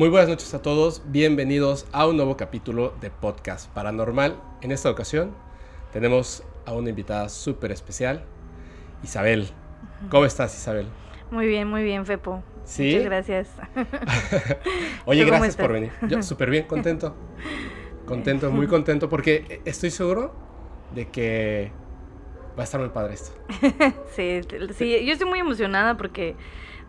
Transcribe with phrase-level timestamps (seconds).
[0.00, 4.34] Muy buenas noches a todos, bienvenidos a un nuevo capítulo de Podcast Paranormal.
[4.62, 5.32] En esta ocasión
[5.92, 8.24] tenemos a una invitada súper especial,
[9.02, 9.50] Isabel.
[10.08, 10.86] ¿Cómo estás, Isabel?
[11.30, 12.42] Muy bien, muy bien, Fepo.
[12.64, 12.94] ¿Sí?
[12.94, 13.48] Muchas gracias.
[15.04, 15.92] Oye, ¿Tú cómo gracias por venir.
[16.08, 17.14] Yo súper bien, contento.
[18.06, 20.34] Contento, muy contento, porque estoy seguro
[20.94, 21.72] de que
[22.58, 23.32] va a estar muy padre esto.
[24.16, 26.36] Sí, t- sí, yo estoy muy emocionada porque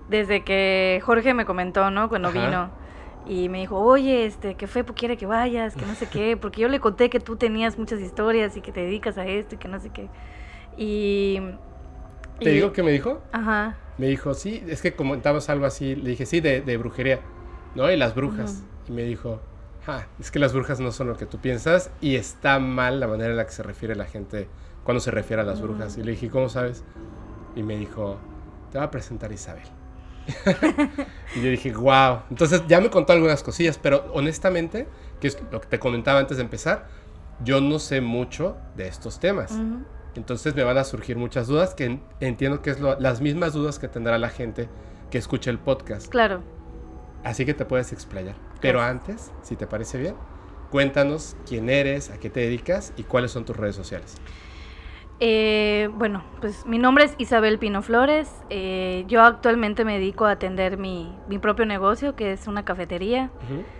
[0.08, 2.08] desde que Jorge me comentó, ¿no?
[2.08, 2.40] Cuando Ajá.
[2.46, 2.81] vino
[3.28, 6.62] y me dijo, oye, este, que Fepo quiere que vayas, que no sé qué, porque
[6.62, 9.58] yo le conté que tú tenías muchas historias y que te dedicas a esto y
[9.58, 10.10] que no sé qué.
[10.78, 11.40] Y...
[12.40, 13.22] ¿Te y- digo qué me dijo?
[13.32, 13.76] Ajá.
[13.98, 15.96] Me dijo, sí, es que comentabas algo así.
[15.96, 17.20] Le dije, sí, de, de brujería,
[17.76, 17.92] ¿no?
[17.92, 18.64] Y las brujas.
[18.90, 19.40] Y me dijo,
[19.88, 23.08] ah, es que las brujas no son lo que tú piensas y está mal la
[23.08, 24.48] manera en la que se refiere la gente
[24.84, 25.98] cuando se refiere a las brujas.
[25.98, 26.84] Y le dije, ¿cómo sabes?
[27.56, 28.18] Y me dijo,
[28.72, 29.68] te va a presentar Isabel.
[31.36, 32.20] y yo dije, wow.
[32.30, 34.88] Entonces ya me contó algunas cosillas, pero honestamente,
[35.20, 36.88] que es lo que te comentaba antes de empezar,
[37.44, 39.52] yo no sé mucho de estos temas.
[40.16, 43.54] Entonces me van a surgir muchas dudas que en- entiendo que es lo- las mismas
[43.54, 44.68] dudas que tendrá la gente
[45.10, 46.08] que escucha el podcast.
[46.10, 46.42] Claro.
[47.24, 48.36] Así que te puedes explayar.
[48.62, 50.16] Pero antes, si te parece bien,
[50.70, 54.16] cuéntanos quién eres, a qué te dedicas y cuáles son tus redes sociales.
[55.24, 58.28] Eh, bueno, pues mi nombre es Isabel Pino Flores.
[58.50, 63.30] eh, yo actualmente me dedico a atender mi, mi propio negocio, que es una cafetería.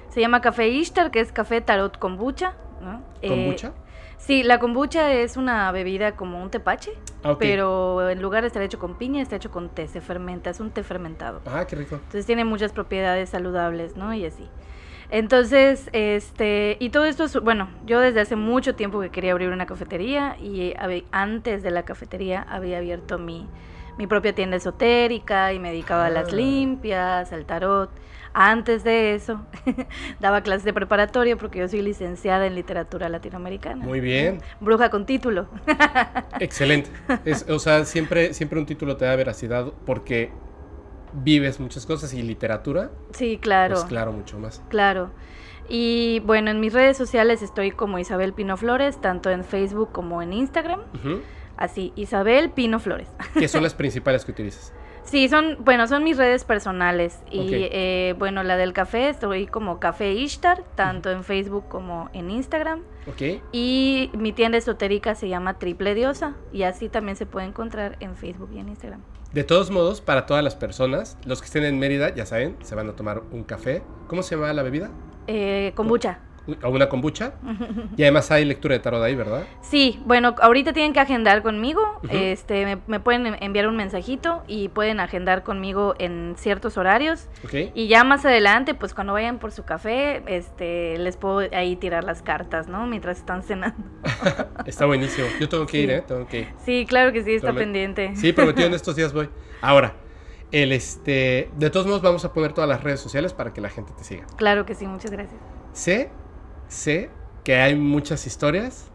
[0.10, 2.54] Se llama Café Ishtar, que es café tarot kombucha.
[2.80, 3.02] ¿no?
[3.24, 3.74] Eh, ¿Kombucha?
[4.18, 6.92] sí, la kombucha es una bebida como un tepache,
[7.24, 10.52] Ah, pero en lugar de estar hecho con piña, está hecho con té, se fermenta,
[10.52, 11.42] es un té fermentado.
[11.48, 11.96] Ah, qué rico.
[11.96, 14.14] Entonces tiene muchas propiedades saludables, ¿no?
[14.14, 14.48] Y así.
[15.12, 19.50] Entonces, este, y todo esto es, bueno, yo desde hace mucho tiempo que quería abrir
[19.50, 23.46] una cafetería y habe- antes de la cafetería había abierto mi,
[23.98, 26.36] mi propia tienda esotérica y me dedicaba a las Ah.
[26.36, 27.90] limpias, al tarot.
[28.34, 29.46] Antes de eso,
[30.22, 33.84] daba clases de preparatoria porque yo soy licenciada en literatura latinoamericana.
[33.84, 34.40] Muy bien.
[34.62, 35.50] Bruja con título.
[36.40, 36.90] Excelente.
[37.26, 40.32] Es- o sea, siempre, siempre un título te da veracidad porque
[41.14, 43.76] vives muchas cosas y literatura, Sí, claro.
[43.76, 44.62] pues claro, mucho más.
[44.70, 45.12] Claro.
[45.70, 50.22] Y bueno, en mis redes sociales estoy como Isabel Pino Flores, tanto en Facebook como
[50.22, 50.82] en Instagram.
[51.58, 53.08] Así, Isabel Pino Flores.
[53.34, 54.74] ¿Qué son las principales que utilizas?
[55.04, 57.20] Sí, son, bueno, son mis redes personales.
[57.32, 62.30] Y eh, bueno, la del café, estoy como Café Ishtar, tanto en Facebook como en
[62.30, 62.82] Instagram.
[63.08, 63.42] ¿Ok?
[63.52, 66.36] Y mi tienda esotérica se llama Triple Diosa.
[66.52, 69.02] Y así también se puede encontrar en Facebook y en Instagram.
[69.34, 72.76] De todos modos, para todas las personas, los que estén en Mérida, ya saben, se
[72.76, 73.82] van a tomar un café.
[74.08, 74.92] ¿Cómo se llama la bebida?
[75.28, 76.20] Eh, kombucha.
[76.64, 77.34] O una kombucha.
[77.98, 79.44] Y además hay lectura de tarot ahí, ¿verdad?
[79.62, 82.00] Sí, bueno, ahorita tienen que agendar conmigo.
[82.10, 87.28] Este, me, me pueden en- enviar un mensajito y pueden agendar conmigo en ciertos horarios.
[87.44, 87.72] ¿Ok?
[87.76, 92.04] Y ya más adelante, pues cuando vayan por su café, este, les puedo ahí tirar
[92.04, 92.88] las cartas, ¿no?
[92.88, 93.78] Mientras están cenando.
[94.66, 95.28] Está buenísimo.
[95.40, 95.84] Yo tengo que Sí.
[95.84, 96.04] ir, ¿eh?
[96.08, 96.48] Tengo que ir.
[96.66, 98.16] Sí, claro que sí, está Promet- pendiente.
[98.16, 99.30] Sí, prometido en estos días voy.
[99.62, 99.94] Ahora,
[100.52, 101.50] el este.
[101.58, 104.04] De todos modos, vamos a poner todas las redes sociales para que la gente te
[104.04, 104.26] siga.
[104.38, 105.40] Claro que sí, muchas gracias.
[105.74, 106.10] Sé,
[106.72, 107.10] sé
[107.44, 108.88] que hay muchas historias.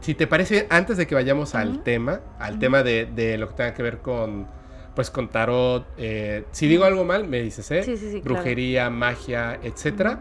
[0.00, 3.48] Si te parece bien, antes de que vayamos al tema, al tema de, de lo
[3.48, 4.46] que tenga que ver con,
[4.94, 7.82] pues, con tarot, eh, si digo algo mal, me dices, ¿eh?
[7.82, 8.36] Sí, sí, sí, claro.
[8.36, 10.20] Brujería, magia, etcétera.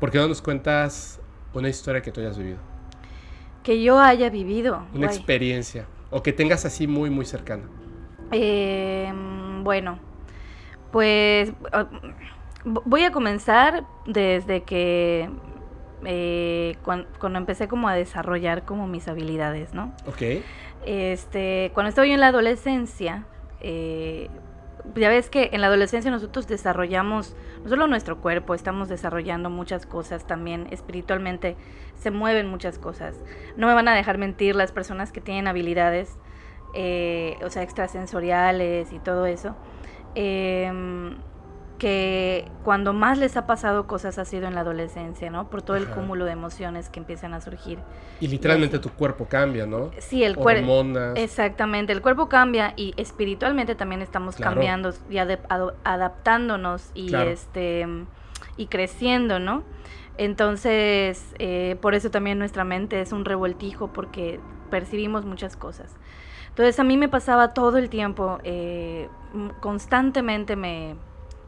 [0.00, 1.20] ¿Por qué no nos cuentas
[1.52, 2.58] una historia que tú hayas vivido?
[3.62, 4.86] Que yo haya vivido.
[4.94, 5.16] Una guay.
[5.16, 5.86] experiencia.
[6.10, 7.64] O que tengas así muy, muy cercana.
[8.30, 9.12] Eh,
[9.62, 9.98] bueno,
[10.92, 11.52] pues
[12.64, 15.28] voy a comenzar desde que
[16.06, 19.92] eh, cuan- cuando empecé como a desarrollar como mis habilidades, ¿no?
[20.06, 20.22] Ok.
[20.86, 23.24] Este, cuando estaba yo en la adolescencia,
[23.60, 24.28] eh,
[24.94, 29.86] ya ves que en la adolescencia nosotros desarrollamos no solo nuestro cuerpo, estamos desarrollando muchas
[29.86, 31.56] cosas también espiritualmente,
[31.96, 33.16] se mueven muchas cosas.
[33.56, 36.18] No me van a dejar mentir las personas que tienen habilidades,
[36.74, 39.56] eh, o sea, extrasensoriales y todo eso,
[40.14, 41.16] em,
[41.78, 45.50] que cuando más les ha pasado cosas ha sido en la adolescencia, ¿no?
[45.50, 45.94] Por todo el Ajá.
[45.94, 47.78] cúmulo de emociones que empiezan a surgir.
[48.20, 48.82] Y literalmente así.
[48.88, 49.90] tu cuerpo cambia, ¿no?
[49.98, 50.84] Sí, el cuerpo.
[51.16, 54.52] Exactamente, el cuerpo cambia y espiritualmente también estamos Claro.
[54.52, 57.30] cambiando y ado- adaptándonos y Claro.
[57.30, 57.86] este
[58.56, 59.62] y creciendo, ¿no?
[60.16, 64.38] Entonces, eh, por eso también nuestra mente es un revoltijo porque
[64.70, 65.90] percibimos muchas cosas.
[66.50, 69.08] Entonces a mí me pasaba todo el tiempo, eh,
[69.60, 70.94] constantemente me,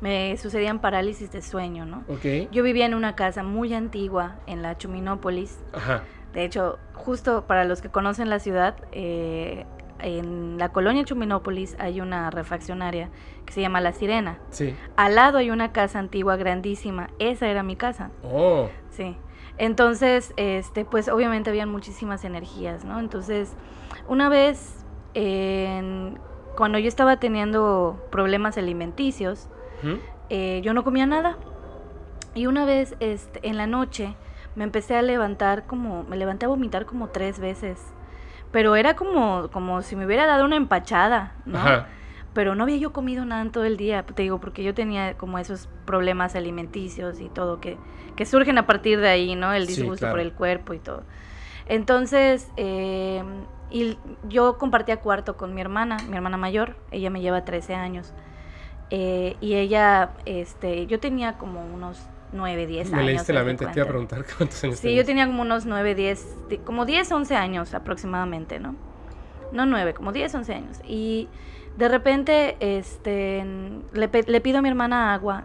[0.00, 2.04] me sucedían parálisis de sueño, ¿no?
[2.08, 2.50] Ok.
[2.52, 6.02] Yo vivía en una casa muy antigua en la Chuminópolis, Ajá.
[6.32, 9.64] de hecho, justo para los que conocen la ciudad, eh,
[9.98, 13.08] en la colonia Chuminópolis hay una refaccionaria
[13.46, 14.38] que se llama La Sirena.
[14.50, 14.76] Sí.
[14.96, 17.08] Al lado hay una casa antigua grandísima.
[17.18, 18.10] Esa era mi casa.
[18.22, 18.68] Oh.
[18.90, 19.16] Sí.
[19.56, 23.00] Entonces, este, pues obviamente habían muchísimas energías, ¿no?
[23.00, 23.54] Entonces,
[24.06, 24.84] una vez,
[26.56, 29.48] cuando yo estaba teniendo problemas alimenticios,
[29.82, 30.00] Ujú.
[30.30, 31.36] eh, yo no comía nada.
[32.34, 34.14] Y una vez, este, en la noche,
[34.54, 37.80] me empecé a levantar como, me levanté a vomitar como tres veces.
[38.52, 41.58] Pero era como, como si me hubiera dado una empachada, ¿no?
[41.58, 41.88] Ajá.
[42.32, 45.14] Pero no había yo comido nada en todo el día, te digo, porque yo tenía
[45.14, 47.78] como esos problemas alimenticios y todo que,
[48.14, 49.54] que surgen a partir de ahí, ¿no?
[49.54, 50.12] El Sí, disgusto claro.
[50.12, 51.02] por el cuerpo y todo.
[51.66, 53.22] Entonces, eh,
[53.70, 53.98] y
[54.28, 58.12] yo compartía cuarto con mi hermana, mi hermana mayor, ella me lleva 13 años.
[58.90, 62.00] Eh, y ella, este, yo tenía como unos
[62.32, 63.06] 9, 10 Me años.
[63.06, 65.06] leíste la mente, te iba a preguntar cuántos años Sí, yo tenías.
[65.06, 68.74] tenía como unos 9, 10, de- como 10, 11 años aproximadamente, ¿no?
[69.52, 70.78] No 9, como 10, 11 años.
[70.86, 71.28] Y
[71.76, 73.44] de repente este,
[73.92, 75.44] le, le pido a mi hermana agua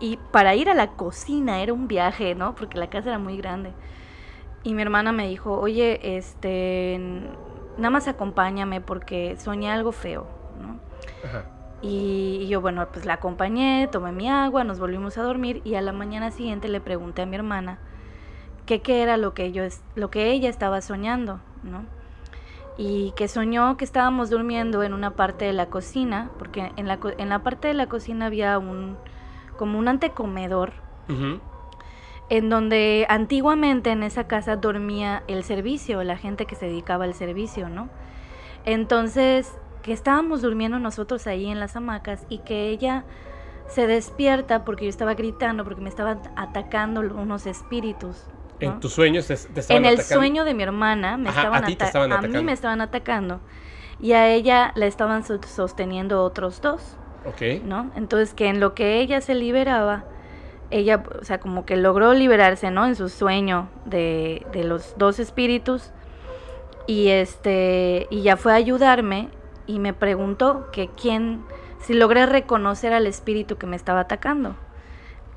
[0.00, 2.54] y para ir a la cocina era un viaje, ¿no?
[2.54, 3.72] Porque la casa era muy grande.
[4.64, 6.98] Y mi hermana me dijo, oye, este,
[7.76, 10.26] nada más acompáñame porque soñé algo feo,
[10.60, 10.78] ¿no?
[11.28, 11.44] Ajá.
[11.80, 15.76] Y, y yo, bueno, pues la acompañé, tomé mi agua, nos volvimos a dormir y
[15.76, 17.78] a la mañana siguiente le pregunté a mi hermana
[18.66, 19.62] que qué era lo que yo
[19.94, 21.86] lo que ella estaba soñando, ¿no?
[22.76, 26.98] Y que soñó que estábamos durmiendo en una parte de la cocina, porque en la,
[27.16, 28.96] en la parte de la cocina había un
[29.56, 30.74] como un antecomedor
[31.08, 31.40] Ujú.
[32.28, 37.14] en donde antiguamente en esa casa dormía el servicio, la gente que se dedicaba al
[37.14, 37.88] servicio, ¿no?
[38.64, 43.04] Entonces, que estábamos durmiendo nosotros ahí en las hamacas y que ella
[43.66, 48.24] se despierta porque yo estaba gritando, porque me estaban atacando unos espíritus.
[48.60, 48.68] ¿no?
[48.72, 50.14] En tus sueños te, te estaban En el atacando.
[50.20, 52.38] sueño de mi hermana me Ajá, estaban a ti te ata- estaban a atacando.
[52.38, 53.40] mí me estaban atacando
[54.00, 56.96] y a ella la estaban so- sosteniendo otros dos.
[57.26, 57.62] Ok.
[57.64, 57.90] ¿no?
[57.96, 60.04] Entonces que en lo que ella se liberaba,
[60.70, 62.86] ella, o sea, como que logró liberarse, ¿no?
[62.86, 65.90] En su sueño de, de los dos espíritus
[66.86, 69.28] y este, y ya fue a ayudarme
[69.68, 71.42] y me preguntó que quién,
[71.78, 74.56] si logré reconocer al espíritu que me estaba atacando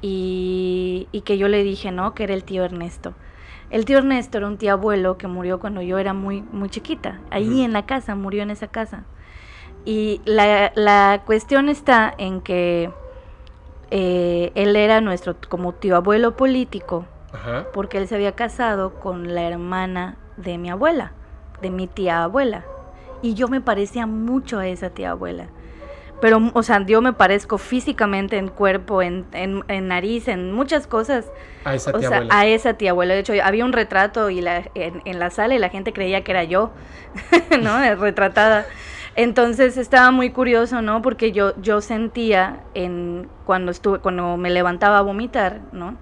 [0.01, 2.16] y, y que yo le dije, ¿no?
[2.16, 3.13] Que era el tío Ernesto.
[3.69, 7.19] El tío Ernesto era un tío abuelo que murió cuando yo era muy, muy chiquita,
[7.30, 9.04] ahí en la casa, murió en esa casa.
[9.86, 12.92] Y la, la cuestión está en que
[13.92, 17.66] eh, él era nuestro como tío abuelo político, Ajá.
[17.74, 21.12] porque él se había casado con la hermana de mi abuela,
[21.62, 22.66] de mi tía abuela.
[23.21, 25.47] Y yo me parecía mucho a esa tía abuela.
[26.19, 30.85] Pero, o sea, yo me parezco físicamente en cuerpo, en, en, en nariz, en muchas
[30.85, 31.31] cosas.
[31.63, 32.39] A esa O tía sea, abuela.
[32.39, 33.13] a esa tía abuela.
[33.15, 36.23] De hecho, había un retrato y la, en, en la sala y la gente creía
[36.23, 36.71] que era yo,
[37.62, 37.79] ¿no?
[37.95, 38.65] Retratada.
[39.15, 41.01] Entonces estaba muy curioso, ¿no?
[41.01, 45.97] Porque yo, yo sentía en cuando estuve, cuando me levantaba a vomitar, ¿no?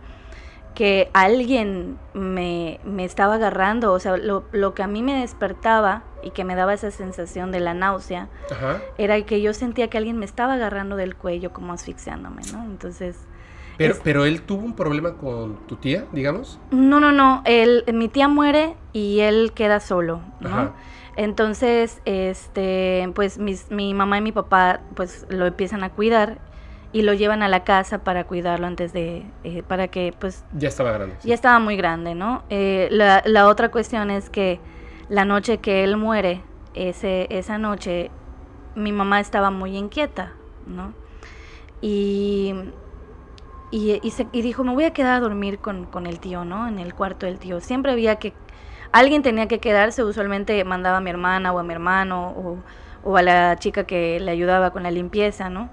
[0.80, 6.04] Que alguien me, me estaba agarrando, o sea, lo, lo que a mí me despertaba
[6.24, 8.80] y que me daba esa sensación de la náusea, Ajá.
[8.98, 12.64] era que yo sentía que alguien me estaba agarrando del cuello como asfixiándome, ¿no?
[12.64, 13.18] Entonces,
[13.76, 16.62] Pero, Es- pero él tuvo un problema con tu tía, digamos.
[16.72, 20.48] no, no, no, él, mi tía muere y él queda solo, ¿no?
[20.48, 20.72] Ajá.
[21.18, 26.40] Entonces, este, pues mis, mi mamá y mi papá, pues lo empiezan a cuidar
[26.92, 30.68] y lo llevan a la casa para cuidarlo antes de, eh, para que, pues, Ya
[30.70, 31.16] estaba grande.
[31.20, 31.28] sí.
[31.30, 32.44] ya estaba muy grande, ¿no?
[32.50, 34.60] Eh, la, la otra cuestión es que
[35.10, 36.42] la noche que él muere,
[36.74, 38.10] ese, esa noche,
[38.76, 40.34] mi mamá estaba muy inquieta,
[40.68, 40.94] ¿no?
[41.82, 42.54] Y,
[43.72, 46.44] y, y se- y dijo, me voy a quedar a dormir con, con el tío,
[46.46, 46.68] ¿no?
[46.68, 47.60] En el cuarto del tío.
[47.62, 48.34] Siempre había que,
[48.92, 52.58] alguien tenía que quedarse, usualmente mandaba a mi hermana o a mi hermano o,
[53.04, 55.70] o a la chica que le ayudaba con la limpieza, ¿no?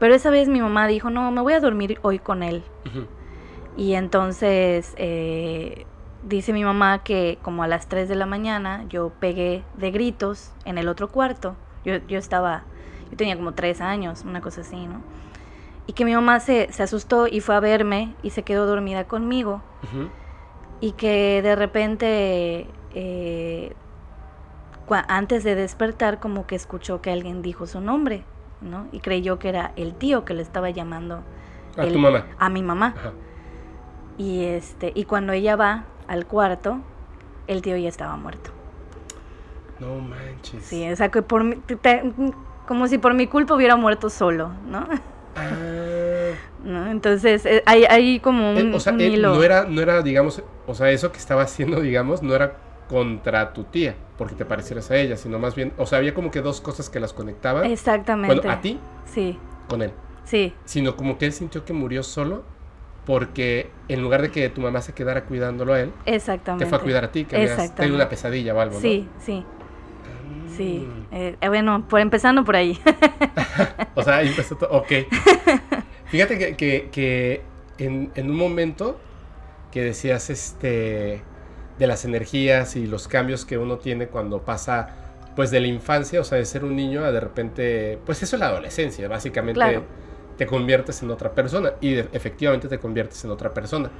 [0.00, 2.64] Pero esa vez mi mamá dijo, no, me voy a dormir hoy con él.
[3.76, 5.86] Y entonces eh,
[6.26, 10.52] dice mi mamá que como a las 3 de la mañana yo pegué de gritos
[10.64, 11.54] en el otro cuarto.
[11.84, 12.64] Yo, yo estaba,
[13.10, 15.02] yo tenía como 3 años, una cosa así, ¿no?
[15.86, 19.04] Y que mi mamá se, se asustó y fue a verme y se quedó dormida
[19.04, 19.62] conmigo.
[20.80, 23.74] Y que de repente, eh,
[25.08, 28.24] antes de despertar, como que escuchó que alguien dijo su nombre,
[28.60, 28.86] ¿no?
[28.92, 31.22] Y creyó que era el tío que le estaba llamando
[31.76, 32.26] A el- tu mamá.
[32.38, 32.94] a mi mamá.
[32.96, 33.12] Ajá.
[34.18, 36.78] Y este, y cuando ella va al cuarto,
[37.46, 38.50] el tío ya estaba muerto.
[39.78, 40.62] No manches.
[40.64, 42.12] Sí, o sea que por mi- te-
[42.66, 44.86] como si por mi culpa hubiera muerto solo, ¿no?
[45.36, 46.32] Ah.
[46.64, 46.90] ¿No?
[46.90, 49.34] Entonces eh, hay, hay como un, Eh, o sea, un él hilo.
[49.36, 52.56] no era, no era, digamos, o sea, eso que estaba haciendo, digamos, no era
[52.90, 56.32] contra tu tía, porque te parecieras a ella, sino más bien, o sea, había como
[56.32, 57.64] que dos cosas que las conectaban.
[57.66, 58.34] Exactamente.
[58.34, 59.92] Bueno, a ti, Sí, con él.
[60.24, 62.42] sí, Sino como que él sintió que murió solo,
[63.06, 66.64] porque en lugar de que tu mamá se quedara cuidándolo a él, exactamente.
[66.64, 68.80] te fue a cuidar a ti, que habías tenido una pesadilla o algo, ¿no?
[68.80, 69.44] Sí, sí,
[70.56, 70.88] sí.
[70.88, 71.14] Mm.
[71.14, 72.76] Eh, eh, bueno, por empezando por ahí.
[73.94, 74.70] O sea, empezó todo.
[74.78, 74.92] Ok.
[76.06, 77.42] Fíjate que, que- que
[77.78, 78.98] en, en un momento
[79.70, 81.22] que decías este
[81.80, 84.90] de las energías y los cambios que uno tiene cuando pasa
[85.34, 88.36] pues de la infancia, o sea, de ser un niño a de repente, pues eso
[88.36, 89.82] es la adolescencia, básicamente Claro.
[90.36, 93.90] te conviertes en otra persona y de- efectivamente te conviertes en otra persona.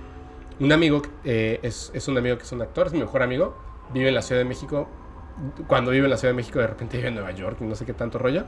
[0.60, 3.56] Un amigo eh, es, es un amigo que es un actor, es mi mejor amigo,
[3.94, 4.88] vive en la Ciudad de México.
[5.66, 7.74] Cuando vive en la Ciudad de México, de repente vive en Nueva York y no
[7.74, 8.44] sé qué tanto rollo.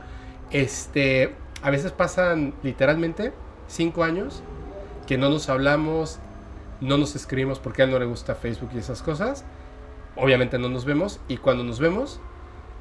[0.50, 3.32] Este, a veces pasan literalmente
[3.68, 4.42] cinco años
[5.06, 6.18] que no nos hablamos,
[6.82, 9.44] no nos escribimos porque a él no le gusta Facebook y esas cosas.
[10.16, 12.20] Obviamente no nos vemos y cuando nos vemos,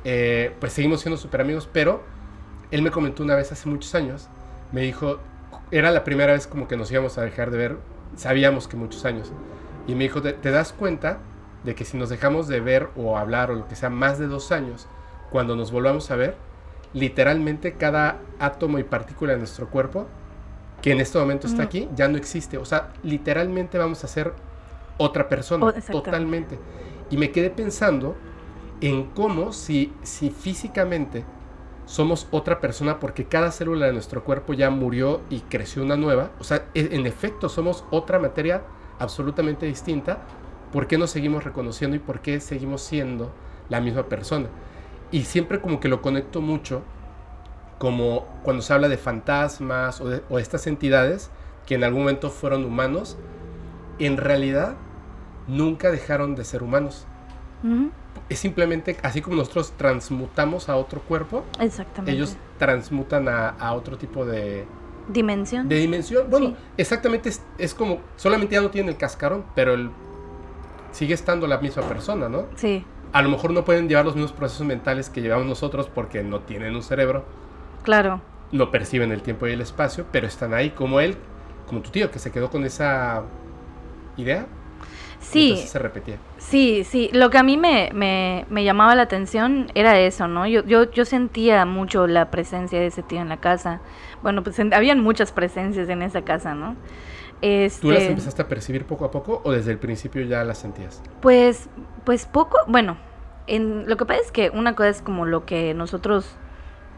[0.03, 2.03] eh, pues seguimos siendo súper amigos, pero
[2.71, 4.27] él me comentó una vez hace muchos años,
[4.71, 5.19] me dijo,
[5.69, 7.77] era la primera vez como que nos íbamos a dejar de ver,
[8.15, 9.31] sabíamos que muchos años,
[9.87, 11.19] y me dijo, ¿te, te das cuenta
[11.63, 14.27] de que si nos dejamos de ver o hablar o lo que sea más de
[14.27, 14.87] dos años,
[15.29, 16.35] cuando nos volvamos a ver,
[16.93, 20.07] literalmente cada átomo y partícula de nuestro cuerpo,
[20.81, 22.57] que en este momento está aquí, ya no existe.
[22.57, 24.33] O sea, literalmente vamos a ser
[24.97, 26.59] otra persona, totalmente.
[27.09, 28.15] Y me quedé pensando
[28.81, 31.25] en cómo si, si físicamente
[31.85, 36.31] somos otra persona porque cada célula de nuestro cuerpo ya murió y creció una nueva,
[36.39, 38.63] o sea, e- en efecto somos otra materia
[38.99, 40.19] absolutamente distinta,
[40.71, 43.31] ¿por qué nos seguimos reconociendo y por qué seguimos siendo
[43.69, 44.47] la misma persona?
[45.11, 46.83] Y siempre como que lo conecto mucho
[47.81, 51.31] como cuando se habla de fantasmas o de o estas entidades
[51.65, 53.17] que en algún momento fueron humanos,
[53.97, 54.75] en realidad
[55.47, 57.07] nunca dejaron de ser humanos.
[58.29, 62.11] Es simplemente así como nosotros transmutamos a otro cuerpo, Exactamente.
[62.11, 64.65] ellos transmutan a, a otro tipo de,
[65.07, 65.67] Dimensión.
[65.67, 66.27] de dimensión.
[66.29, 66.55] Bueno, Sí.
[66.77, 69.89] exactamente es, es como, solamente ya no tiene el cascarón, pero el,
[70.91, 72.45] sigue estando la misma persona, ¿no?
[72.57, 76.21] Sí, A lo mejor no pueden llevar los mismos procesos mentales que llevamos nosotros porque
[76.23, 77.25] no tienen un cerebro,
[77.83, 78.21] claro.
[78.51, 81.17] no perciben el tiempo y el espacio, pero están ahí como él,
[81.67, 83.23] como tu tío, que se quedó con esa
[84.17, 84.47] idea.
[85.19, 86.17] Sí, Entonces se repetía.
[86.37, 90.47] Sí, sí, lo que a mí me, me, me llamaba la atención era eso, ¿no?
[90.47, 93.81] Yo, yo, yo sentía mucho la presencia de ese tío en la casa.
[94.23, 96.75] Bueno, pues en- habían muchas presencias en esa casa, ¿no?
[97.41, 100.59] Este, ¿Tú las empezaste a percibir poco a poco o desde el principio ya las
[100.59, 101.03] sentías?
[101.19, 101.69] Pues,
[102.03, 102.97] pues poco, bueno,
[103.47, 106.39] en, lo que pasa es que una cosa es como lo que nosotros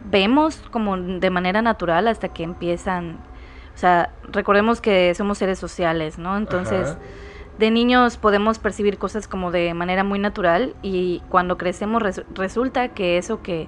[0.10, 3.18] vemos como de manera natural hasta que empiezan,
[3.74, 6.38] o sea, recordemos que somos seres sociales, ¿no?
[6.38, 7.00] Entonces, Ajá.
[7.58, 12.90] de niños podemos percibir cosas como de manera muy natural y cuando crecemos res- resulta
[12.90, 13.68] que eso que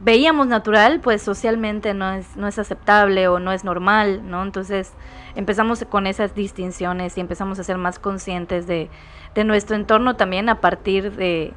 [0.00, 4.42] veíamos natural, pues socialmente no es, no es aceptable o no es normal, ¿no?
[4.42, 4.92] Entonces
[5.36, 8.90] empezamos con esas distinciones y empezamos a ser más conscientes de,
[9.36, 11.52] de nuestro entorno también a partir de,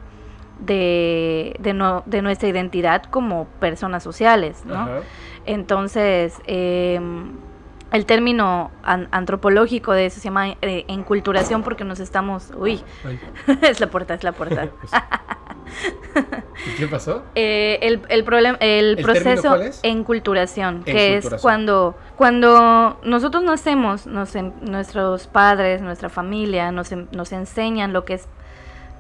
[0.60, 4.76] de, de, no- de nuestra identidad como personas sociales, ¿no?
[4.76, 5.00] Ajá.
[5.46, 7.00] Entonces, eh,
[7.92, 12.52] el término an- antropológico de eso se llama eh, enculturación porque nos estamos...
[12.58, 12.82] Uy,
[13.62, 14.70] es la puerta, es la puerta.
[16.68, 17.24] ¿Y qué pasó?
[17.36, 18.26] Eh, el, el,
[18.60, 19.80] el, ¿El proceso cuál es?
[19.84, 27.32] enculturación, que es cuando, cuando nosotros nacemos, nos, nuestros padres, nuestra familia nos, en- nos
[27.34, 28.28] enseñan lo que es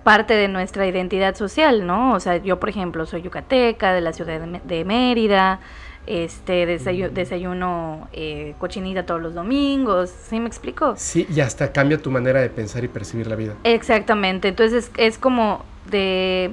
[0.05, 2.13] parte de nuestra identidad social, ¿no?
[2.13, 5.59] O sea, yo, por ejemplo, soy yucateca, de la ciudad de, Mé- de Mérida,
[6.05, 10.93] este, desayu- desayuno eh, cochinita todos los domingos, ¿sí me explico?
[10.95, 13.55] Sí, y hasta cambia tu manera de pensar y percibir la vida.
[13.63, 16.51] Exactamente, entonces es como de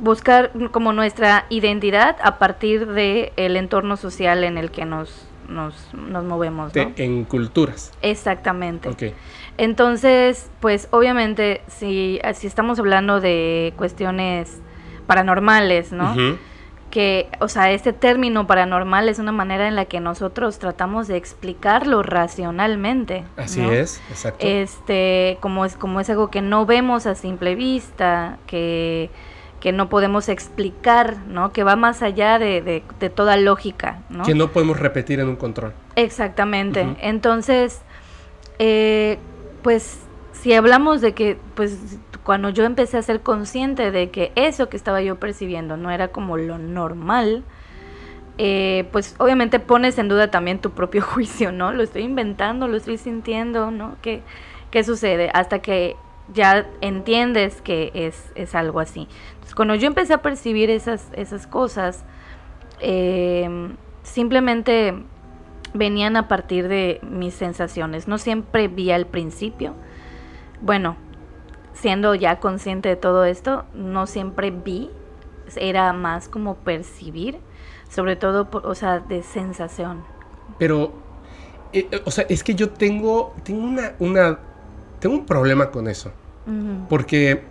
[0.00, 5.74] buscar como nuestra identidad a partir de el entorno social en el que nos, nos,
[5.94, 6.92] nos movemos, ¿no?
[6.96, 7.92] En culturas.
[8.00, 8.88] Exactamente.
[8.88, 9.02] Ok.
[9.64, 14.58] Entonces, pues obviamente si, si estamos hablando de cuestiones
[15.06, 16.14] paranormales, ¿no?
[16.90, 21.18] Que, o sea, este término paranormal es una manera en la que nosotros tratamos de
[21.18, 23.22] explicarlo racionalmente.
[23.36, 23.70] Así ¿no?
[23.70, 24.44] es, exacto.
[24.44, 29.10] Este, como es, como es algo que no vemos a simple vista, que,
[29.60, 31.52] que no podemos explicar, ¿no?
[31.52, 34.24] Que va más allá de, de- de toda lógica, ¿no?
[34.24, 35.74] Que no podemos repetir en un control.
[35.96, 36.96] Exactamente.
[37.02, 37.82] Entonces,
[38.58, 39.18] eh,
[39.62, 40.00] pues,
[40.32, 44.76] si hablamos de que, pues, cuando yo empecé a ser consciente de que eso que
[44.76, 47.44] estaba yo percibiendo no era como lo normal,
[48.38, 51.72] eh, pues obviamente pones en duda también tu propio juicio, ¿no?
[51.72, 53.96] Lo estoy inventando, lo estoy sintiendo, ¿no?
[54.02, 54.22] ¿Qué,
[54.70, 55.30] qué sucede?
[55.34, 55.96] Hasta que
[56.32, 59.08] ya entiendes que es, es algo así.
[59.32, 62.04] Entonces, cuando yo empecé a percibir esas, esas cosas,
[62.80, 64.94] eh, simplemente
[65.74, 68.08] venían a partir de mis sensaciones.
[68.08, 69.74] No siempre vi al principio.
[70.60, 70.96] Bueno,
[71.74, 74.90] siendo ya consciente de todo esto, no siempre vi.
[75.56, 77.38] Era más como percibir,
[77.88, 80.04] sobre todo, por, o sea, de sensación.
[80.58, 80.92] Pero,
[81.72, 84.38] eh, o sea, es que yo tengo, tengo una, una,
[85.00, 86.12] tengo un problema con eso.
[86.88, 87.44] Porque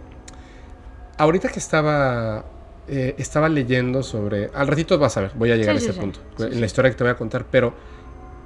[1.17, 2.43] ahorita que estaba
[2.91, 4.49] eh, estaba leyendo sobre.
[4.53, 6.19] Al ratito vas a ver, voy a llegar a ese punto.
[6.39, 7.73] en la historia que te voy a contar, pero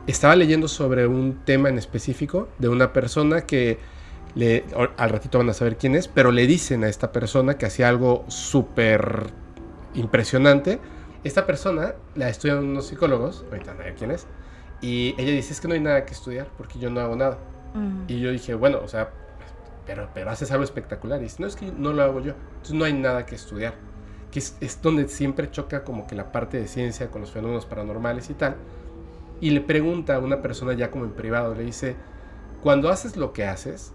[0.08, 3.80] estaba leyendo sobre un tema en específico de una persona que
[4.36, 4.66] le,
[4.98, 7.88] al ratito van a saber quién es, pero le dicen a esta persona que hacía
[7.88, 9.28] algo súper
[9.94, 10.80] impresionante.
[11.24, 14.28] Esta persona la estudian unos psicólogos, ahorita van a ver quién es,
[14.82, 17.38] y ella dice, es que no hay nada que estudiar porque yo no hago nada.
[18.08, 19.10] Y yo dije, bueno, o sea,
[19.88, 21.20] pero, pero haces algo espectacular.
[21.20, 23.74] Y dice, no, es que no lo hago yo, entonces no hay nada que estudiar.
[24.30, 27.66] Que es, es donde siempre choca como que la parte de ciencia con los fenómenos
[27.66, 28.58] paranormales y tal
[29.42, 31.96] y le pregunta a una persona ya como en privado, le dice,
[32.62, 33.94] cuando haces lo que haces,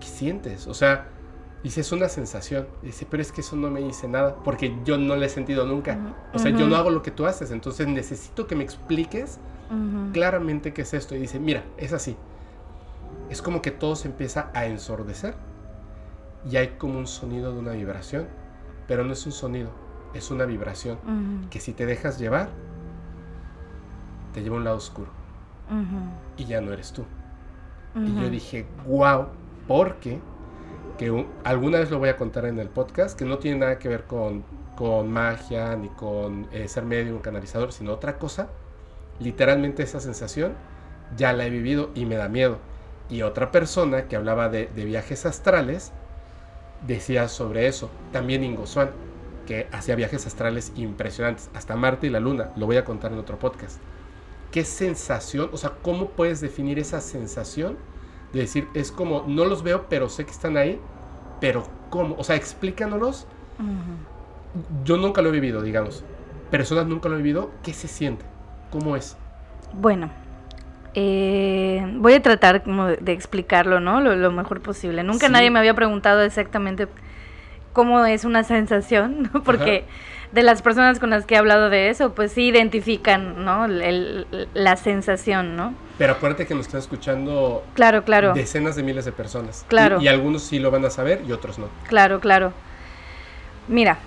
[0.00, 0.66] ¿qué sientes?
[0.66, 1.08] O sea,
[1.62, 2.66] dice, es una sensación.
[2.82, 5.66] Dice, pero es que eso no me dice nada, porque yo no lo he sentido
[5.66, 6.16] nunca.
[6.32, 9.38] O sea, yo no hago lo que tú haces, entonces necesito que me expliques
[10.12, 11.14] claramente qué es esto.
[11.14, 12.16] Y dice, mira, es así.
[13.30, 15.34] Es como que todo se empieza a ensordecer
[16.50, 18.26] y hay como un sonido de una vibración,
[18.88, 19.70] pero no es un sonido,
[20.12, 20.98] es una vibración
[21.50, 22.50] que si te dejas llevar,
[24.32, 25.10] te lleva a un lado oscuro.
[26.36, 27.04] Y ya no eres tú.
[27.94, 29.26] Y yo dije, wow,
[29.66, 30.18] porque
[30.98, 33.88] que alguna vez lo voy a contar en el podcast, que no tiene nada que
[33.88, 34.44] ver con,
[34.76, 38.48] con magia, ni con eh, ser medio, un canalizador, sino otra cosa.
[39.18, 40.54] Literalmente esa sensación
[41.16, 42.58] ya la he vivido y me da miedo.
[43.08, 45.92] Y otra persona que hablaba de, de viajes astrales
[46.86, 47.90] decía sobre eso.
[48.10, 48.90] También Ingo Swan,
[49.46, 52.50] que hacía viajes astrales impresionantes, hasta Marte y la Luna.
[52.56, 53.78] Lo voy a contar en otro podcast
[54.52, 57.76] qué sensación, o sea, cómo puedes definir esa sensación
[58.32, 60.78] de decir, es como, no los veo, pero sé que están ahí,
[61.40, 62.14] pero ¿cómo?
[62.16, 63.26] O sea, explícanos.
[64.84, 66.04] Yo nunca lo he vivido, digamos.
[66.50, 67.50] Personas nunca lo han vivido.
[67.62, 68.24] ¿Qué se siente?
[68.70, 69.16] ¿Cómo es?
[69.72, 70.10] Bueno,
[70.94, 74.00] eh, voy a tratar como de, explicarlo, ¿no?
[74.00, 75.02] Lo, mejor posible.
[75.02, 76.88] Nunca nadie me había preguntado exactamente
[77.72, 79.42] cómo es una sensación, ¿no?
[79.42, 79.84] Porque
[80.32, 83.66] de las personas con las que he hablado de eso, pues sí identifican, ¿no?
[83.68, 85.74] la sensación, ¿no?
[85.98, 88.32] Pero acuérdate que nos están escuchando claro, claro.
[88.32, 89.64] decenas de miles de personas.
[89.68, 90.00] Claro.
[90.00, 91.68] Y, algunos sí lo van a saber y otros no.
[91.86, 92.52] Claro, claro.
[93.68, 93.98] Mira,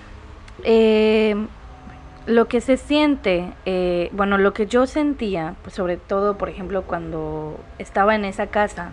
[0.64, 1.36] eh,
[2.26, 6.82] lo que se siente, eh, bueno, lo que yo sentía, pues sobre todo, por ejemplo,
[6.82, 8.90] cuando estaba en esa casa,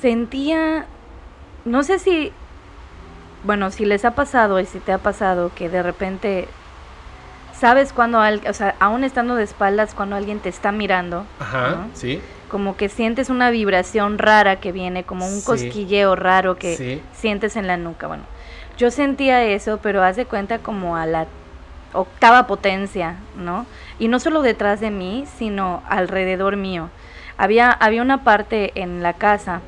[0.00, 0.86] sentía,
[1.64, 2.32] no sé si
[3.44, 6.48] bueno, si les ha pasado y si te ha pasado que de repente
[7.62, 11.24] sabes cuando alguien, o sea, aún estando de espaldas, cuando alguien te está mirando.
[11.38, 12.20] Ajá, sí.
[12.48, 17.66] Como que sientes una vibración rara que viene, como un cosquilleo raro que sientes en
[17.66, 18.08] la nuca.
[18.08, 18.24] Bueno,
[18.76, 21.26] yo sentía eso, pero haz de cuenta como a la
[21.92, 23.64] octava potencia, ¿no?
[23.98, 26.90] Y no solo detrás de mí, sino alrededor mío.
[27.38, 29.62] Había, había una parte en la casa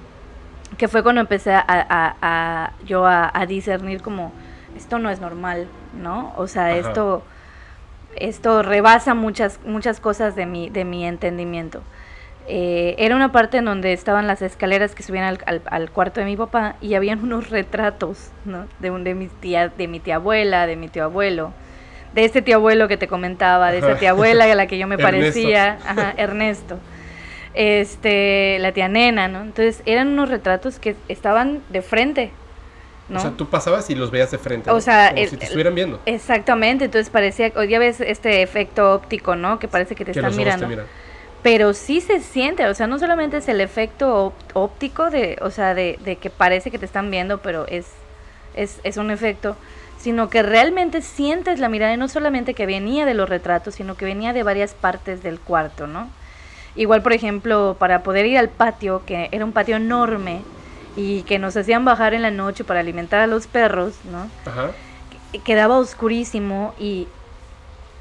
[0.76, 4.32] que fue cuando empecé a, yo a, discernir como
[4.76, 5.66] esto no es normal,
[6.00, 6.32] ¿no?
[6.37, 7.22] O sea, esto
[8.16, 11.82] esto rebasa muchas muchas cosas de mi de mi entendimiento.
[12.46, 16.37] Eh, era una parte en donde estaban las escaleras que subían al, cuarto de mi
[16.37, 18.66] papá y habían unos retratos, ¿no?
[18.80, 21.52] De un de mi tía de mi tía abuela, de mi tío abuelo,
[22.14, 24.87] de este tío abuelo que te comentaba, de esa tía abuela a la que yo
[24.87, 25.78] me parecía,
[26.16, 26.78] Ernesto
[27.54, 29.42] este, la tía nena, ¿no?
[29.42, 32.30] Entonces eran unos retratos que estaban de frente,
[33.08, 33.18] ¿no?
[33.18, 34.70] O sea, tú pasabas y los veías de frente.
[34.70, 36.00] O sea, Como si te estuvieran viendo.
[36.06, 39.58] Exactamente, entonces parecía, ya ves este efecto óptico, ¿no?
[39.58, 40.68] Que parece que te están mirando.
[41.42, 45.74] Pero sí se siente, o sea, no solamente es el efecto óptico de, o sea,
[45.74, 47.86] de, de que parece que te están viendo, pero es,
[48.54, 49.54] es, es un efecto,
[49.98, 53.94] sino que realmente sientes la mirada y no solamente que venía de los retratos, sino
[53.94, 56.08] que venía de varias partes del cuarto, ¿no?
[56.76, 60.42] Igual, por ejemplo, para poder ir al patio, que era un patio enorme
[60.96, 64.28] y que nos hacían bajar en la noche para alimentar a los perros, ¿no?
[64.46, 64.70] Ajá.
[65.44, 67.06] Quedaba oscurísimo y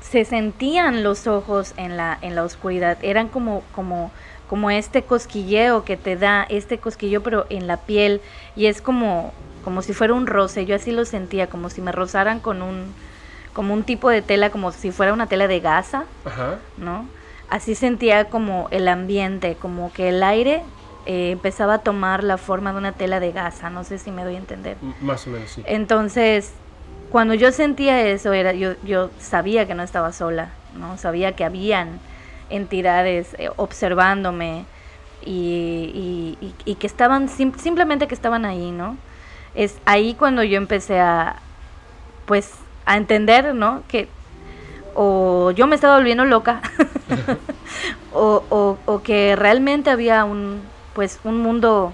[0.02, 2.98] se sentían los ojos en la, en la oscuridad.
[3.02, 4.12] Eran como, como,
[4.50, 8.22] como este cosquilleo que te da, este cosquilleo pero en la piel
[8.56, 9.34] y es como,
[9.64, 10.66] como si fuera un roce.
[10.66, 12.94] Yo así lo sentía, como si me rozaran con un,
[13.54, 16.58] como un tipo de tela, como si fuera una tela de gasa, Ajá.
[16.78, 17.06] ¿no?
[17.54, 20.64] Así sentía como el ambiente, como que el aire
[21.06, 24.24] eh, empezaba a tomar la forma de una tela de gasa, no sé si me
[24.24, 24.78] doy a entender.
[24.82, 25.62] M- Más o menos, sí.
[25.68, 26.52] Entonces,
[27.12, 30.98] cuando yo sentía eso, era, yo, yo sabía que no estaba sola, ¿no?
[30.98, 32.00] Sabía que habían
[32.50, 34.66] entidades eh, observándome
[35.24, 35.92] y,
[36.42, 38.98] y- y- y que estaban, sim- simplemente que estaban ahí, ¿no?
[39.54, 41.36] Es ahí cuando yo empecé a,
[42.26, 42.52] pues,
[42.88, 43.84] a entender, ¿no?
[43.88, 44.08] Que
[44.96, 46.62] o yo me estaba volviendo loca
[48.14, 50.62] o, o- o que realmente había un,
[50.94, 51.94] pues, un mundo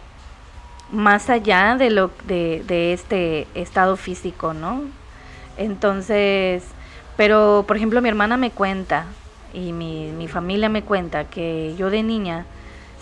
[0.91, 4.81] más allá de lo de, de este estado físico, ¿no?
[5.57, 6.63] Entonces,
[7.17, 9.05] pero por ejemplo mi hermana me cuenta
[9.53, 12.45] y mi, mi familia me cuenta que yo de niña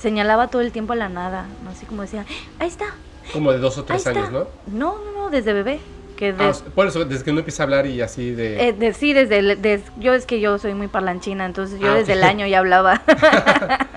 [0.01, 1.71] señalaba todo el tiempo a la nada, ¿no?
[1.71, 2.25] Así como decía,
[2.59, 2.85] ahí está,
[3.31, 4.47] Como de dos o tres años, ¿no?
[4.67, 5.79] No, no, no, desde bebé.
[6.17, 8.67] Que de- Ah, por eso, desde que uno empieza a hablar y así de...
[8.67, 11.91] eh, de- sí, desde, el- des- yo es que yo soy muy parlanchina, entonces yo
[11.91, 13.01] Ah, desde el año ya hablaba.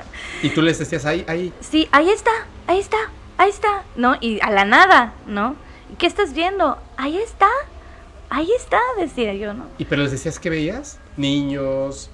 [0.43, 1.53] Y tú les decías, ahí, ahí.
[1.61, 2.31] sí, ahí está,
[2.67, 2.97] ahí está,
[3.37, 4.17] ahí está, ¿no?
[4.21, 5.55] Y a la nada, ¿no?
[5.93, 6.79] ¿Y ¿Qué estás viendo?
[6.97, 7.49] Ahí está,
[8.31, 9.67] ahí está, decía yo, ¿no?
[9.77, 12.11] Y pero les decías que veías niños,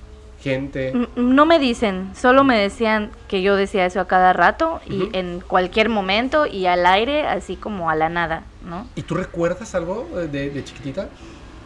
[0.50, 0.90] gente.
[0.90, 5.08] M- No me dicen, solo me decían que yo decía eso a cada rato y
[5.12, 8.86] en cualquier momento y al aire, así como a la nada, ¿no?
[8.94, 11.08] ¿Y tú recuerdas algo eh, de, de chiquitita?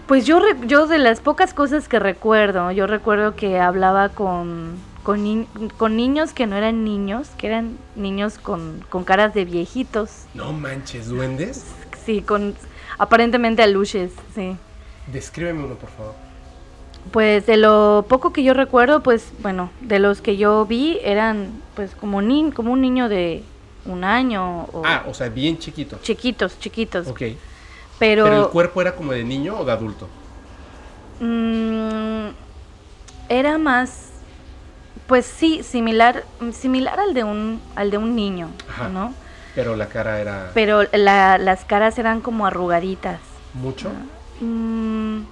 [0.06, 5.22] Pues yo, yo de las pocas cosas que recuerdo, yo recuerdo que hablaba con, con,
[5.22, 10.24] ni- con niños que no eran niños, que eran niños con, con caras de viejitos,
[10.34, 11.64] No manches, duendes.
[12.04, 12.54] sí, con
[12.98, 14.56] aparentemente aluches, sí.
[15.12, 16.14] Descríbeme uno, por favor.
[17.12, 21.50] Pues de lo poco que yo recuerdo, pues bueno, de los que yo vi eran
[21.74, 23.42] pues como, ni, como un niño de
[23.86, 25.98] un año o Ah, o sea, bien chiquito.
[26.02, 27.22] chiquitos, chiquitos, Ok.
[27.98, 28.24] pero...
[28.24, 30.06] Pero el cuerpo era como de niño o de adulto.
[31.20, 32.28] Mm,
[33.28, 34.10] era más,
[35.06, 38.88] pues sí, similar, similar al de un, al de un niño, Ajá.
[38.88, 39.14] ¿no?
[39.54, 43.18] Pero la cara era Pero la- las caras eran como arrugaditas.
[43.54, 43.90] mucho.
[44.40, 45.22] Mm,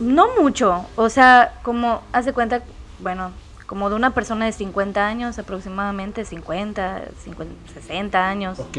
[0.00, 2.62] no mucho, o sea, como, hace cuenta,
[2.98, 3.32] bueno,
[3.66, 8.58] como de una persona de 50 años aproximadamente, 50, 50 60 años.
[8.58, 8.76] Ok.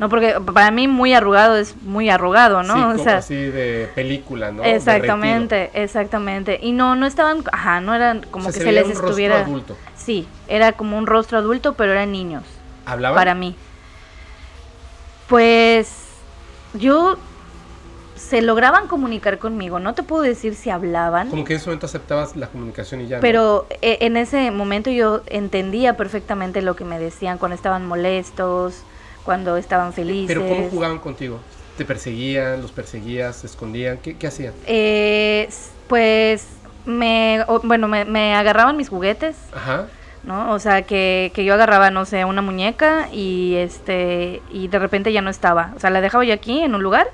[0.00, 2.74] No, porque para mí muy arrugado es muy arrugado, ¿no?
[2.74, 4.64] Sí, o como sea, así de película, ¿no?
[4.64, 6.58] Exactamente, exactamente.
[6.60, 8.90] Y no, no estaban, ajá, no eran como O sea, que se se, les un
[8.90, 9.40] rostro estuviera.
[9.42, 9.76] adulto.
[9.94, 12.42] Sí, era como un rostro adulto, pero eran niños,
[12.84, 13.14] ¿Hablaban?
[13.16, 13.54] para mí.
[15.28, 15.88] Pues
[16.74, 17.16] yo
[18.32, 21.84] se lograban comunicar conmigo, no te puedo decir si hablaban, Como que en ese momento
[21.84, 23.18] aceptabas la comunicación y ya.
[23.18, 23.20] ¿no?
[23.20, 28.84] pero e- en ese momento yo entendía perfectamente lo que me decían cuando estaban molestos,
[29.22, 30.34] cuando estaban felices.
[30.34, 31.40] Pero ¿cómo jugaban contigo?
[31.76, 32.62] ¿Te perseguían?
[32.62, 33.36] ¿Los perseguías?
[33.36, 33.98] ¿Se escondían?
[33.98, 34.54] ¿Qué, qué hacían?
[34.66, 35.50] Eh,
[35.86, 36.46] pues
[36.86, 39.88] me, o- bueno, me, me agarraban mis juguetes, Ajá.
[40.24, 40.52] ¿no?
[40.52, 45.12] O sea, que, que yo agarraba, no sé, una muñeca y este y de repente
[45.12, 45.74] ya no estaba.
[45.76, 47.08] O sea, la dejaba yo aquí en un lugar,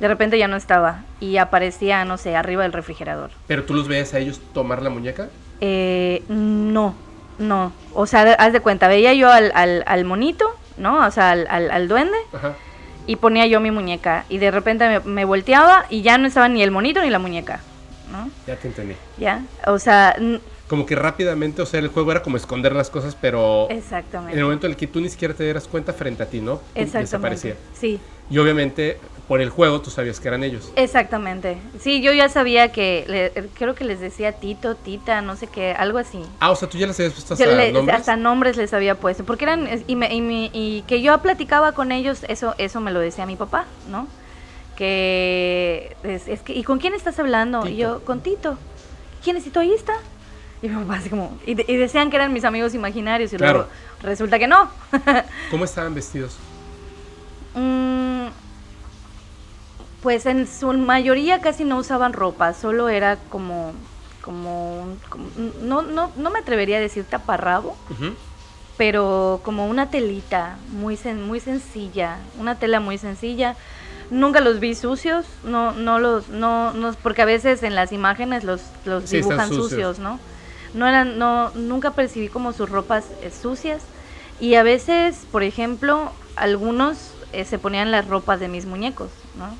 [0.00, 3.30] de repente ya no estaba y aparecía, no sé, arriba del refrigerador.
[3.46, 5.28] ¿Pero tú los veías a ellos tomar la muñeca?
[5.60, 6.94] Eh, no,
[7.38, 7.72] no.
[7.94, 10.46] O sea, haz de cuenta, veía yo al, al, al monito,
[10.78, 11.06] ¿no?
[11.06, 12.56] O sea, al, al, al duende Ajá.
[13.06, 16.48] y ponía yo mi muñeca y de repente me, me volteaba y ya no estaba
[16.48, 17.60] ni el monito ni la muñeca,
[18.10, 18.30] ¿no?
[18.46, 18.96] Ya te entendí.
[19.18, 19.44] ¿Ya?
[19.66, 20.16] O sea,
[20.66, 24.32] Como que rápidamente, o sea, el juego era como esconder las cosas, pero exactamente.
[24.32, 26.40] en el momento en el que tú ni siquiera te dieras cuenta frente a ti,
[26.40, 26.62] ¿no?
[26.74, 27.00] Exactamente.
[27.00, 27.56] Desaparecía.
[27.74, 28.98] Sí, Y obviamente,
[29.30, 30.72] por el juego, tú sabías que eran ellos.
[30.74, 31.56] exactamente.
[31.78, 35.70] Sí, yo ya sabía que, le- creo que les decía Tito, Tita, no sé qué,
[35.70, 36.20] algo así.
[36.40, 37.96] Ah, o sea, tú ya les habías puesto hasta le- nombres.
[37.96, 41.70] hasta nombres les había puesto, porque eran, y, me- y mi- y que yo platicaba
[41.70, 44.08] con ellos, eso, eso me lo decía mi papá, ¿no?
[44.76, 47.68] Que es, es que, ¿y con quién estás hablando?
[47.68, 48.58] Y yo, con Tito.
[49.22, 49.60] ¿Quién es Tito?
[49.60, 49.92] Ahí está.
[50.60, 53.36] Y mi papá así como, y, de- y decían que eran mis amigos imaginarios, y
[53.36, 53.58] Claro.
[53.58, 53.70] luego
[54.02, 54.68] resulta que no.
[55.52, 56.36] ¿Cómo estaban vestidos?
[57.54, 58.26] Mm,
[60.00, 63.72] pues en su mayoría casi no usaban ropa, solo era como,
[64.22, 65.30] como, como-
[65.62, 67.76] no, no, no me atrevería a decir taparrabo,
[68.76, 73.56] pero como una telita muy, sen- muy sencilla, una tela muy sencilla.
[74.10, 78.42] Nunca los vi sucios, no, no los, no, no, porque a veces en las imágenes
[78.42, 79.68] los, los Sí, dibujan sucios.
[79.70, 80.18] sucios, ¿no?
[80.72, 83.84] No eran, no, nunca percibí como sus ropas eh, sucias.
[84.40, 89.58] Y a veces, por ejemplo, algunos eh, se ponían las ropas de mis muñecos, ¿no?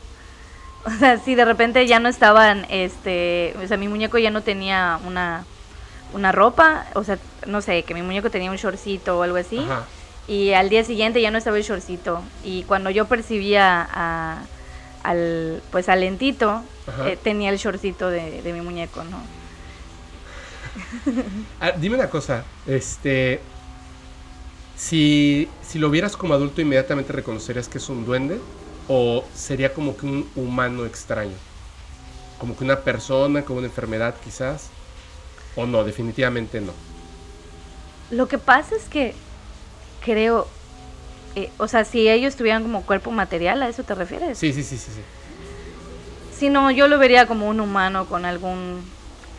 [0.85, 4.43] O sea, si de repente ya no estaban, este, o sea, mi muñeco ya no
[4.43, 5.47] tenía una,
[6.13, 9.71] una ropa, o sea, no sé, que mi muñeco tenía un shortcito o algo así,
[9.71, 9.93] Ajá.
[10.27, 12.31] y al día siguiente ya no estaba el shortcito.
[12.43, 14.51] Y cuando yo percibía a,
[15.03, 19.31] al, pues al lentito, eh, tenía el shortcito de, de mi muñeco, ¿no?
[21.61, 23.51] Ah, dime una cosa, este,
[24.75, 28.41] Si, si lo vieras como adulto, inmediatamente reconocerías que es un duende
[28.93, 31.37] o sería como que un humano extraño.
[32.41, 34.69] Como que una persona con una enfermedad quizás.
[35.55, 36.73] O no, definitivamente no.
[38.11, 39.15] Lo que pasa es que
[40.05, 40.49] creo,
[41.37, 44.37] eh, o sea, si ellos tuvieran como cuerpo material, ¿a eso te refieres?
[44.37, 45.03] Sí, sí, sí, sí, sí.
[46.37, 48.83] Si no, yo lo vería como un humano con algún,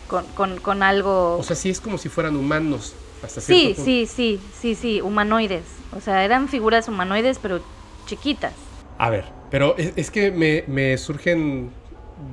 [0.07, 1.37] con, con, con algo...
[1.37, 3.83] O sea, sí es como si fueran humanos hasta sí, cierto punto.
[3.83, 5.65] sí, sí, sí, sí, humanoides.
[5.93, 7.59] O sea, eran figuras humanoides, pero
[8.05, 8.53] chiquitas.
[8.97, 11.69] A ver, pero es, es que me, me surgen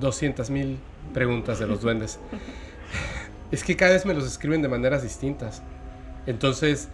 [0.01, 0.79] 200 mil
[1.13, 2.19] preguntas de los duendes.
[3.51, 5.63] es que cada vez me los escriben de maneras distintas.
[6.27, 6.89] Entonces,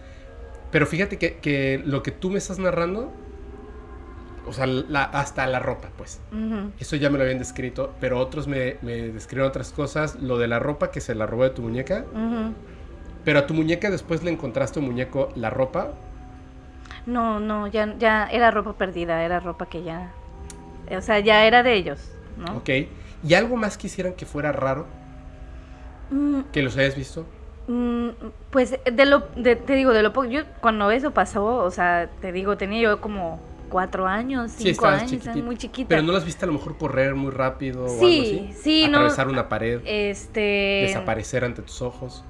[0.73, 3.13] pero fíjate que, que lo que tú me estás narrando,
[4.47, 6.21] o sea, la- hasta la ropa, pues.
[6.79, 10.17] Eso ya me lo habían descrito, pero otros me, me describieron otras cosas.
[10.17, 12.05] Lo de la ropa que se la robó de tu muñeca.
[13.25, 15.95] Pero a tu muñeca después le encontraste un muñeco la ropa.
[17.07, 20.11] No, no, ya, ya era ropa perdida, era ropa que ya,
[20.91, 22.01] o sea, ya era de ellos,
[22.39, 22.57] ¿no?
[22.59, 22.71] Ok.
[23.23, 24.87] ¿Y algo más quisieran que fuera raro?
[26.11, 27.27] Mm, Que los hayas visto.
[27.69, 28.09] Mm,
[28.51, 32.09] Pues de lo, de- te digo, de lo poco, yo cuando eso pasó, o sea,
[32.21, 35.89] te digo, tenía yo como cuatro años, Sí, cinco estabas años, muy chiquita.
[35.89, 38.53] Pero no las viste a lo mejor correr muy rápido o Sí, algo así.
[38.63, 38.99] sí, no.
[38.99, 42.25] Atravesar una pared, Este, desaparecer ante tus ojos.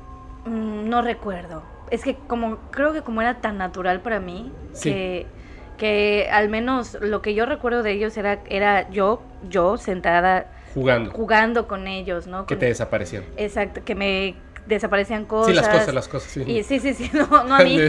[0.46, 1.62] mm, no recuerdo.
[1.90, 4.90] Es que como, creo que como era tan natural para mí, Sí.
[4.90, 5.26] que,
[5.78, 11.10] que al menos lo que yo recuerdo de ellos era, era yo, yo sentada Jugando.
[11.12, 12.46] jugando con ellos, ¿no?
[12.46, 13.24] Que Con- te desaparecían.
[13.36, 14.34] Exacto, que me
[14.66, 15.48] desaparecían cosas.
[15.48, 16.42] Sí, las cosas, las cosas, sí.
[16.46, 17.78] Y sí, sí, sí, no, no a mí.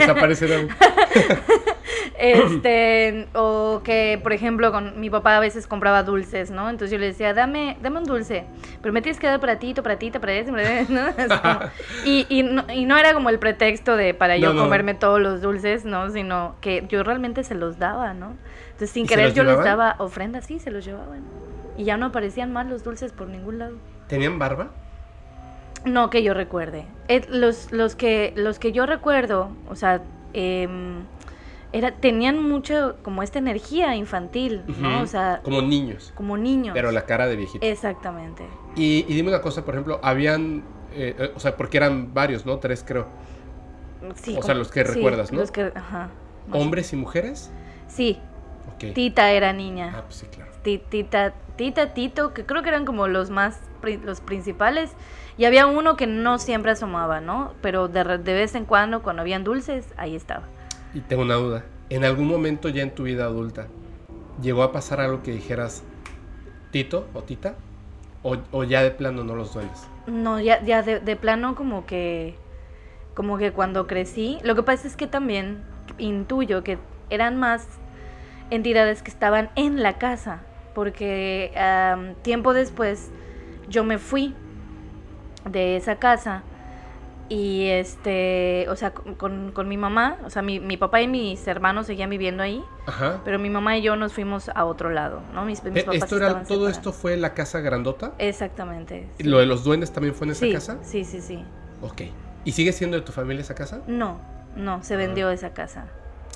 [2.17, 6.69] Este, o que, por ejemplo, con mi papá a veces compraba dulces, ¿no?
[6.69, 8.45] Entonces yo le decía, dame, dame un dulce,
[8.81, 11.05] pero me tienes que dar para ti, para ti, para ti, para ti", ¿no?
[11.41, 11.59] Como-
[12.05, 14.61] y, y, no, y no era como el pretexto de para yo No, no.
[14.63, 16.09] comerme todos los dulces, ¿no?
[16.09, 18.35] Sino que yo realmente se los daba, ¿no?
[18.67, 21.23] Entonces sin ¿Y se querer yo les daba ofrendas, sí, se los llevaban.
[21.77, 23.75] Y ya no aparecían más los dulces por ningún lado.
[24.07, 24.69] ¿Tenían barba?
[25.85, 26.85] No que yo recuerde.
[27.07, 30.01] Eh, los, los, que, los que yo recuerdo, o sea,
[30.33, 31.03] em,
[31.71, 35.01] era, tenían mucho como esta energía infantil, ¿no?
[35.01, 36.11] O sea, Como niños.
[36.15, 36.73] como niños.
[36.73, 37.65] Pero la cara de viejito.
[37.65, 38.43] Exactamente.
[38.75, 40.63] Y, y dime una cosa, por ejemplo, habían.
[40.93, 42.57] eh, eh, o sea, porque eran varios, ¿no?
[42.59, 43.07] Tres, creo.
[44.15, 45.39] Sí, O sea, los que sí, recuerdas, ¿no?
[45.39, 46.09] Los que, ajá.
[46.51, 47.51] ¿Hombres y mujeres?
[47.87, 48.19] Sí.
[48.93, 49.93] Tita era niña.
[49.95, 50.51] Ah, pues sí, claro.
[50.61, 53.59] Ti- Tita, Tita, Tito, que creo que eran como los más,
[54.03, 54.91] los principales.
[55.37, 57.53] Y había uno que no siempre asomaba, ¿no?
[57.61, 60.43] Pero de, vez en cuando, cuando habían dulces, ahí estaba.
[60.93, 61.65] Y tengo una duda.
[61.89, 63.67] ¿En algún momento ya en tu vida adulta
[64.41, 65.83] llegó a pasar algo que dijeras
[66.71, 67.55] Tito o Tita?
[68.23, 69.87] ¿O, o ya de plano no los duendes?
[70.07, 72.35] No, ya, ya de, de plano como que,
[73.13, 75.63] como que cuando crecí, lo que pasa es que también
[75.99, 77.67] intuyo que eran más
[78.49, 80.41] entidades que estaban en la casa,
[80.73, 81.51] porque
[82.21, 83.11] tiempo después
[83.67, 84.35] yo me fui
[85.49, 86.43] de esa casa
[87.27, 91.47] y este, o sea, con, con- mi mamá, o sea, mi, mi papá y mis
[91.47, 93.21] hermanos seguían viviendo ahí, Ajá.
[93.25, 95.43] pero mi mamá y yo nos fuimos a otro lado, ¿no?
[95.43, 96.69] Mis, mis Eh, papás ¿Esto era, todo separados.
[96.71, 98.13] esto fue la casa grandota?
[98.19, 99.07] Exactamente.
[99.17, 99.23] sí.
[99.23, 100.77] ¿Lo de los duendes también fue en esa sí, casa?
[100.83, 101.43] sí, sí, sí.
[101.81, 102.03] Ok.
[102.43, 103.81] ¿Y sigue siendo de tu familia esa casa?
[103.87, 104.19] No,
[104.55, 105.85] no, se vendió esa casa.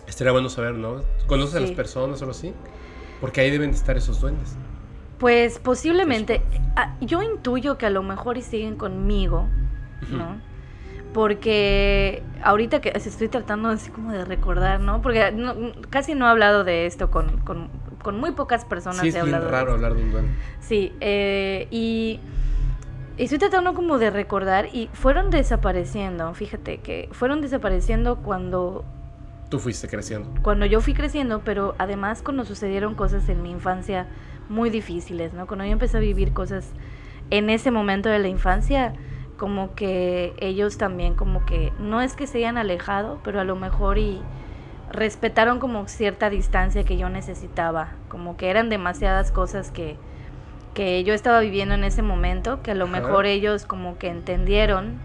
[0.08, 1.04] Estaría bueno saber, ¿no?
[1.28, 2.52] ¿Conoces a las personas o algo así?
[3.22, 4.56] Porque ahí deben de estar esos duendes.
[5.20, 6.42] Pues posiblemente,
[6.76, 9.46] ah, yo intuyo que a lo mejor y siguen conmigo,
[10.12, 10.38] ¿no?
[11.14, 15.02] Porque ahorita que estoy tratando así como de recordar, ¿no?
[15.02, 15.56] Porque no-
[15.90, 17.68] casi no he hablado de esto con, con-
[18.02, 19.02] con muy pocas personas.
[19.02, 20.32] Sí, he es bien hablado de raro hablar de un duende.
[20.62, 22.20] Sí, eh, y
[23.18, 28.86] estoy tratando como de recordar y fueron desapareciendo, fíjate que fueron desapareciendo cuando
[29.50, 30.30] Tú fuiste creciendo.
[30.44, 34.06] cuando yo fui creciendo, pero además cuando sucedieron cosas en mi infancia
[34.50, 35.48] muy difíciles, ¿no?
[35.48, 36.66] Cuando yo empecé a vivir cosas
[37.30, 38.94] en ese momento de la infancia,
[39.38, 43.56] como que ellos también como que no es que se hayan alejado, pero a lo
[43.56, 44.22] mejor y
[44.92, 49.98] respetaron como cierta distancia que yo necesitaba, como que eran demasiadas cosas que
[50.74, 52.94] que yo estaba viviendo en ese momento, que a lo Ajá.
[53.02, 55.00] mejor ellos como que entendieron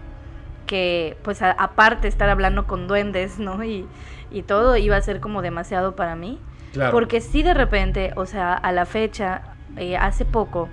[0.67, 3.63] que pues a- aparte estar hablando con duendes, ¿no?
[3.63, 3.87] Y,
[4.31, 6.39] y todo iba a ser como demasiado para mí.
[6.75, 6.91] Claro.
[6.91, 9.41] Porque sí de repente, o sea, a la fecha,
[9.77, 10.69] eh, hace poco,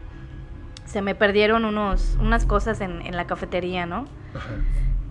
[0.84, 4.06] se me perdieron unos, unas cosas en, en la cafetería, ¿no?
[4.34, 4.50] Ajá.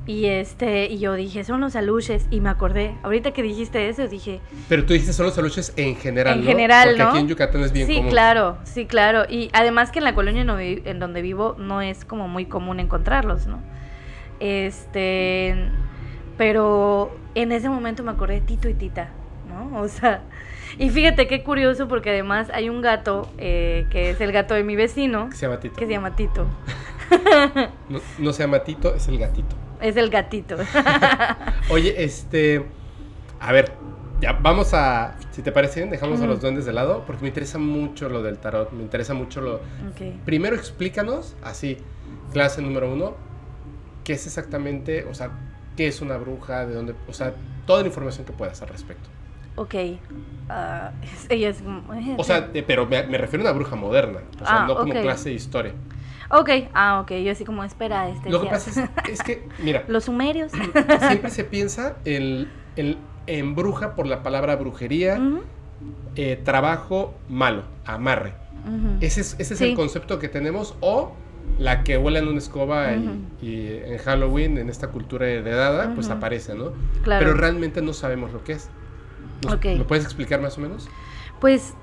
[0.07, 4.07] Y este, y yo dije, son los aluches, y me acordé, ahorita que dijiste eso,
[4.07, 6.51] dije, Pero tú dijiste son los aluches en general, En ¿no?
[6.51, 7.09] general, Porque ¿no?
[7.11, 8.09] aquí en Yucatán es bien sí, común.
[8.09, 9.23] claro, sí, claro.
[9.29, 12.79] Y además que en la colonia no en donde vivo no es como muy común
[12.79, 13.59] encontrarlos, ¿no?
[14.39, 15.55] Este,
[16.37, 19.09] pero en ese momento me acordé de Tito y Tita,
[19.47, 19.79] ¿no?
[19.79, 20.21] O sea,
[20.81, 24.63] y fíjate qué curioso porque además hay un gato eh, que es el gato de
[24.63, 25.29] mi vecino.
[25.29, 25.75] Que se llama Tito.
[25.75, 26.47] Que se llama Tito.
[27.89, 29.55] no, no se llama Tito, es el gatito.
[29.79, 30.57] Es el gatito.
[31.69, 32.65] Oye, este...
[33.39, 33.73] A ver,
[34.21, 37.27] ya vamos a, si te parece bien, dejamos a los duendes de lado, porque me
[37.27, 39.61] interesa mucho lo del tarot, me interesa mucho lo...
[40.25, 41.77] Primero explícanos, así,
[42.33, 43.15] clase número uno,
[44.03, 45.31] qué es exactamente, o sea,
[45.77, 47.33] qué es una bruja, de dónde, o sea,
[47.65, 49.09] toda la información que puedas al respecto.
[49.55, 49.75] Ok,
[50.49, 50.91] ah,
[51.29, 51.63] ella es...
[52.17, 55.29] O sea, pero me, refiero a una bruja moderna, o sea, ah, no como clase
[55.29, 55.73] de historia.
[56.33, 58.29] Ok, ah, ok, yo así como espera este.
[58.29, 59.83] Lo que pasa es, es, que, mira.
[59.87, 60.51] Los sumerios.
[60.51, 65.19] Siempre se piensa en, el en bruja por la palabra brujería,
[66.15, 68.33] eh, trabajo malo, amarre.
[68.99, 71.13] Ese es, ese es el concepto que tenemos, o
[71.57, 76.53] la que vuela en una escoba y, en Halloween, en esta cultura heredada, pues aparece,
[76.53, 76.71] ¿no?
[77.03, 77.25] Claro.
[77.25, 78.69] Pero realmente no sabemos lo que es.
[79.47, 80.89] ¿Me puedes explicar más o menos?
[81.39, 81.73] Pues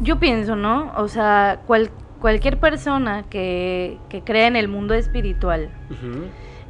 [0.00, 0.92] yo pienso, ¿no?
[0.96, 5.70] O sea, cualquier persona que, que crea en el mundo espiritual,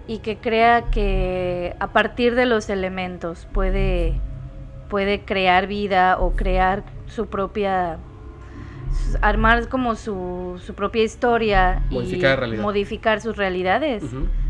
[0.07, 4.21] y que crea que a partir de los elementos puede,
[4.89, 7.99] puede crear vida o crear su propia
[9.23, 14.05] armar como su, su propia historia modificar y modificar sus realidades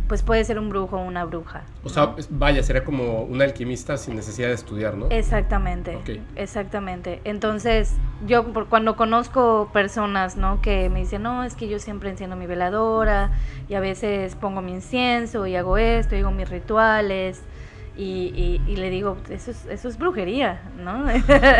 [0.08, 1.62] pues puede ser un brujo o una bruja.
[1.82, 5.08] O sea, vaya, sería como un alquimista sin necesidad de estudiar, ¿no?
[5.10, 5.98] Exactamente.
[6.36, 7.20] Exactamente.
[7.24, 7.94] Entonces,
[8.26, 10.60] yo por, cuando conozco personas, ¿no?
[10.60, 13.32] Que me dicen, no, es que yo siempre enciendo mi veladora
[13.68, 17.42] y a veces pongo mi incienso y hago esto, y hago mis rituales.
[17.96, 21.04] Y, y, le digo, eso es, eso es brujería, ¿no?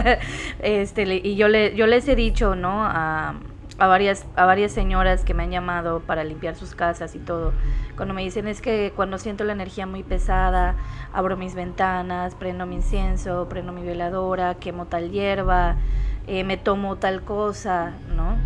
[0.58, 2.84] este, y yo, le, yo les he dicho, ¿no?
[2.84, 3.36] A,
[3.78, 7.52] a varias, a varias señoras que me han llamado para limpiar sus casas y todo.
[7.96, 10.76] Cuando me dicen es que cuando siento la energía muy pesada,
[11.12, 15.76] abro mis ventanas, prendo mi incienso, prendo mi veladora, quemo tal hierba,
[16.26, 18.36] eh, me tomo tal cosa, ¿no?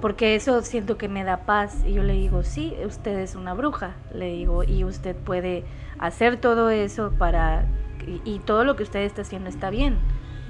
[0.00, 1.82] Porque eso siento que me da paz.
[1.86, 5.64] Y yo le digo, sí, usted es una bruja, le digo, y usted puede
[5.98, 7.64] hacer todo eso para...
[8.06, 9.98] y, y todo lo que usted está haciendo está bien,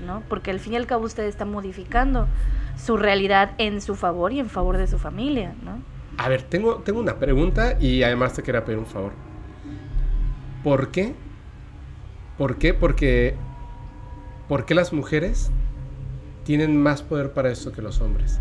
[0.01, 0.23] ¿no?
[0.29, 2.27] Porque al fin y al cabo usted está modificando
[2.77, 5.79] su realidad en su favor y en favor de su familia, ¿no?
[6.19, 9.13] A ver, tengo, tengo una pregunta y además te quería pedir un favor.
[10.63, 11.15] ¿Por qué?
[12.39, 12.75] ¿Por qué?
[12.75, 13.37] Porque
[14.49, 15.51] ¿por qué las mujeres
[16.45, 18.41] tienen más poder para eso que los hombres?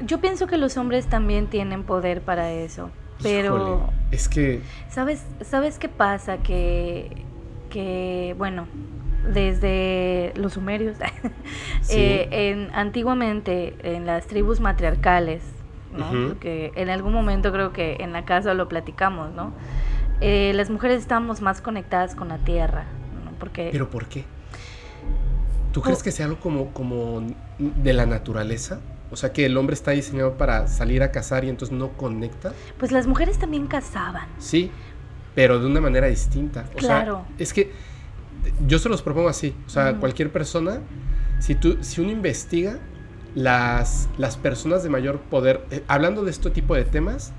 [0.00, 2.90] Yo pienso que los hombres también tienen poder para eso,
[3.22, 7.24] pero es que sabes sabes qué pasa que
[7.68, 8.66] que bueno
[9.26, 10.96] desde los sumerios,
[11.90, 15.42] eh, en, antiguamente en las tribus matriarcales,
[15.92, 16.28] ¿no?
[16.28, 19.52] Porque en algún momento creo que en la casa lo platicamos, ¿no?
[20.20, 22.84] Eh, las mujeres estamos más conectadas con la tierra,
[23.24, 23.32] ¿no?
[23.38, 23.70] Porque...
[23.72, 24.24] ¿Pero por qué?
[25.72, 27.22] ¿Tú crees que sea algo como, como
[27.58, 28.80] de la naturaleza?
[29.10, 32.52] O sea, que el hombre está diseñado para salir a cazar y entonces no conecta.
[32.78, 34.28] Pues las mujeres también cazaban.
[34.38, 34.70] Sí,
[35.34, 36.64] pero de una manera distinta.
[36.74, 37.24] O claro.
[37.26, 37.72] Sea, es que
[38.66, 39.54] yo se los propongo así.
[39.66, 40.80] O sea, cualquier persona,
[41.38, 42.78] si, tú, si uno investiga
[43.34, 47.32] las, las personas de mayor poder, eh, hablando de este tipo de temas,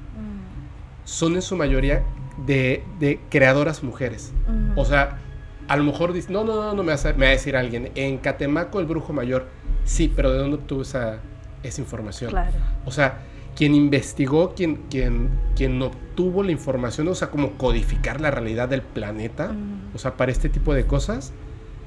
[1.04, 2.04] son en su mayoría
[2.46, 4.34] de, de creadoras mujeres.
[4.76, 5.20] O sea,
[5.68, 7.56] a lo mejor dice, no, no, no, no me va, a, me va a decir
[7.56, 9.48] alguien, en Catemaco el brujo mayor,
[9.84, 11.20] sí, pero ¿de dónde obtuvo esa,
[11.64, 12.32] esa información?
[12.32, 12.58] Claro.
[12.86, 13.20] O sea,
[13.62, 18.82] quien investigó, quien, quien, quien obtuvo la información, o sea, como codificar la realidad del
[18.82, 19.56] planeta,
[19.93, 21.32] o sea, para este tipo de cosas,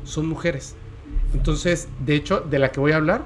[0.04, 0.76] son mujeres.
[1.32, 3.24] Entonces, de hecho, de la que voy a hablar,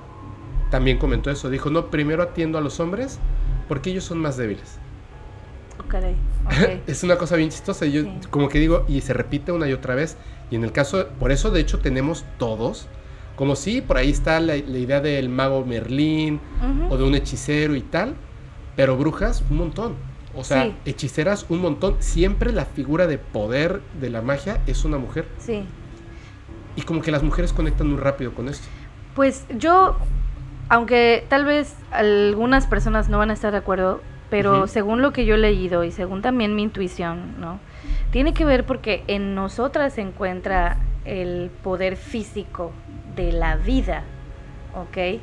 [0.70, 1.50] también comentó eso.
[1.50, 3.18] Dijo, no, primero atiendo a los hombres
[3.68, 4.78] porque ellos son más débiles.
[6.46, 7.84] Okay, es una cosa bien chistosa.
[7.84, 10.16] Yo como que digo, y se repite una y otra vez.
[10.50, 12.88] Y en el caso, por eso de hecho tenemos todos,
[13.36, 16.40] como si por ahí está la, idea del mago Merlín
[16.88, 18.16] o de un hechicero y tal,
[18.78, 19.96] pero brujas, un montón.
[20.36, 21.96] O sea, hechiceras, un montón.
[21.98, 25.26] Siempre la figura de poder de la magia es una mujer.
[25.38, 25.64] Sí.
[26.76, 28.68] Y como que las mujeres conectan muy rápido con esto.
[29.16, 29.96] Pues yo,
[30.68, 34.00] aunque tal vez algunas personas no van a estar de acuerdo,
[34.30, 37.58] pero según lo que yo he leído y según también mi intuición, ¿no?
[38.12, 42.70] Tiene que ver porque en nosotras se encuentra el poder físico
[43.16, 44.04] de la vida,
[44.76, 45.20] ¿ok?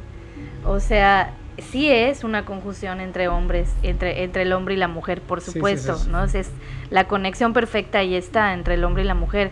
[0.65, 5.21] O sea, sí es una conjunción entre hombres, entre, entre el hombre y la mujer,
[5.21, 6.23] por supuesto, ¿no?
[6.23, 6.51] Es
[6.89, 9.51] la conexión perfecta ahí está entre el hombre y la mujer.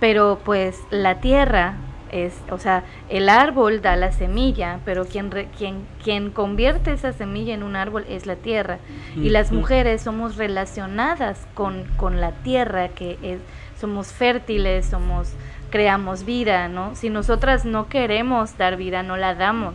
[0.00, 1.76] Pero pues la tierra
[2.12, 5.28] Es, o sea, el árbol da la semilla, pero quien,
[5.58, 8.78] quien, quien convierte esa semilla en un árbol es la tierra.
[9.16, 13.40] Y las mujeres somos relacionadas con, con la tierra, que es,
[13.80, 15.32] somos fértiles, somos
[15.70, 16.94] creamos vida, ¿no?
[16.94, 19.74] Si nosotras no queremos dar vida, no la damos.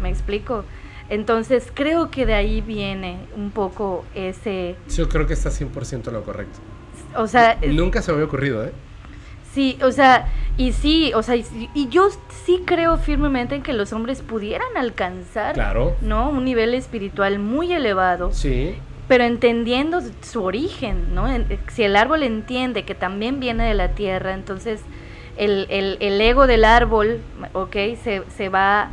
[0.00, 0.64] ¿Me explico?
[1.10, 4.76] Entonces creo que de ahí viene un poco ese...
[4.94, 6.58] Yo creo que está 100% lo correcto.
[7.16, 7.58] O sea...
[7.66, 8.72] Nunca se me había ocurrido, ¿eh?
[9.54, 10.26] Sí, o sea,
[10.56, 12.08] y sí, o sea, y, yo
[12.44, 15.94] sí creo firmemente en que los hombres pudieran alcanzar, claro.
[16.00, 16.30] ¿no?
[16.30, 18.32] Un nivel espiritual muy elevado.
[18.32, 18.74] Sí.
[19.06, 21.28] Pero entendiendo su origen, ¿no?
[21.68, 24.80] Si el árbol entiende que también viene de la tierra, entonces
[25.36, 27.20] el, el, el ego del árbol,
[27.52, 27.76] ¿ok?
[28.02, 28.90] Se, se va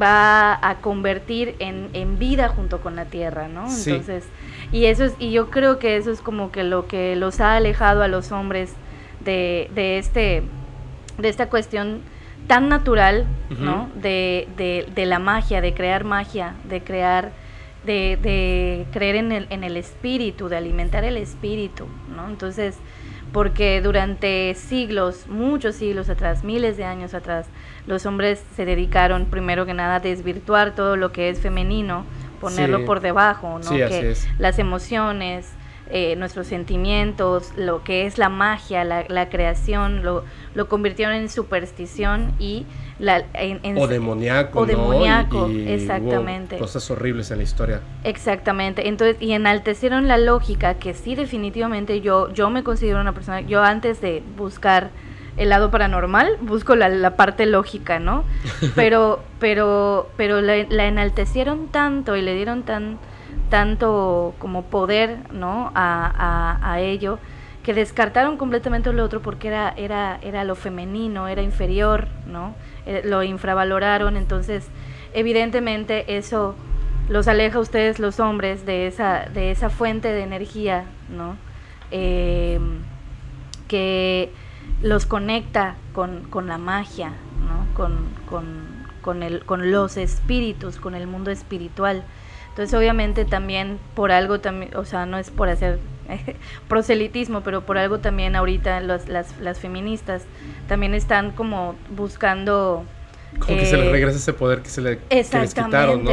[0.00, 3.62] va a convertir en, en, vida junto con la tierra, ¿no?
[3.62, 4.24] Entonces,
[4.72, 7.56] y eso es, y yo creo que eso es como que lo que los ha
[7.56, 8.72] alejado a los hombres
[9.24, 10.42] de, de este,
[11.18, 12.00] de esta cuestión
[12.46, 13.90] tan natural, ¿no?
[13.94, 17.30] De, de, de, la magia, de crear magia, de crear,
[17.84, 22.28] de, de creer en el, en el espíritu, de alimentar el espíritu, ¿no?
[22.28, 22.76] Entonces,
[23.32, 27.46] porque durante siglos, muchos siglos atrás, miles de años atrás,
[27.90, 32.06] los hombres se dedicaron primero que nada a desvirtuar todo lo que es femenino,
[32.40, 33.70] ponerlo por debajo, ¿no?
[33.70, 35.48] que las emociones,
[35.90, 40.24] eh, nuestros sentimientos, lo que es la magia, la, creación, lo,
[40.54, 42.64] lo, convirtieron en superstición y
[43.00, 46.58] la, en, o demoníaco, o demoníaco, exactamente.
[46.58, 47.80] cosas horribles en la historia.
[48.04, 48.86] Exactamente.
[48.86, 53.64] Entonces, y enaltecieron la lógica, que sí definitivamente yo, yo me considero una persona, yo
[53.64, 54.90] antes de buscar
[55.40, 58.24] el lado paranormal, busco la, la parte lógica, ¿no?
[58.74, 62.98] Pero, pero, pero la, la enaltecieron tanto y le dieron tan
[63.48, 65.72] tanto como poder ¿no?
[65.74, 67.18] a, a, ello,
[67.62, 72.54] que descartaron completamente lo otro porque era, era, era lo femenino, era inferior, ¿no?
[72.86, 74.68] Eh, lo infravaloraron, entonces
[75.14, 76.54] evidentemente eso
[77.08, 81.36] los aleja a ustedes los hombres de esa, de esa fuente de energía, ¿no?
[81.90, 82.78] Em,
[83.66, 84.32] que
[84.82, 87.74] los conecta con, con la magia, ¿no?
[87.74, 88.64] con, con,
[89.02, 92.02] con, el, con los espíritus, con el mundo espiritual.
[92.48, 95.78] Entonces, obviamente también por algo, también, o sea, no es por hacer
[96.68, 100.24] proselitismo, pero por algo también ahorita las, las feministas
[100.66, 102.84] también están como buscando
[103.38, 106.12] como que se le eh, regresa ese poder que se le que les quitaron, ¿no?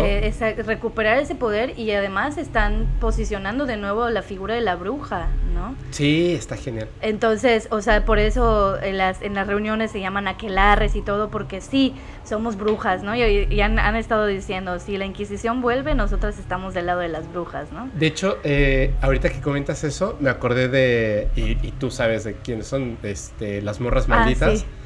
[0.65, 5.76] recuperar ese poder y además están posicionando de nuevo la figura de la bruja, ¿no?
[5.91, 6.88] Sí, está genial.
[7.01, 11.30] Entonces, o sea, por eso en las, en las reuniones se llaman aquelarres y todo,
[11.30, 11.93] porque sí,
[12.24, 13.15] somos brujas, ¿no?
[13.15, 17.32] Y, han, han, estado diciendo, si la Inquisición vuelve, nosotras estamos del lado de las
[17.32, 17.89] brujas, ¿no?
[17.93, 22.68] De hecho, eh, ahorita que comentas eso, me acordé de, y, tú sabes de quiénes
[22.68, 24.65] son, este, las morras ah, malditas.
[24.65, 24.76] Ah,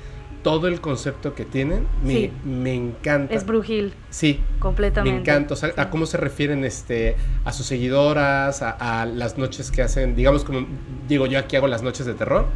[0.44, 3.34] todo el concepto que tienen me, me encanta.
[3.34, 3.94] Es brujil.
[4.10, 4.40] Sí.
[4.60, 5.14] Completamente.
[5.14, 5.54] Me encanta.
[5.54, 7.16] O sea, a cómo se refieren este,
[7.46, 10.66] a sus seguidoras, a, las noches que hacen, digamos como
[11.08, 12.48] digo yo aquí hago las noches de terror.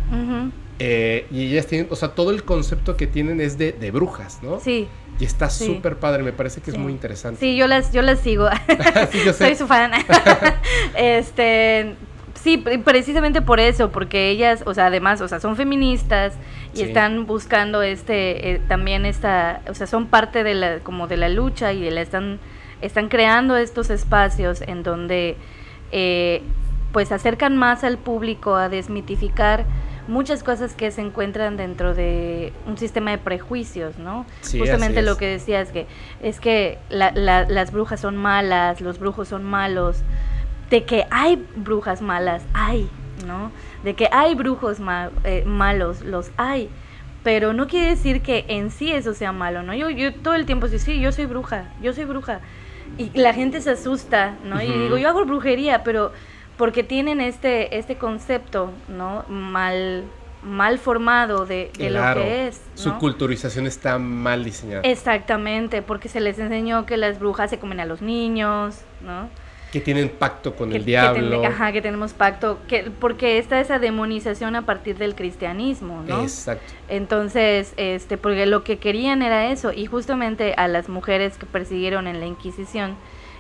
[0.80, 4.40] Eh, y ellas tienen, o sea, todo el concepto que tienen es de, de brujas,
[4.44, 4.60] ¿no?
[4.60, 4.90] Sí.
[5.20, 7.40] Y está súper padre, me parece que es muy interesante.
[7.40, 8.50] Sí, yo las, yo las sigo.
[9.12, 9.46] sí, yo sé.
[9.46, 9.92] Soy su fan.
[10.98, 11.96] este,
[12.36, 16.34] Sí, precisamente por eso, porque ellas, o sea, además, o sea, son feministas
[16.74, 21.18] y están buscando este, eh, también esta, o sea, son parte de la, como de
[21.18, 22.40] la lucha y la están,
[22.82, 25.38] están creando estos espacios en donde,
[25.92, 26.44] eh,
[26.92, 29.66] pues, acercan más al público a desmitificar
[30.08, 34.26] muchas cosas que se encuentran dentro de un sistema de prejuicios, ¿no?
[34.42, 35.88] Justamente lo que decías que
[36.22, 40.04] es que las brujas son malas, los brujos son malos
[40.70, 42.90] de que hay brujas malas, hay,
[43.26, 43.52] ¿no?
[43.84, 44.78] De que hay brujos
[45.24, 46.70] eh, malos, los hay.
[47.24, 49.74] Pero no quiere decir que en sí eso sea malo, ¿no?
[49.74, 52.40] Yo, yo todo el tiempo digo, sí, yo soy bruja, yo soy bruja.
[52.98, 54.62] Y la gente se asusta, ¿no?
[54.62, 56.12] Y digo, yo hago brujería, pero
[56.56, 59.26] porque tienen este, este concepto, ¿no?
[59.28, 60.04] Mal,
[60.44, 62.62] mal formado de, lo que es.
[62.76, 64.82] Su culturización está mal diseñada.
[64.84, 69.30] Exactamente, porque se les enseñó que las brujas se comen a los niños, ¿no?
[69.76, 71.42] Que tienen pacto con el diablo.
[71.42, 76.22] Que ajá, que tenemos pacto, que, porque está esa demonización a partir del cristianismo, ¿no?
[76.22, 76.64] Exacto.
[76.88, 82.08] Entonces, este, porque lo que querían era eso, y justamente a las mujeres que persiguieron
[82.08, 82.96] en la Inquisición,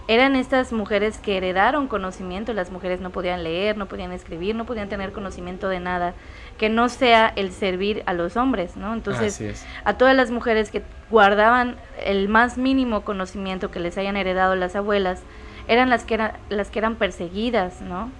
[0.09, 4.65] eran estas mujeres que heredaron conocimiento, las mujeres no podían leer, no podían escribir, no
[4.65, 6.15] podían tener conocimiento de nada,
[6.57, 8.93] que no sea el servir a los hombres, ¿no?
[8.93, 14.55] Entonces, a todas las mujeres que guardaban el más mínimo conocimiento que les hayan heredado
[14.55, 15.23] las abuelas,
[15.67, 18.11] eran las que, eran las que eran perseguidas, ¿no?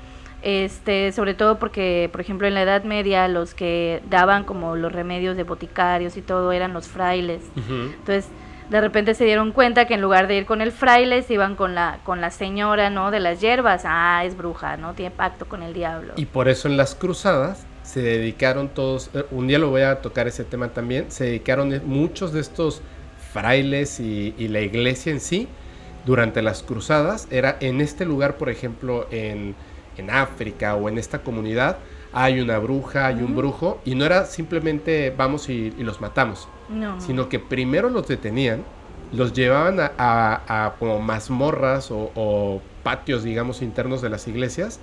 [0.46, 4.92] este, sobre todo porque, por ejemplo, en la Edad Media los que daban como los
[4.92, 7.42] remedios de boticarios y todo eran los frailes.
[7.56, 8.28] Entonces,
[8.70, 11.56] de repente se dieron cuenta que en lugar de ir con el fraile, se iban
[11.56, 13.10] con la, con la señora, ¿no?
[13.10, 13.84] De las hierbas.
[13.86, 14.94] Ah, es bruja, ¿no?
[14.94, 16.14] Tiene pacto con el diablo.
[16.16, 20.02] Y por eso en las cruzadas se dedicaron todos, eh, un día lo voy a
[20.02, 22.82] tocar ese tema también, se dedicaron muchos de estos
[23.34, 25.48] frailes y, y la iglesia en sí,
[26.06, 29.56] durante las cruzadas, era en este lugar, por ejemplo, en
[29.98, 31.78] en África o en esta comunidad
[32.14, 36.48] hay una bruja, hay un brujo, y no era simplemente vamos y, los matamos,
[37.00, 38.64] sino que primero los detenían,
[39.12, 44.80] los llevaban a, como mazmorras o, patios, digamos, internos de las iglesias.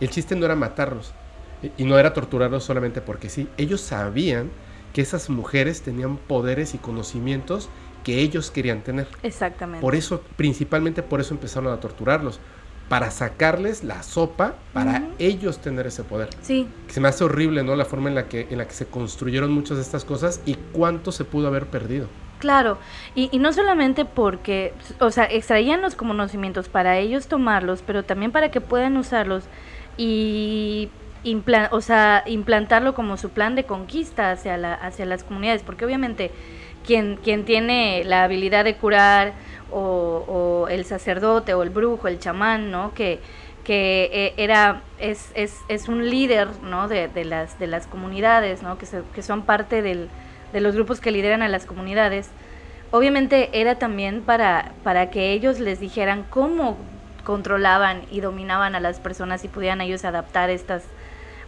[0.00, 1.12] El chiste no era matarlos
[1.76, 3.48] y, no era torturarlos solamente porque sí.
[3.56, 4.50] Ellos sabían
[4.92, 7.68] que esas mujeres tenían poderes y conocimientos
[8.02, 9.06] que ellos querían tener.
[9.22, 9.80] Exactamente.
[9.80, 12.40] Por eso, principalmente por eso empezaron a torturarlos
[12.90, 16.28] para sacarles la sopa, para ellos tener ese poder.
[16.42, 16.66] Sí.
[16.88, 17.76] Se me hace horrible, ¿no?
[17.76, 20.56] La forma en la que, en la que se construyeron muchas de estas cosas y
[20.72, 22.08] cuánto se pudo haber perdido.
[22.40, 22.78] Claro,
[23.14, 28.50] y, no solamente porque, o sea, extraían los conocimientos para ellos tomarlos, pero también para
[28.50, 29.44] que puedan usarlos
[29.96, 30.90] y
[31.70, 36.30] o sea, implantarlo como su plan de conquista hacia, la, hacia las comunidades, porque obviamente
[36.86, 39.32] quien, quien tiene la habilidad de curar,
[39.72, 42.92] o, el sacerdote o el brujo, el chamán, ¿no?
[42.94, 43.20] Que,
[43.64, 46.88] que eh, era, es, es, es, un líder, ¿no?
[46.88, 48.78] De, de, las, de las comunidades, ¿no?
[48.78, 50.08] Que, que son parte del,
[50.52, 52.28] de los grupos que lideran a las comunidades.
[52.90, 56.76] Obviamente era también para, para que ellos les dijeran cómo
[57.24, 60.82] controlaban y dominaban a las personas y pudieran ellos adaptar estas,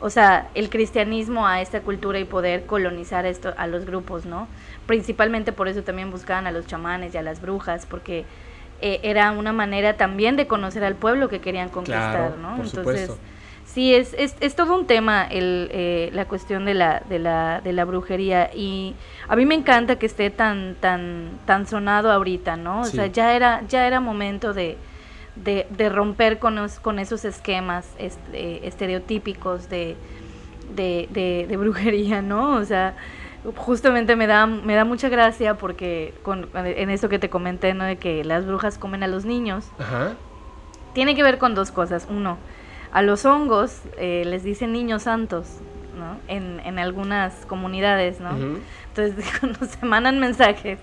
[0.03, 4.49] o sea, el cristianismo a esta cultura y poder colonizar esto a los grupos, ¿no?
[4.87, 8.25] Principalmente por eso también buscaban a los chamanes y a las brujas, porque
[8.81, 12.61] eh, era una manera también de conocer al pueblo que querían conquistar, ¿no?
[12.61, 13.13] Entonces,
[13.65, 17.61] sí, es, es, es, todo un tema el, eh, la cuestión de la, de, la,
[17.61, 18.97] de la brujería y
[19.29, 22.81] a mí me encanta que esté tan, tan, tan sonado ahorita, ¿no?
[22.81, 24.77] O sea, ya era, ya era momento de
[25.37, 29.97] de, de romper con, con esos esquemas este, estereotípicos de,
[30.75, 32.57] de, de, brujería, ¿no?
[32.57, 32.97] O sea,
[33.57, 37.85] justamente me da, me da mucha gracia porque con, en eso que te comenté, ¿no?
[37.85, 39.67] De que las brujas comen a los niños.
[40.93, 42.07] Tiene que ver con dos cosas.
[42.11, 42.37] Uno,
[42.93, 45.47] a los hongos eh, les dicen niños santos,
[45.99, 46.19] ¿no?
[46.29, 48.31] En, en algunas comunidades, ¿no?
[48.89, 50.83] Entonces, cuando se mandan mensajes eh,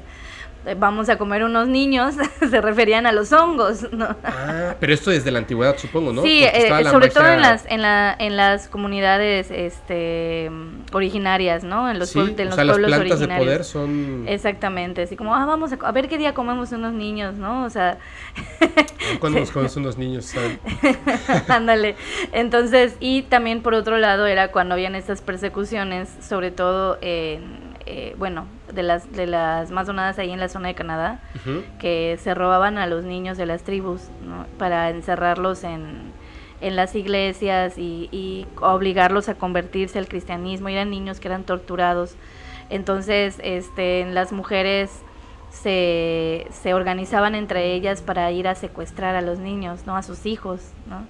[0.78, 4.16] vamos a comer unos niños, se referían a los hongos, ¿no?
[4.24, 6.22] Ah, pero esto desde la antigüedad, supongo, ¿no?
[6.22, 10.52] Sí, eh, sobre todo en las, en, la, en las comunidades este,
[10.92, 11.90] originarias, ¿no?
[11.90, 14.26] En los, sí, en los sea, pueblos las plantas de poder son...
[14.28, 17.64] Exactamente, así como, ah, vamos a, a, ver qué día comemos unos niños, ¿no?
[17.64, 17.98] O sea...
[19.20, 20.34] ¿Cuándo nos comemos unos niños?
[21.48, 21.96] Ándale.
[22.32, 28.16] Entonces, y también por otro lado era cuando habían estas persecuciones, sobre todo en eh,
[28.18, 31.22] bueno, de las, de las más donadas ahí en la zona de Canadá,
[31.80, 34.02] que se robaban a los niños de las tribus
[34.58, 36.12] para encerrarlos en,
[36.62, 40.70] en las iglesias y, obligarlos a convertirse al cristianismo.
[40.70, 42.16] Eran niños que eran torturados.
[42.70, 44.92] Entonces, este, las mujeres
[45.50, 49.96] se, se organizaban entre ellas para ir a secuestrar a los niños, ¿no?
[49.96, 51.06] A sus hijos, ¿no?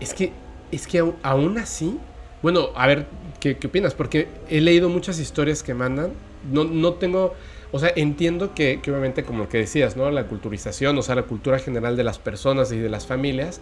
[0.00, 0.32] Es que,
[0.70, 1.98] es que aún así,
[2.42, 3.06] bueno, a ver,
[3.52, 3.94] ¿qué, opinas?
[3.94, 6.12] Porque he leído muchas historias que mandan.
[6.50, 7.34] No, no tengo.
[7.72, 10.10] O sea, entiendo que, obviamente, como lo que decías, ¿no?
[10.10, 13.60] La culturización, o sea, la cultura general de las personas y de las familias,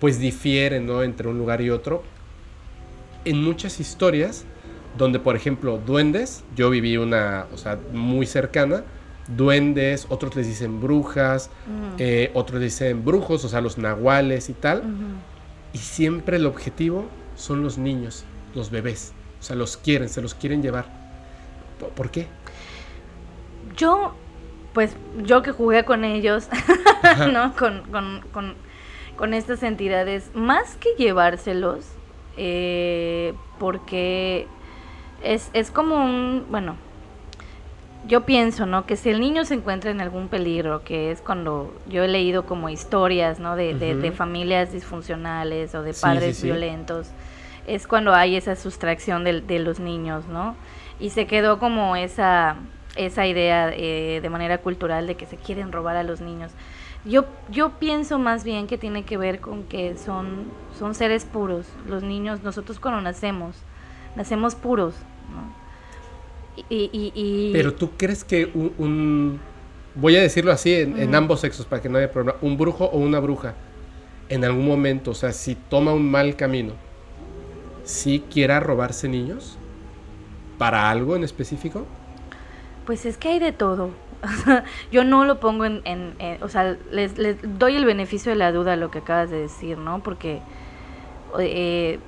[0.00, 1.02] pues difiere, ¿no?
[1.02, 2.02] Entre un lugar y otro.
[3.24, 4.44] En muchas historias,
[4.98, 8.84] donde, por ejemplo, duendes, yo viví una, o sea, muy cercana,
[9.34, 11.50] duendes, otros les dicen brujas,
[11.98, 14.82] eh, otros dicen brujos, o sea, los nahuales y tal.
[15.72, 18.24] Y siempre el objetivo son los niños,
[18.54, 19.14] los bebés.
[19.44, 20.86] O sea, los quieren, se los quieren llevar.
[21.94, 22.28] ¿Por qué?
[23.76, 24.14] Yo,
[24.72, 26.48] pues yo que jugué con ellos,
[27.30, 27.54] ¿no?
[27.54, 27.82] Con,
[29.18, 31.84] con, estas entidades, más que llevárselos,
[32.38, 34.46] eh, porque
[35.22, 36.76] es, es como un, bueno,
[38.08, 38.86] yo pienso, ¿no?
[38.86, 42.46] Que si el niño se encuentra en algún peligro, que es cuando yo he leído
[42.46, 43.56] como historias, ¿no?
[43.56, 47.10] De, de, familias disfuncionales o de padres violentos,
[47.66, 50.56] es cuando hay esa sustracción de, de, los niños, ¿no?
[51.00, 52.56] Y se quedó como esa,
[52.96, 56.52] esa idea eh, de manera cultural de que se quieren robar a los niños.
[57.04, 60.46] Yo, yo pienso más bien que tiene que ver con que son,
[60.78, 61.66] son seres puros.
[61.86, 63.56] Los niños, nosotros cuando nacemos,
[64.16, 64.94] nacemos puros,
[65.30, 65.64] ¿no?
[66.70, 69.40] Y, Pero tú crees que un,
[69.96, 72.98] voy a decirlo así en, ambos sexos para que no haya problema, un brujo o
[72.98, 73.54] una bruja
[74.28, 76.74] en algún momento, o sea, si toma un mal camino,
[77.84, 79.56] si quiera robarse niños
[80.58, 81.86] para algo en específico?
[82.86, 83.90] Pues es que hay de todo.
[84.92, 87.14] Yo no lo pongo en, o sea, les,
[87.58, 90.02] doy el beneficio de la duda a lo que acabas de decir, ¿no?
[90.02, 90.40] Porque...
[91.38, 91.98] Eh,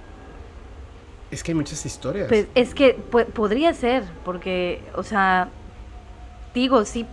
[1.31, 2.29] es que hay muchas historias.
[2.29, 5.49] Pues es que podría ser, porque, o sea,
[6.55, 7.05] digo, si,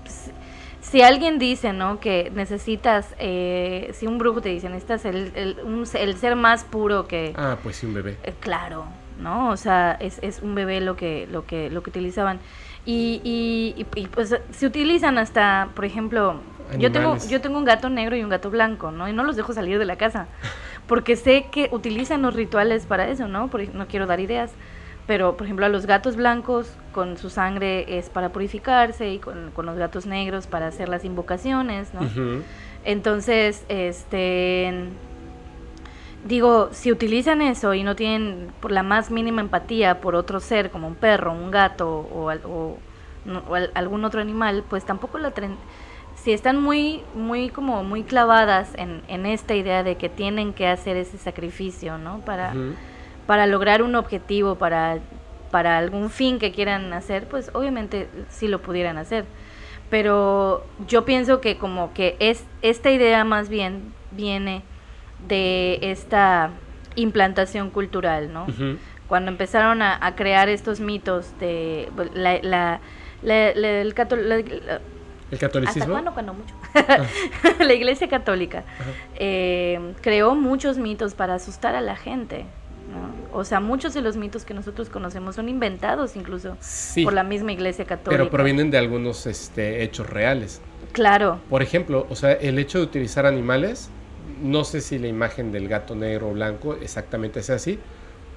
[0.93, 1.99] si alguien dice, ¿no?
[1.99, 5.57] Que necesitas, eh, si un brujo te dice, necesitas el, el,
[5.95, 7.33] el ser más puro que...
[7.35, 8.15] Ah, pues sí, un bebé.
[8.23, 8.85] Eh, claro,
[9.19, 9.49] ¿no?
[9.49, 12.39] O sea, es, es un bebé lo que, lo que, lo que utilizaban.
[12.85, 16.35] Y, y, y, pues se utilizan hasta, por ejemplo,
[16.77, 19.09] yo tengo, yo tengo un gato negro y un gato blanco, ¿no?
[19.09, 20.27] Y no los dejo salir de la casa,
[20.85, 23.49] porque sé que utilizan los rituales para eso, ¿no?
[23.73, 24.51] no quiero dar ideas,
[25.07, 29.51] pero por ejemplo a los gatos blancos con su sangre es para purificarse y con,
[29.51, 32.01] con los gatos negros para hacer las invocaciones, ¿no?
[32.85, 34.89] Entonces, este
[36.25, 40.71] digo, si utilizan eso y no tienen por la más mínima empatía por otro ser
[40.71, 42.77] como un perro, un gato o, o,
[43.73, 45.33] algún otro animal, pues tampoco la
[46.15, 50.67] si están muy muy como muy clavadas en, en, esta idea de que tienen que
[50.67, 52.19] hacer ese sacrificio, ¿no?
[52.19, 52.53] Para
[53.27, 54.99] para lograr un objetivo, para
[55.53, 59.25] para algún fin que quieran hacer, pues obviamente sí lo pudieran hacer.
[59.91, 64.63] Pero yo pienso que como que es esta idea más bien viene
[65.27, 66.49] de esta
[66.95, 68.47] implantación cultural, ¿no?
[69.07, 72.79] Cuando empezaron a, crear estos mitos de pues, la, la,
[73.21, 74.55] el, catolicismo.
[75.63, 76.33] ¿Hasta cuándo?
[76.33, 76.55] mucho.
[77.63, 78.63] la Iglesia Católica
[79.17, 82.47] eh, creó muchos mitos para asustar a la gente.
[82.93, 83.37] ¿No?
[83.37, 86.57] O sea, muchos de los mitos que nosotros conocemos son inventados incluso
[87.03, 88.11] por la misma Iglesia Católica.
[88.11, 90.61] Pero provienen de algunos este, hechos reales.
[90.91, 91.39] Claro.
[91.49, 93.89] Por ejemplo, o sea, el hecho de utilizar animales
[94.41, 97.79] no sé si la imagen del gato negro o blanco exactamente es así,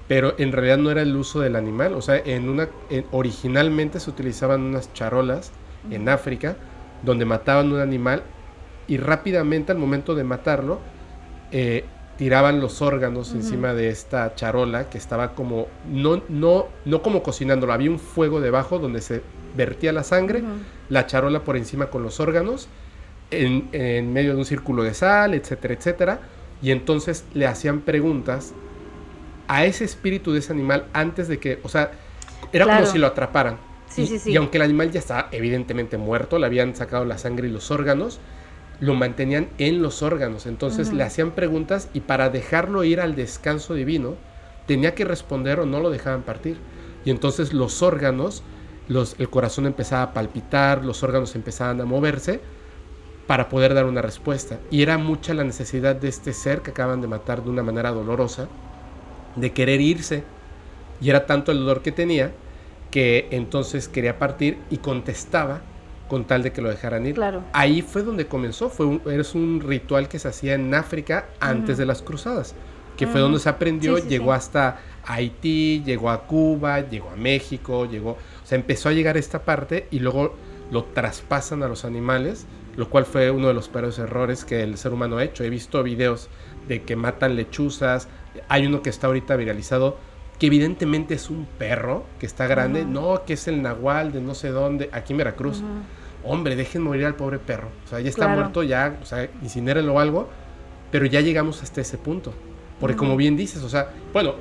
[0.07, 1.93] pero en realidad no era el uso del animal.
[1.93, 2.69] O sea, en una,
[3.11, 5.51] originalmente se utilizaban unas charolas
[5.91, 6.55] en África
[7.03, 8.23] donde mataban un animal
[8.87, 10.79] y rápidamente al momento de matarlo
[11.51, 11.85] eh,
[12.17, 17.73] tiraban los órganos encima de esta charola que estaba como no no no como cocinándolo
[17.73, 19.21] había un fuego debajo donde se
[19.55, 20.43] vertía la sangre
[20.89, 22.67] la charola por encima con los órganos
[23.31, 26.19] en, medio de un círculo de sal, etcétera, etcétera.
[26.61, 28.53] Y entonces le hacían preguntas
[29.47, 31.91] a ese espíritu de ese animal antes de que, o sea,
[32.51, 33.57] era como si lo atraparan.
[33.95, 37.71] y, aunque el animal ya estaba evidentemente muerto, le habían sacado la sangre y los
[37.71, 38.19] órganos,
[38.79, 40.45] lo mantenían en los órganos.
[40.45, 44.15] Entonces le hacían preguntas y para dejarlo ir al descanso divino,
[44.65, 46.57] tenía que responder o no lo dejaban partir.
[47.05, 48.43] Y entonces los órganos,
[48.87, 52.41] los, el corazón empezaba a palpitar, los órganos empezaban a moverse
[53.25, 54.59] para poder dar una respuesta.
[54.69, 57.91] Y era mucha la necesidad de este ser que acaban de matar de una manera
[57.91, 58.47] dolorosa,
[59.35, 60.23] de querer irse.
[61.01, 62.31] Y era tanto el dolor que tenía
[62.91, 65.61] que entonces quería partir y contestaba
[66.07, 67.15] con tal de que lo dejaran ir.
[67.15, 67.43] Claro.
[67.53, 71.77] Ahí fue donde comenzó, fue un, es un ritual que se hacía en África antes
[71.77, 72.55] de las cruzadas,
[72.95, 78.11] que fue donde se aprendió, llegó hasta Haití, llegó a Cuba, llegó a México, llegó,
[78.11, 80.35] o sea, empezó a llegar esta parte y luego
[80.71, 82.45] lo traspasan a los animales
[82.77, 85.43] lo cual fue uno de los peores errores que el ser humano ha hecho.
[85.43, 86.29] He visto videos
[86.67, 88.07] de que matan lechuzas,
[88.47, 89.97] hay uno que está ahorita viralizado,
[90.39, 94.35] que evidentemente es un perro, que está grande, no, que es el nahual de no
[94.35, 95.63] sé dónde, aquí en Veracruz.
[96.23, 97.69] Hombre, dejen morir al pobre perro.
[97.85, 100.29] O sea, ya está muerto, ya, o sea, incinérenlo o algo,
[100.91, 102.33] pero ya llegamos hasta ese punto.
[102.79, 104.35] Porque como bien dices, o sea, bueno,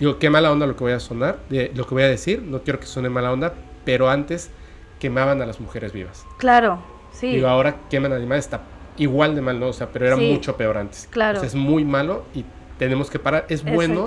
[0.00, 2.42] digo, qué mala onda lo que voy a sonar, de, lo que voy a decir,
[2.42, 3.54] no quiero que suene mala onda,
[3.84, 4.50] pero antes
[4.98, 6.26] quemaban a las mujeres vivas.
[6.38, 6.82] Claro,
[7.22, 8.62] y ahora queman animales, está
[8.96, 9.68] igual de mal, ¿no?
[9.68, 11.08] O sea, pero era mucho peor antes.
[11.10, 11.38] Claro.
[11.38, 12.44] O sea, es muy malo y
[12.78, 13.46] tenemos que parar.
[13.48, 14.06] Es bueno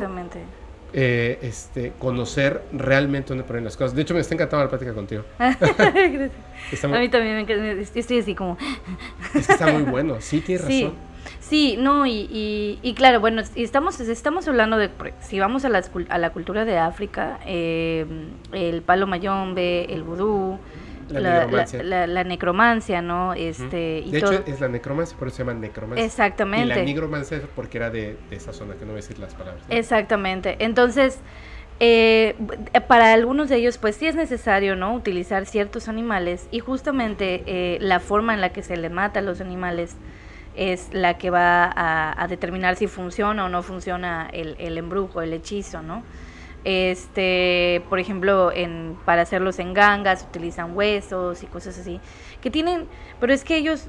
[0.94, 3.96] eh, este, conocer realmente dónde ponen las cosas.
[3.96, 5.24] De hecho, me está encantando la plática contigo.
[5.40, 7.72] A mí también me encanta.
[7.96, 8.58] Estoy así como...
[9.36, 10.18] es que está muy bueno.
[10.20, 11.10] Sí, tienes razón.
[11.40, 16.18] Sí, no, y, y, claro, bueno, estamos, estamos hablando de, si vamos a la, a
[16.18, 18.06] la cultura de África, eh,
[18.52, 20.60] el palo mayombe, el vudú,
[21.10, 23.02] la, necromancia.
[23.02, 23.34] ¿no?
[23.34, 26.06] Este, de hecho, es la necromancia, por eso se llama necromancia.
[26.06, 26.74] Exactamente.
[26.74, 29.34] Y la nigromancia es porque era de, esa zona, que no voy a decir las
[29.34, 29.64] palabras.
[29.70, 30.58] Exactamente.
[30.60, 31.20] Entonces,
[31.80, 32.36] eh,
[32.88, 34.94] para algunos de ellos, pues sí es necesario, ¿no?
[34.94, 39.22] Utilizar ciertos animales y justamente eh, la forma en la que se le mata a
[39.22, 39.96] los animales
[40.56, 45.22] es la que va a, a determinar si funciona o no funciona el, el embrujo,
[45.22, 46.04] el hechizo, ¿no?
[46.66, 52.02] Este, por ejemplo, en, para hacerlos en gangas utilizan huesos y cosas así,
[52.42, 52.88] que tienen,
[53.20, 53.88] pero es que ellos,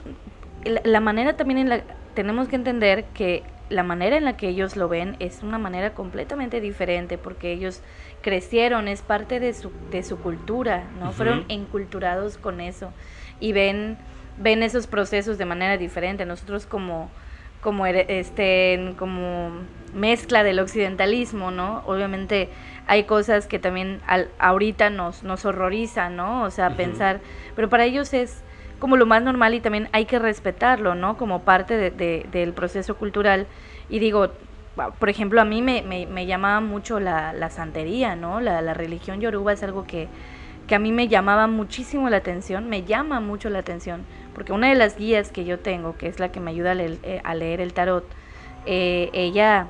[0.84, 1.82] la, manera también en la,
[2.14, 5.94] tenemos que entender que la manera en la que ellos lo ven es una manera
[5.94, 7.82] completamente diferente porque ellos
[8.20, 11.12] crecieron, es parte de su, de su cultura, ¿no?
[11.12, 12.92] Fueron enculturados con eso
[13.38, 13.96] y ven,
[14.38, 16.26] ven esos procesos de manera diferente.
[16.26, 17.10] Nosotros como,
[17.60, 19.50] como, este, como
[19.94, 21.82] mezcla del occidentalismo, ¿no?
[21.86, 22.48] Obviamente
[22.86, 26.42] hay cosas que también al, ahorita nos, nos horrorizan, ¿no?
[26.42, 27.20] O sea, pensar,
[27.54, 28.42] pero para ellos es
[28.78, 31.16] como lo más normal y también hay que respetarlo, ¿no?
[31.16, 33.46] Como parte de, del proceso cultural.
[33.88, 34.30] Y digo,
[34.98, 38.40] por ejemplo, a mí me, me, me llamaba mucho la, la santería, ¿no?
[38.40, 40.08] La, la, religión yoruba es algo que,
[40.66, 44.04] que a mí me llamaba muchísimo la atención, me llama mucho la atención,
[44.34, 46.74] porque una de las guías que yo tengo, que es la que me ayuda a
[46.74, 48.04] leer, eh, a leer el tarot,
[48.66, 49.66] eh, ella,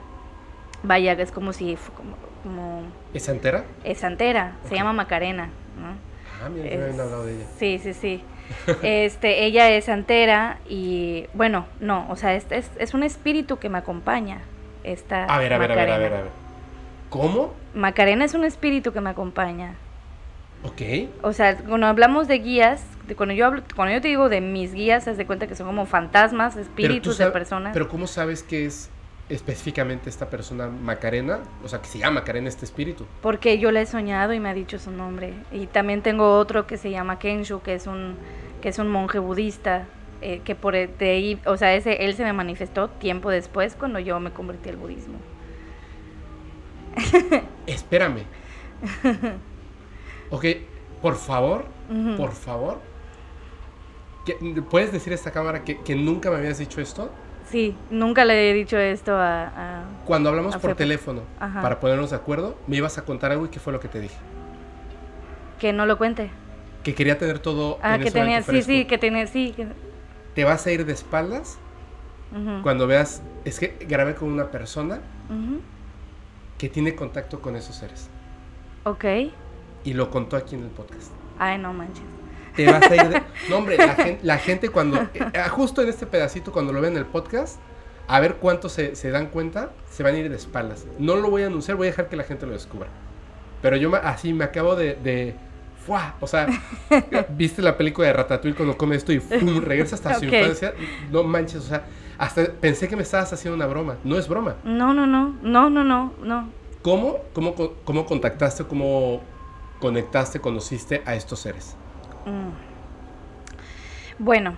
[0.82, 1.76] vaya, es como si...
[2.42, 2.82] Como,
[3.12, 3.64] ¿Es santera?
[3.84, 5.94] Es santera, se llama Macarena, ¿no?
[6.42, 7.46] Ah, mira, es, hablado de ella.
[7.58, 8.22] Sí, sí, sí.
[8.82, 13.68] este, ella es santera y, bueno, no, o sea, es, es, es un espíritu que
[13.68, 14.40] me acompaña.
[14.84, 16.30] Esta a ver, a ver, a ver, a ver, a ver.
[17.10, 17.52] ¿Cómo?
[17.74, 19.76] Macarena es un espíritu que me acompaña.
[20.62, 20.82] Ok.
[21.22, 24.40] O sea, cuando hablamos de guías, de cuando yo hablo, cuando yo te digo de
[24.40, 27.72] mis guías, haz de cuenta que son como fantasmas, espíritus de personas.
[27.72, 28.90] Pero ¿cómo sabes que es
[29.30, 31.40] específicamente esta persona Macarena?
[31.64, 33.06] O sea, que se llama Macarena este espíritu.
[33.22, 35.32] Porque yo la he soñado y me ha dicho su nombre.
[35.50, 38.16] Y también tengo otro que se llama Kenshu, que es un,
[38.60, 39.86] que es un monje budista.
[40.22, 43.98] Eh, que por de ahí, o sea, ese, él se me manifestó tiempo después cuando
[43.98, 45.18] yo me convertí al budismo.
[47.66, 48.24] Espérame.
[50.30, 50.44] Ok,
[51.02, 51.64] por favor,
[52.16, 52.78] por favor.
[54.70, 57.10] ¿Puedes decir a esta cámara que, nunca me habías dicho esto?
[57.50, 59.82] Sí, nunca le he dicho esto a...
[60.06, 63.58] Cuando hablamos por teléfono, para ponernos de acuerdo, me ibas a contar algo y qué
[63.58, 64.16] fue lo que te dije.
[65.58, 66.30] Que no lo cuente.
[66.84, 67.78] Que quería tener todo...
[67.82, 69.54] Ah, que tenía, sí, sí, que tenía, sí.
[70.34, 71.58] Te vas a ir de espaldas
[72.62, 73.22] cuando veas...
[73.44, 75.00] Es que grabé con una persona
[76.56, 78.08] que tiene contacto con esos seres.
[78.84, 79.04] Ok
[79.84, 81.12] y lo contó aquí en el podcast.
[81.38, 82.04] Ay, no manches.
[82.54, 83.22] Te vas a ir de...
[83.48, 83.76] No, hombre,
[84.22, 85.00] la gente, cuando...
[85.14, 87.58] Eh, justo en este pedacito, cuando lo ven en el podcast,
[88.06, 90.86] a ver cuántos se, se, dan cuenta, se van a ir de espaldas.
[90.98, 92.88] No lo voy a anunciar, voy a dejar que la gente lo descubra.
[93.62, 94.94] Pero yo así me acabo de...
[94.96, 95.34] de
[95.86, 96.14] ¡Fua!
[96.20, 96.46] O sea,
[97.30, 99.62] viste la película de Ratatouille cuando come esto y ¡fum!
[99.62, 100.74] regresa hasta su infancia.
[101.10, 101.84] No manches, o sea,
[102.18, 103.96] hasta pensé que me estabas haciendo una broma.
[104.04, 104.56] No es broma.
[104.62, 106.50] No, no, no, no, no, no, no.
[106.82, 107.54] ¿Cómo, cómo,
[107.84, 109.22] cómo contactaste, cómo
[109.80, 111.76] conectaste, conociste a estos seres?
[112.26, 112.50] Mm.
[114.22, 114.56] Bueno,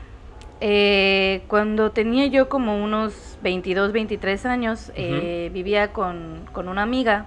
[0.60, 7.26] eh, cuando tenía yo como unos 22, 23 años, eh, vivía con, una amiga.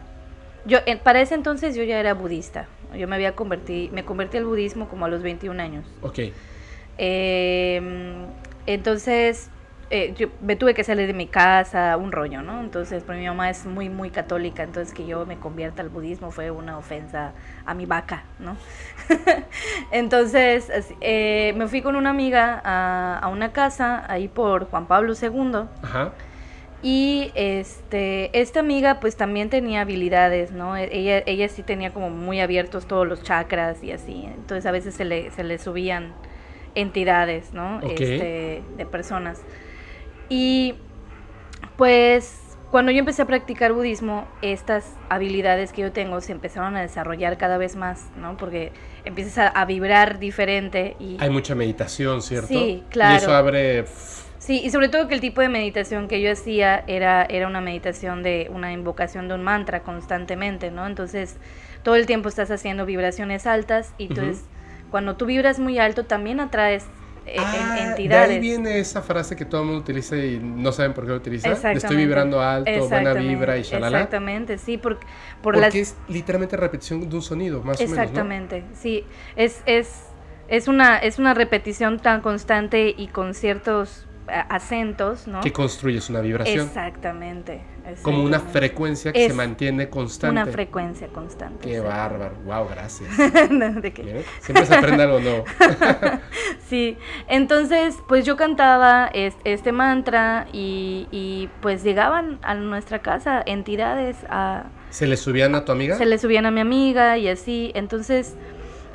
[0.65, 2.67] Yo, para ese entonces yo ya era budista.
[2.95, 5.85] Yo me había convertido, me convertí al budismo como a los 21 años.
[6.01, 6.19] Ok.
[6.97, 8.25] Em,
[8.67, 9.49] entonces,
[9.95, 12.59] eh, yo me tuve que salir de mi casa, un rollo, ¿no?
[12.59, 16.31] Entonces, pues mi mamá es muy, muy católica, entonces que yo me convierta al budismo
[16.31, 17.31] fue una ofensa
[17.65, 18.57] a mi vaca, ¿no?
[19.91, 20.69] entonces,
[20.99, 25.67] eh, me fui con una amiga a, una casa ahí por Juan Pablo II.
[25.81, 26.11] Ajá.
[26.83, 30.75] Y este, esta amiga pues también tenía habilidades, ¿no?
[30.75, 34.25] E, ella, ella sí tenía como muy abiertos todos los chakras y así.
[34.25, 36.13] Entonces a veces se le, se le subían
[36.75, 37.79] entidades, ¿no?
[37.81, 39.41] Este, de personas.
[40.29, 40.75] Y
[41.77, 46.81] pues cuando yo empecé a practicar budismo, estas habilidades que yo tengo se empezaron a
[46.81, 48.35] desarrollar cada vez más, ¿no?
[48.35, 48.73] Porque
[49.05, 51.17] empiezas a, vibrar diferente y...
[51.21, 52.49] Hay mucha meditación, ¿cierto?
[52.49, 53.13] Sí, claro.
[53.13, 53.85] Y eso abre...
[54.39, 57.61] Sí, y sobre todo que el tipo de meditación que yo hacía era, era una
[57.61, 60.85] meditación de una invocación de un mantra constantemente, ¿no?
[60.85, 61.37] Entonces,
[61.81, 64.43] todo el tiempo estás haciendo vibraciones altas y entonces,
[64.91, 66.85] cuando tú vibras muy alto, también atraes
[67.37, 68.29] ah, entidades.
[68.29, 71.11] De ahí viene esa frase que todo el mundo utiliza y no saben por qué
[71.11, 71.51] lo utiliza.
[71.71, 73.97] Estoy vibrando alto, buena vibra y shalala.
[73.97, 74.99] Exactamente, sí, por,
[75.41, 77.97] por porque es literalmente repetición de un sonido, más o menos.
[77.97, 79.05] Exactamente, sí.
[79.35, 80.03] Es, es,
[80.47, 85.41] es, una, es una repetición tan constante y con ciertos acentos, ¿no?
[85.41, 86.67] Que construyes una vibración.
[86.67, 87.61] Exactamente.
[88.01, 90.31] Como una frecuencia que se mantiene constante.
[90.31, 91.67] Una frecuencia constante.
[91.67, 92.35] Qué bárbaro.
[92.45, 93.15] Wow, gracias.
[93.81, 94.23] ¿De qué?
[94.39, 95.45] Siempre se aprende algo nuevo.
[96.67, 96.97] sí.
[97.27, 104.65] Entonces, pues yo cantaba este, mantra y, y, pues llegaban a nuestra casa entidades a...
[104.89, 105.97] ¿Se le subían a tu amiga?
[105.97, 107.71] Se le subían a mi amiga y así.
[107.75, 108.35] Entonces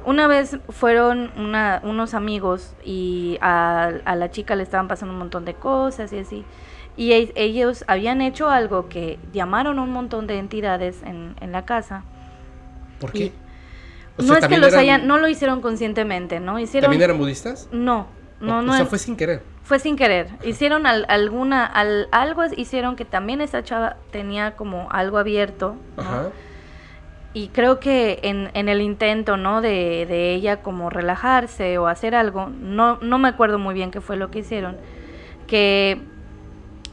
[0.05, 5.55] una vez fueron unos amigos y a, la chica le estaban pasando un montón de
[5.55, 6.45] cosas y así.
[6.97, 12.05] Y ellos habían hecho algo que llamaron a un montón de entidades en, la casa.
[12.99, 13.33] ¿Por qué?
[14.19, 16.59] no es que los hayan, no lo hicieron conscientemente, ¿no?
[16.59, 17.69] Hicieron, ¿También eran budistas?
[17.73, 18.07] No,
[18.41, 18.73] no, o, no.
[18.73, 19.43] O sea, fue sin querer.
[19.63, 20.29] fue sin querer.
[20.45, 25.77] Hicieron alguna, al, algo hicieron que también esa chava tenía como algo abierto.
[27.33, 29.61] Y creo que en, en el intento, ¿no?
[29.61, 34.01] De, de, ella como relajarse o hacer algo, no, no me acuerdo muy bien qué
[34.01, 34.77] fue lo que hicieron,
[35.47, 36.01] que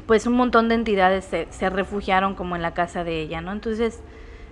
[0.06, 3.52] pues un montón de entidades se, se refugiaron como en la casa de ella, ¿no?
[3.52, 4.02] Entonces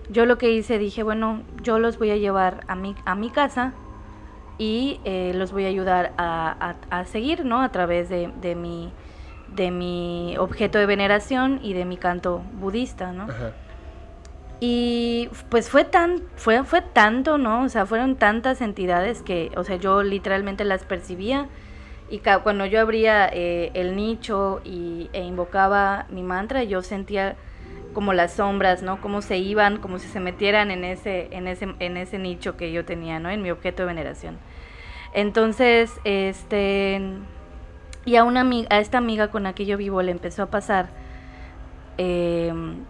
[0.09, 3.29] yo lo que hice, dije, bueno, yo los voy a llevar a mi, a mi
[3.29, 3.73] casa
[4.57, 7.61] y eh, los voy a ayudar a, a, seguir, ¿no?
[7.61, 8.91] A través de, de, mi,
[9.53, 13.27] de mi objeto de veneración y de mi canto budista, ¿no?
[14.67, 17.65] Y pues fue tan, fue, fue tanto, ¿no?
[17.65, 21.49] O sea, fueron tantas entidades que, o sea, yo literalmente las percibía.
[22.09, 27.35] Y cuando yo abría eh, el nicho y, e invocaba mi mantra, yo sentía
[27.93, 29.01] como las sombras, ¿no?
[29.01, 32.71] Cómo se iban, como si se metieran en ese, en ese, en ese nicho que
[32.71, 33.29] yo tenía, ¿no?
[33.29, 34.39] En mi objeto de veneración.
[35.13, 37.01] Entonces, este,
[38.03, 40.89] y a una a esta amiga con la que yo vivo le empezó a pasar
[41.97, 42.83] em,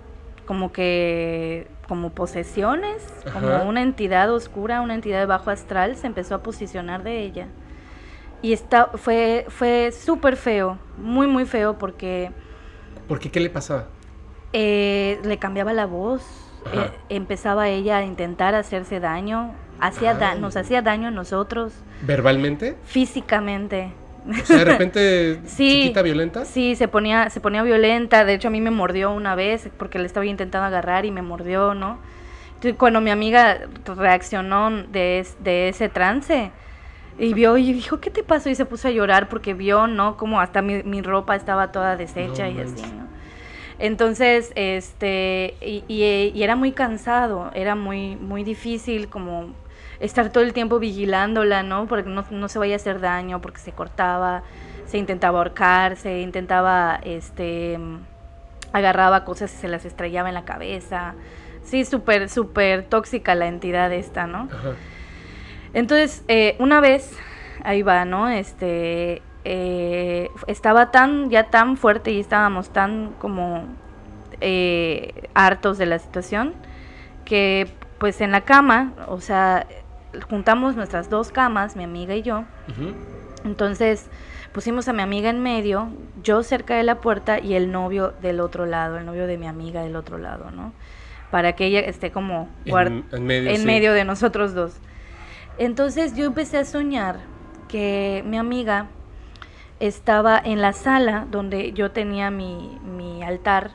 [0.45, 6.35] como que, como posesiones, como una entidad oscura, una entidad de bajo astral, se empezó
[6.35, 7.47] a posicionar de ella.
[8.41, 12.31] Y está, fue, fue súper feo, muy, muy feo porque...
[13.07, 13.31] ¿Por qué?
[13.31, 13.87] ¿Qué le pasaba?
[14.53, 16.23] Eh, le cambiaba la voz,
[16.73, 21.73] eh, empezaba ella a intentar hacerse daño, hacía nos hacía daño a nosotros.
[22.01, 22.75] ¿Verbalmente?
[22.83, 23.91] Físicamente.
[24.27, 26.45] O sea, de repente chiquita violenta.
[26.45, 28.25] Sí, se ponía, se ponía violenta.
[28.25, 31.21] De hecho, a mí me mordió una vez porque le estaba intentando agarrar y me
[31.21, 31.99] mordió, ¿no?
[32.55, 36.51] Entonces, cuando mi amiga reaccionó de, de ese trance
[37.17, 38.49] y vio y dijo, ¿qué te pasó?
[38.49, 40.17] Y se puso a llorar porque vio, ¿no?
[40.17, 43.05] Como hasta mi, mi ropa estaba toda deshecha y así, ¿no?
[43.77, 49.53] Entonces, este, y, era muy cansado, era muy, muy difícil como
[49.99, 51.87] estar todo el tiempo vigilándola, ¿no?
[51.87, 54.43] Porque no, no se vaya a hacer daño, porque se cortaba,
[54.85, 57.79] se intentaba ahorcar, se intentaba, este,
[58.73, 61.15] agarraba cosas y se las estrellaba en la cabeza.
[61.63, 64.47] Sí, súper, súper tóxica la entidad esta, ¿no?
[65.73, 67.11] Entonces, eh, una vez,
[67.63, 68.29] ahí va, ¿no?
[68.29, 73.65] Este, eh, estaba tan, ya tan fuerte y estábamos tan como
[74.41, 76.53] eh, hartos de la situación
[77.25, 77.67] que
[77.97, 79.65] pues en la cama, o sea,
[80.29, 82.45] juntamos nuestras dos camas, mi amiga y yo.
[83.43, 84.09] Entonces
[84.51, 85.89] pusimos a mi amiga en medio,
[86.23, 89.47] yo cerca de la puerta y el novio del otro lado, el novio de mi
[89.47, 90.73] amiga del otro lado, ¿no?
[91.29, 94.77] Para que ella esté como en, medio, de nosotros dos.
[95.57, 97.19] Entonces yo empecé a soñar
[97.67, 98.87] que mi amiga
[99.79, 103.71] estaba en la sala donde yo tenía mi, mi altar,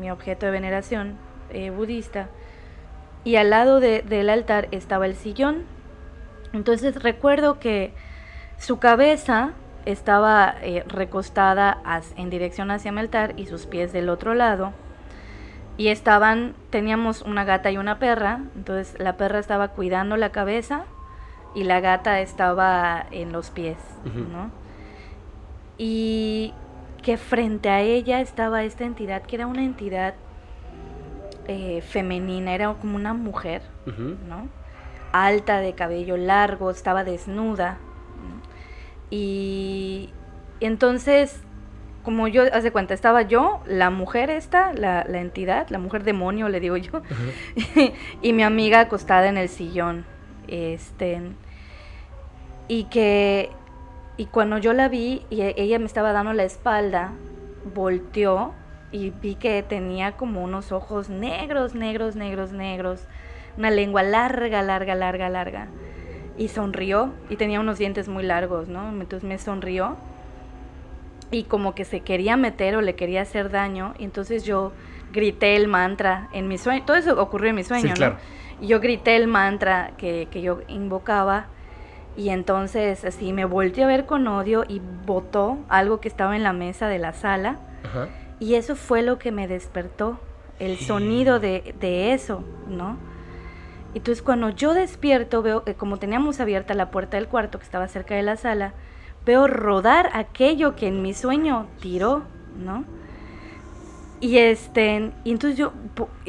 [0.00, 1.16] mi objeto de veneración
[1.50, 2.28] eh, budista,
[3.28, 5.64] y al lado del altar estaba el sillón.
[6.54, 7.92] Entonces recuerdo que
[8.56, 9.50] su cabeza
[9.84, 11.82] estaba eh, recostada
[12.16, 14.72] en dirección hacia mi altar y sus pies del otro lado.
[15.76, 20.86] Y estaban, teníamos una gata y una perra, entonces la perra estaba cuidando la cabeza
[21.54, 23.76] y la gata estaba en los pies,
[24.06, 24.50] ¿no?
[25.76, 26.54] y
[27.02, 30.14] que frente a ella estaba esta entidad, que era una entidad
[31.48, 33.62] eh, femenina, era como una mujer,
[34.28, 34.48] ¿no?
[35.12, 37.78] Alta, de cabello largo, estaba desnuda.
[39.10, 40.10] Y
[40.60, 41.40] entonces,
[42.04, 46.48] como yo, hace cuenta, estaba yo, la mujer esta, la, la entidad, la mujer demonio,
[46.48, 47.02] le digo yo,
[48.22, 50.04] y mi amiga acostada en el sillón.
[50.46, 51.20] Este,
[52.68, 53.50] y que
[54.18, 57.12] y cuando yo la vi y e, ella me estaba dando la espalda,
[57.74, 58.52] volteó
[58.92, 63.06] y vi que tenía como unos ojos negros, negros, negros, negros,
[63.56, 65.68] una lengua larga, larga, larga, larga.
[66.36, 68.88] Y sonrió y tenía unos dientes muy largos, ¿no?
[68.88, 69.96] Entonces me sonrió
[71.30, 73.94] y como que se quería meter o le quería hacer daño.
[73.98, 74.72] Y entonces yo
[75.12, 76.84] grité el mantra en mi sueño.
[76.86, 78.16] Todo eso ocurrió en mi sueño, ¿no?
[78.60, 81.46] Y yo grité el mantra que, que yo invocaba
[82.16, 86.42] y entonces así me volteé a ver con odio y botó algo que estaba en
[86.42, 87.58] la mesa de la sala.
[88.40, 90.18] Y eso fue lo que me despertó,
[90.58, 92.96] el sonido de, de eso, ¿no?
[93.94, 97.88] Entonces cuando yo despierto, veo que como teníamos abierta la puerta del cuarto que estaba
[97.88, 98.74] cerca de la sala,
[99.24, 102.22] veo rodar aquello que en mi sueño tiró,
[102.56, 102.84] ¿no?
[104.20, 105.72] Y este, y entonces yo,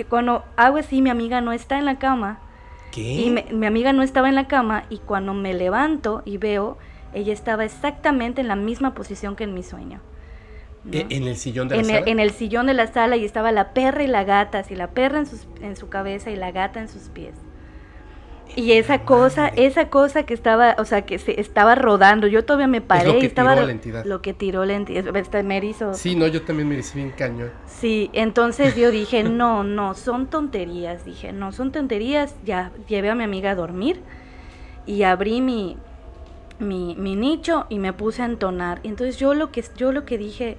[0.09, 2.39] cuando hago así, mi amiga no está en la cama,
[2.95, 6.77] y mi amiga no estaba en la cama y cuando me levanto y veo,
[7.13, 10.01] ella estaba exactamente en la misma posición que en mi sueño.
[10.91, 11.99] ¿E-, ¿En el sillón de la en sala?
[11.99, 14.75] El, en el sillón de la sala y estaba la perra y la gata, así
[14.75, 17.35] la perra en, sus, en su cabeza y la gata en sus pies.
[18.55, 22.67] Y esa cosa, esa cosa que estaba, o sea, que se estaba rodando, yo todavía
[22.67, 24.05] me paré lo que y estaba tiró la entidad.
[24.05, 25.61] lo que tiró la entidad, este, me.
[25.93, 27.51] Sí, no, yo también me hice bien cañón.
[27.67, 33.15] Sí, entonces yo dije, no, no, son tonterías, dije, no, son tonterías, ya llevé a
[33.15, 34.01] mi amiga a dormir
[34.87, 35.77] y abrí mi,
[36.59, 38.79] mi, mi nicho y me puse a entonar.
[38.83, 40.57] Entonces yo lo que, yo lo que dije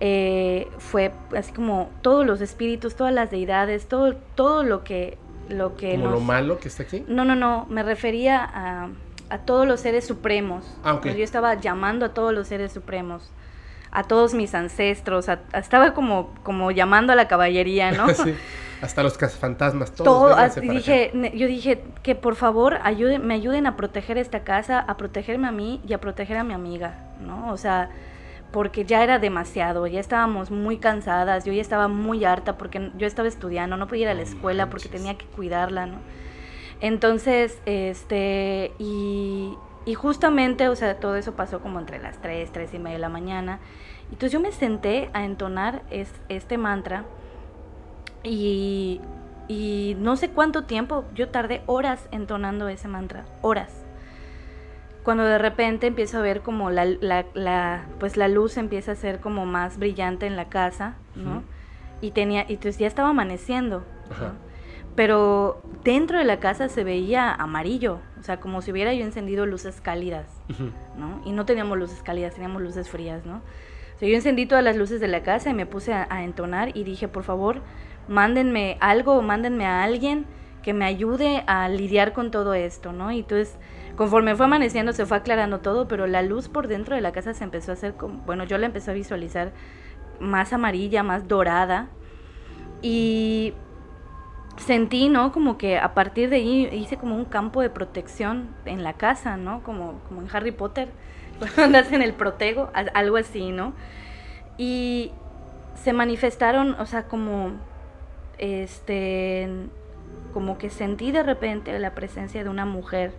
[0.00, 5.18] eh, fue así como todos los espíritus, todas las deidades, todo, todo lo que...
[5.50, 7.04] Lo que Como nos- lo malo que está aquí.
[7.06, 8.88] no, no, no, me refería a,
[9.28, 10.64] a todos los seres supremos.
[10.82, 10.98] Ah.
[11.02, 13.30] Pues Yo estaba llamando a todos los seres supremos,
[13.94, 18.06] a todos mis ancestros, a- a- estaba como, como llamando a la caballería, ¿no?
[18.14, 18.34] Sí,
[18.82, 20.04] Hasta los cazafantasmas, todos.
[20.04, 24.96] Todo, dije, yo dije que por favor ayuden, me ayuden a proteger esta casa, a
[24.98, 27.50] protegerme a mí y a proteger a mi amiga, ¿no?
[27.50, 27.88] O sea,
[28.52, 33.06] porque ya era demasiado, ya estábamos muy cansadas, yo ya estaba muy harta porque yo
[33.06, 35.96] estaba estudiando, no podía ir a la escuela porque tenía que cuidarla, ¿no?
[36.80, 39.54] Entonces, este, y,
[39.86, 43.00] y justamente, o sea, todo eso pasó como entre las 3, 3 y media de
[43.00, 43.58] la mañana.
[44.04, 47.04] Entonces yo me senté a entonar es- este mantra
[48.22, 49.00] y,
[49.48, 53.70] y no sé cuánto tiempo, yo tardé horas entonando ese mantra, horas.
[55.02, 58.96] Cuando de repente empiezo a ver como la, la, la- pues la luz empieza a
[58.96, 61.42] ser como más brillante en la casa, ¿no?
[62.00, 64.43] Y tenía, y entonces ya estaba amaneciendo, ¿no?
[64.94, 69.44] Pero dentro de la casa se veía amarillo, o sea, como si hubiera yo encendido
[69.44, 70.26] luces cálidas.
[70.96, 71.20] ¿no?
[71.24, 73.42] Y no teníamos luces cálidas, teníamos luces frías, ¿no?
[73.96, 76.24] O sea, yo encendí todas las luces de la casa y me puse a, a
[76.24, 77.62] entonar y dije, por favor,
[78.08, 80.26] mándenme algo, mándenme a alguien
[80.64, 83.12] que me ayude a lidiar con todo esto, ¿no?
[83.12, 83.56] Y entonces,
[83.96, 87.34] conforme fue amaneciendo, se fue aclarando todo, pero la luz por dentro de la casa
[87.34, 89.52] se empezó a hacer como, bueno, yo la empecé a visualizar
[90.20, 91.88] más amarilla, más dorada.
[92.80, 93.52] Y
[94.56, 95.32] sentí, ¿no?
[95.32, 99.36] Como que a partir de ahí hice como un campo de protección en la casa,
[99.36, 99.62] ¿no?
[99.62, 100.88] Como, como en Harry Potter,
[101.38, 103.74] cuando andas en el protego, algo así, ¿no?
[104.56, 105.12] Y
[105.74, 107.52] se manifestaron, o sea, como,
[108.38, 109.48] este,
[110.32, 113.12] como que sentí de repente la presencia de una mujer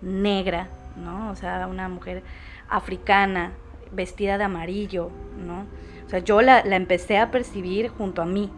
[0.00, 1.30] negra, ¿no?
[1.30, 2.22] O sea, una mujer
[2.68, 3.52] africana,
[3.92, 5.66] vestida de amarillo, ¿no?
[6.06, 8.50] O sea, yo la, la empecé a percibir junto a mí.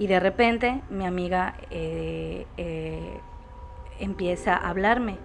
[0.00, 3.20] Y de repente mi amiga eh, eh,
[4.00, 5.18] empieza a hablarme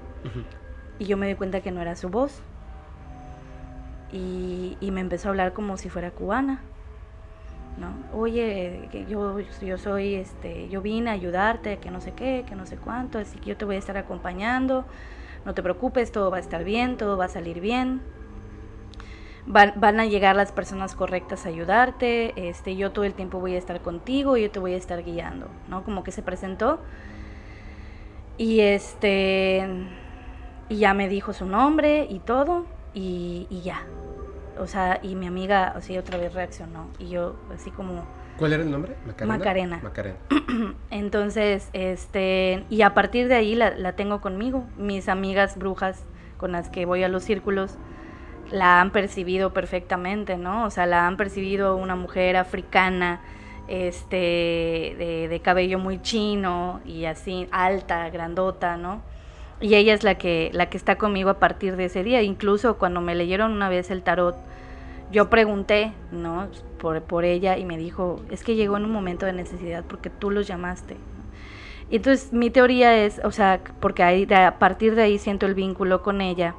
[1.00, 2.42] y yo me di cuenta que no era su voz.
[4.12, 6.62] Y, y me empezó a hablar como si fuera cubana.
[7.78, 7.94] ¿no?
[8.14, 12.56] Oye, que yo, yo soy, este, yo vine a ayudarte, que no sé qué, que
[12.56, 14.84] no sé cuánto, así que yo te voy a estar acompañando.
[15.46, 18.02] No te preocupes, todo va a estar bien, todo va a salir bien.
[19.48, 23.56] Van, van a llegar las personas correctas a ayudarte, este, yo todo el tiempo voy
[23.56, 25.84] a estar contigo, yo te voy a estar guiando, ¿no?
[25.84, 26.80] Como que se presentó
[28.38, 29.68] y este
[30.68, 33.86] y ya me dijo su nombre y todo y, y ya.
[34.58, 38.04] O sea, y mi amiga así otra vez reaccionó y yo así como
[38.38, 38.96] ¿Cuál era el nombre?
[39.06, 39.38] Macarena.
[39.38, 39.80] Macarena.
[39.82, 40.18] Macarena.
[40.90, 44.66] entonces, este, y a partir de ahí la, la tengo conmigo.
[44.78, 46.04] Mis amigas brujas
[46.38, 47.78] con las que voy a los círculos
[48.52, 50.66] la han percibido perfectamente, ¿no?
[50.66, 53.22] O sea, la han percibido una mujer africana,
[53.68, 54.16] este,
[55.30, 59.02] de, cabello muy chino y así, alta, grandota, ¿no?
[59.62, 62.22] Y ella es la que, la que está conmigo a partir de ese día.
[62.22, 64.36] Incluso cuando me leyeron una vez el tarot,
[65.12, 66.48] yo pregunté, ¿no?
[66.80, 70.10] Por, por ella y me dijo, es que llegó en un momento de necesidad porque
[70.10, 70.98] tú los llamaste.
[71.90, 76.02] entonces mi teoría es, o sea, porque ahí, a partir de ahí siento el vínculo
[76.02, 76.56] con ella,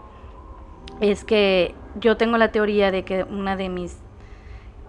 [1.01, 3.99] es que yo tengo la teoría de que una de mis,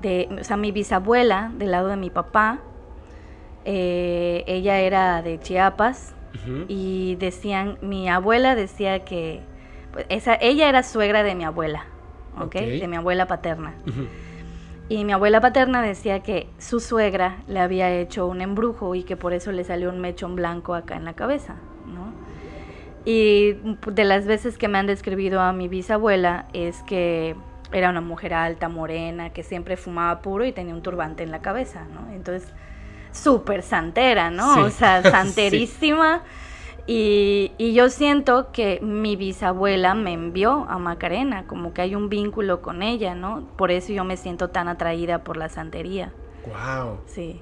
[0.01, 2.60] de, o sea, mi bisabuela, del lado de mi papá,
[3.66, 6.14] eh, ella era de Chiapas,
[6.68, 9.41] y decían, mi abuela decía que,
[9.91, 11.86] pues, esa, ella era suegra de mi abuela,
[12.36, 12.45] ¿ok?
[12.45, 12.53] Ok.
[12.53, 13.74] De mi abuela paterna.
[14.88, 19.18] Y mi abuela paterna decía que su suegra le había hecho un embrujo y que
[19.18, 21.55] por eso le salió un mechón blanco acá en la cabeza,
[21.88, 22.14] ¿no?
[23.10, 23.53] Y
[23.93, 27.38] de las veces que me han describido a mi bisabuela es que
[27.72, 31.39] era una mujer alta, morena, que siempre fumaba puro y tenía un turbante en la
[31.41, 32.12] cabeza, ¿no?
[32.14, 32.51] Entonces,
[33.14, 34.53] súper santera, ¿no?
[34.55, 34.60] Sí.
[34.60, 35.10] O sea, Sí.
[35.10, 36.24] santerísima.
[36.86, 42.10] Y, y yo siento que mi bisabuela me envió a Macarena, como que hay un
[42.10, 43.47] vínculo con ella, ¿no?
[43.58, 46.12] Por eso yo me siento tan atraída por la santería,
[46.45, 46.99] Wow.
[47.05, 47.41] sí.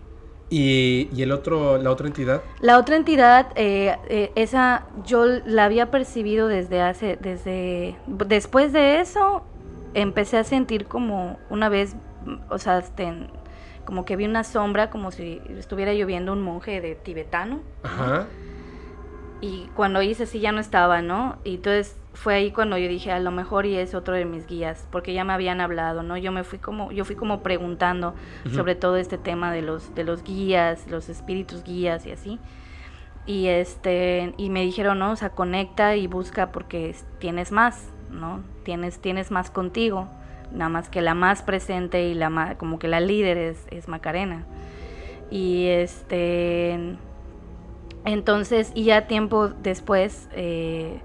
[0.57, 2.41] ¿Y, y el otro, la otra entidad?
[2.61, 9.01] La otra entidad, eh, eh, esa yo la había percibido desde hace, desde, después de
[9.01, 9.43] eso,
[9.95, 11.97] empecé a sentir como una vez,
[12.47, 13.27] o sea, este,
[13.83, 17.55] como que vi una sombra, como si estuviera lloviendo un monje de tibetano.
[17.55, 17.89] ¿no?
[17.89, 18.27] Ajá.
[19.41, 21.35] y cuando hice así ya no estaba, ¿no?
[21.43, 24.47] Y entonces fue ahí cuando yo dije, a lo mejor y es otro de mis
[24.47, 26.17] guías, porque ya me habían hablado, ¿no?
[26.17, 28.15] Yo me fui como, yo fui como preguntando
[28.53, 32.39] sobre todo este tema de los, de los guías, los espíritus guías y así.
[33.25, 38.41] Y este, y me dijeron, no, o sea, conecta y busca porque tienes más, ¿no?
[38.63, 40.07] Tienes, tienes más contigo.
[40.51, 43.87] Nada más que la más presente y la más, como que la líder es, es
[43.87, 44.45] Macarena.
[45.31, 46.97] Y este
[48.05, 51.01] entonces, y ya tiempo después, eh,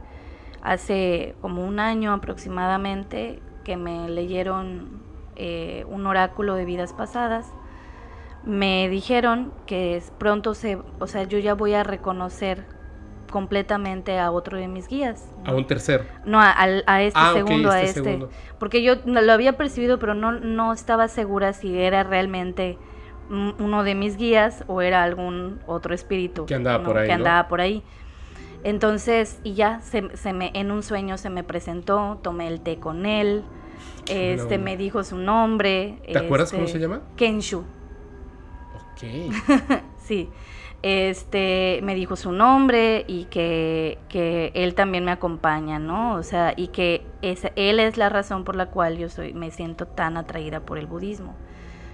[0.63, 5.03] hace como un año aproximadamente, que me leyeron
[5.37, 7.47] eh, un oráculo de vidas pasadas,
[8.45, 12.65] me dijeron que pronto se, o sea, yo ya voy a reconocer
[13.31, 15.33] completamente a otro de mis guías.
[15.45, 16.05] ¿A un tercero?
[16.25, 16.53] No, a,
[17.03, 18.01] este ah, segundo, a este.
[18.01, 18.27] este.
[18.59, 22.79] Porque yo lo había percibido, pero no, no estaba segura si era realmente
[23.31, 27.07] uno de mis guías o era algún otro espíritu que andaba por ahí.
[27.07, 27.85] Que andaba por ahí.
[28.63, 30.03] Entonces, y ya se,
[30.33, 33.45] me, en un sueño se me presentó, tomé el té con él,
[34.09, 35.99] este me dijo su nombre.
[36.11, 37.03] ¿Te acuerdas cómo se este, llama?
[37.17, 37.65] Kenshu.
[38.93, 39.33] Ok.
[39.99, 40.29] sí.
[40.83, 46.15] Este me dijo su nombre y que, que, él también me acompaña, ¿no?
[46.15, 49.51] O sea, y que es, él es la razón por la cual yo soy, me
[49.51, 51.35] siento tan atraída por el budismo.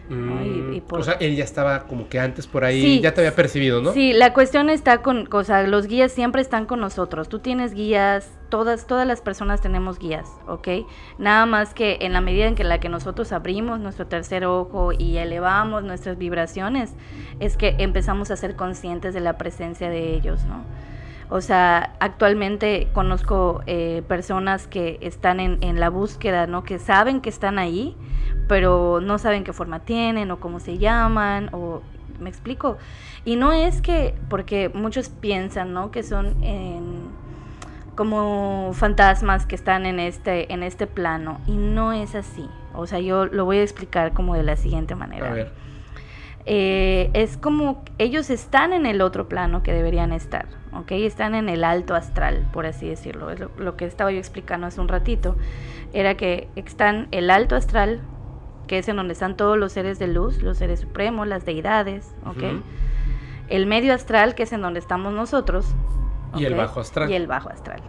[0.08, 3.82] Mm, o sea, él ya estaba como que antes por ahí, ya te había percibido,
[3.82, 3.92] ¿no?
[3.92, 7.28] Sí, la cuestión está con, o sea, los guías siempre están con nosotros.
[7.28, 10.68] Tú tienes guías, todas, todas las personas tenemos guías, ¿ok?
[11.18, 14.92] Nada más que en la medida en que la que nosotros abrimos nuestro tercer ojo
[14.92, 16.92] y elevamos nuestras vibraciones,
[17.40, 20.64] es que empezamos a ser conscientes de la presencia de ellos, ¿no?
[21.28, 26.62] O sea, actualmente conozco eh, personas que están en, en, la búsqueda, ¿no?
[26.62, 27.96] Que saben que están ahí,
[28.48, 31.82] pero no saben qué forma tienen o cómo se llaman o
[32.20, 32.78] me explico.
[33.24, 35.90] Y no es que, porque muchos piensan, ¿no?
[35.90, 36.36] Que son
[37.96, 41.40] como fantasmas que están en este, en este plano.
[41.46, 42.48] Y no es así.
[42.74, 45.30] O sea, yo lo voy a explicar como de la siguiente manera.
[45.30, 45.52] A ver.
[46.48, 50.46] Eh, es como ellos están en el otro plano que deberían estar,
[50.80, 50.92] ¿ok?
[50.92, 53.30] Están en el alto astral, por así decirlo.
[53.30, 55.36] Es lo, lo que estaba yo explicando hace un ratito.
[55.92, 58.00] Era que están el alto astral,
[58.66, 62.14] que es en donde están todos los seres de luz, los seres supremos, las deidades,
[62.24, 62.60] ¿ok?
[63.48, 65.74] El medio astral, que es en donde estamos nosotros.
[66.34, 67.10] Y el bajo astral.
[67.10, 67.80] Y el bajo astral,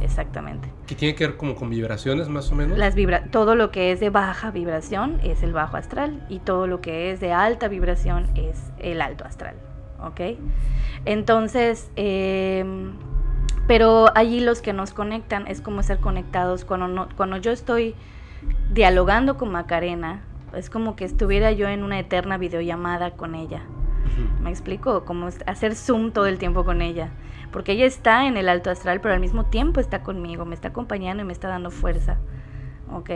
[0.00, 0.68] exactamente.
[0.86, 2.76] ¿Que tiene que ver como con vibraciones más o menos?
[2.76, 6.66] Las vibra todo lo que es de baja vibración es el bajo astral y todo
[6.66, 9.54] lo que es de alta vibración es el alto astral,
[10.06, 10.38] ¿ok?
[11.04, 12.92] Entonces, em,
[13.66, 17.94] pero allí los que nos conectan es como ser conectados cuando, no, cuando yo estoy
[18.72, 20.22] dialogando con Macarena,
[20.54, 23.62] es como que estuviera yo en una eterna videollamada con ella.
[24.40, 25.04] ¿Me explico?
[25.04, 27.10] Como hacer zoom todo el tiempo con ella.
[27.50, 30.68] Porque ella está en el alto astral, pero al mismo tiempo está conmigo, me está
[30.68, 32.18] acompañando y me está dando fuerza.
[32.92, 33.10] ¿Ok?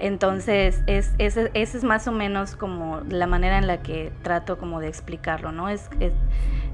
[0.00, 4.80] Entonces, es, ese, es más o menos como la manera en la que trato como
[4.80, 5.68] de explicarlo, ¿no?
[5.68, 5.90] Es,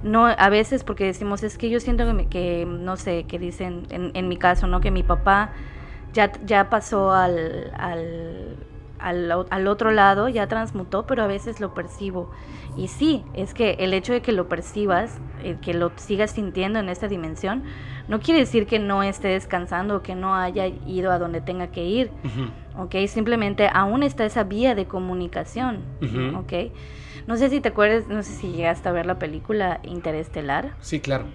[0.05, 4.29] no a veces porque decimos, es que yo siento que, no sé, que dicen, en,
[4.29, 4.81] mi caso, ¿no?
[4.81, 5.51] Que mi papá
[6.13, 7.73] ya, pasó al,
[9.01, 12.31] al, otro lado, ya transmutó, pero a veces lo percibo.
[12.77, 16.79] Y sí, es que el hecho de que lo percibas, eh, que lo sigas sintiendo
[16.79, 17.65] en esta dimensión,
[18.07, 21.69] no quiere decir que no esté descansando o que no haya ido a donde tenga
[21.69, 22.11] que ir.
[22.79, 22.95] ¿Ok?
[23.09, 25.81] Simplemente aún está esa vía de comunicación.
[26.37, 26.73] ¿Ok?
[27.27, 30.75] No sé si te acuerdas, no sé si llegaste a ver la película Interestelar.
[30.81, 31.27] Sí, claro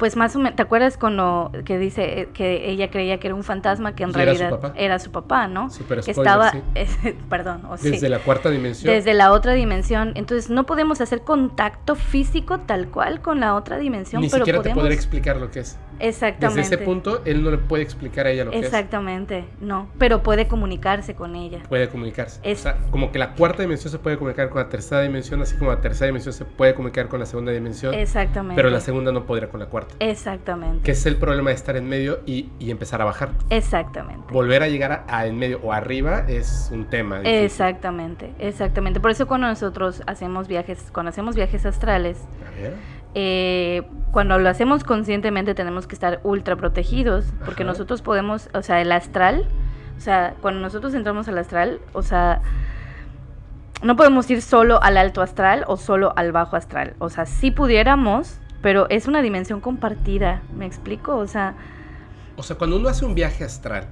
[0.00, 3.34] pues más o menos, ¿te acuerdas cuando que dice eh, que ella creía que era
[3.34, 5.68] un fantasma que en realidad era su papá, ¿no?
[5.68, 6.54] Super que estaba,
[7.28, 8.94] perdón, o desde la cuarta dimensión.
[8.94, 13.76] Desde la otra dimensión, entonces no podemos hacer contacto físico tal cual con la otra
[13.76, 15.78] dimensión, Ni siquiera te podrá explicar lo que es.
[16.00, 16.62] Exactamente.
[16.62, 18.64] Desde ese punto él no le puede explicar a ella lo que es.
[18.64, 21.60] Exactamente, no, pero puede comunicarse con ella.
[21.68, 22.40] Puede comunicarse.
[22.50, 25.56] O sea, como que la cuarta dimensión se puede comunicar con la tercera dimensión, así
[25.56, 27.94] como la tercera dimensión se puede comunicar con la segunda dimensión.
[27.94, 28.56] Exactamente.
[28.56, 29.94] Pero la segunda no podría con la cuarta.
[30.00, 30.82] Exactamente.
[30.82, 33.30] Que es el problema de estar en medio y, empezar a bajar.
[33.50, 34.32] Exactamente.
[34.32, 37.20] Volver a llegar a, en medio o arriba es un tema.
[37.22, 39.00] Exactamente, exactamente.
[39.00, 42.18] Por eso cuando nosotros hacemos viajes, cuando hacemos viajes astrales,
[43.14, 43.82] eh,
[44.12, 48.92] cuando lo hacemos conscientemente tenemos que estar ultra protegidos, porque nosotros podemos, o sea, el
[48.92, 49.48] astral,
[49.96, 52.40] o sea, cuando nosotros entramos al astral, o sea,
[53.82, 56.94] no podemos ir solo al alto astral o solo al bajo astral.
[56.98, 61.16] O sea, si pudiéramos, pero es una dimensión compartida, ¿me explico?
[61.16, 61.54] O sea...
[62.36, 63.88] O sea, cuando uno hace un viaje astral,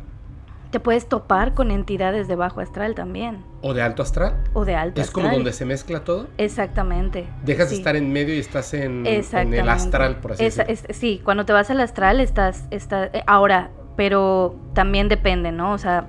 [0.71, 3.45] te puedes topar con entidades de bajo astral también.
[3.63, 4.45] ¿O de alto astral?
[4.53, 6.29] O de alto ¿Es como donde se mezcla todo?
[6.37, 7.29] Exactamente.
[7.45, 10.75] Dejas de estar en medio y estás en, el astral, por así decirlo.
[10.91, 15.73] sí, cuando te vas al astral estás, estás eh, ahora, pero también depende, ¿no?
[15.73, 16.07] O sea,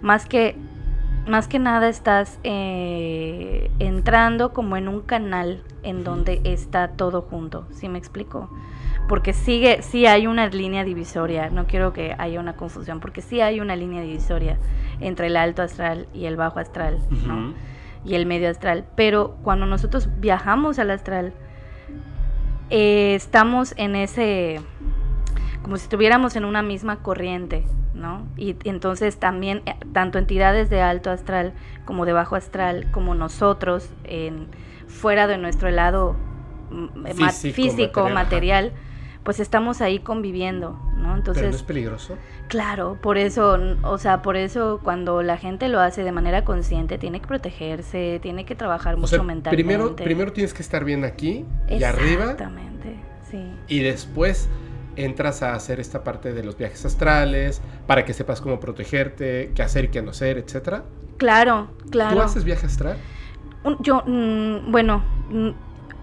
[0.00, 0.56] más que
[1.26, 7.66] más que nada estás eh, entrando como en un canal en donde está todo junto,
[7.70, 8.50] ¿sí me explico?
[9.08, 13.40] Porque sigue, sí hay una línea divisoria, no quiero que haya una confusión, porque sí
[13.40, 14.58] hay una línea divisoria
[15.00, 17.52] entre el alto astral y el bajo astral, ¿no?
[18.04, 21.34] Y el medio astral, pero cuando nosotros viajamos al astral,
[22.70, 24.60] eh, estamos en ese,
[25.62, 28.26] como si estuviéramos en una misma corriente, ¿no?
[28.36, 31.52] Y, entonces también, eh, tanto entidades de alto astral
[31.84, 34.48] como de bajo astral, como nosotros, en,
[34.88, 36.16] fuera de nuestro lado
[36.70, 38.72] mm, eh, físico, material,
[39.24, 41.16] pues estamos ahí conviviendo, ¿no?
[41.16, 42.18] Entonces, ¿Pero no es peligroso?
[42.48, 46.98] Claro, por eso, o sea, por eso cuando la gente lo hace de manera consciente,
[46.98, 49.50] tiene que protegerse, tiene que trabajar mucho mentalmente.
[49.50, 52.24] Primero, primero tienes que estar bien aquí y arriba.
[52.24, 52.96] Exactamente,
[53.30, 53.52] sí.
[53.68, 54.48] Y después
[54.96, 59.62] entras a hacer esta parte de los viajes astrales, para que sepas cómo protegerte, qué
[59.62, 60.84] hacer y qué no hacer, etcétera.
[61.16, 62.16] Claro, claro.
[62.16, 62.96] ¿Tú haces viaje astral?
[63.78, 65.50] yo, mm, bueno, mm,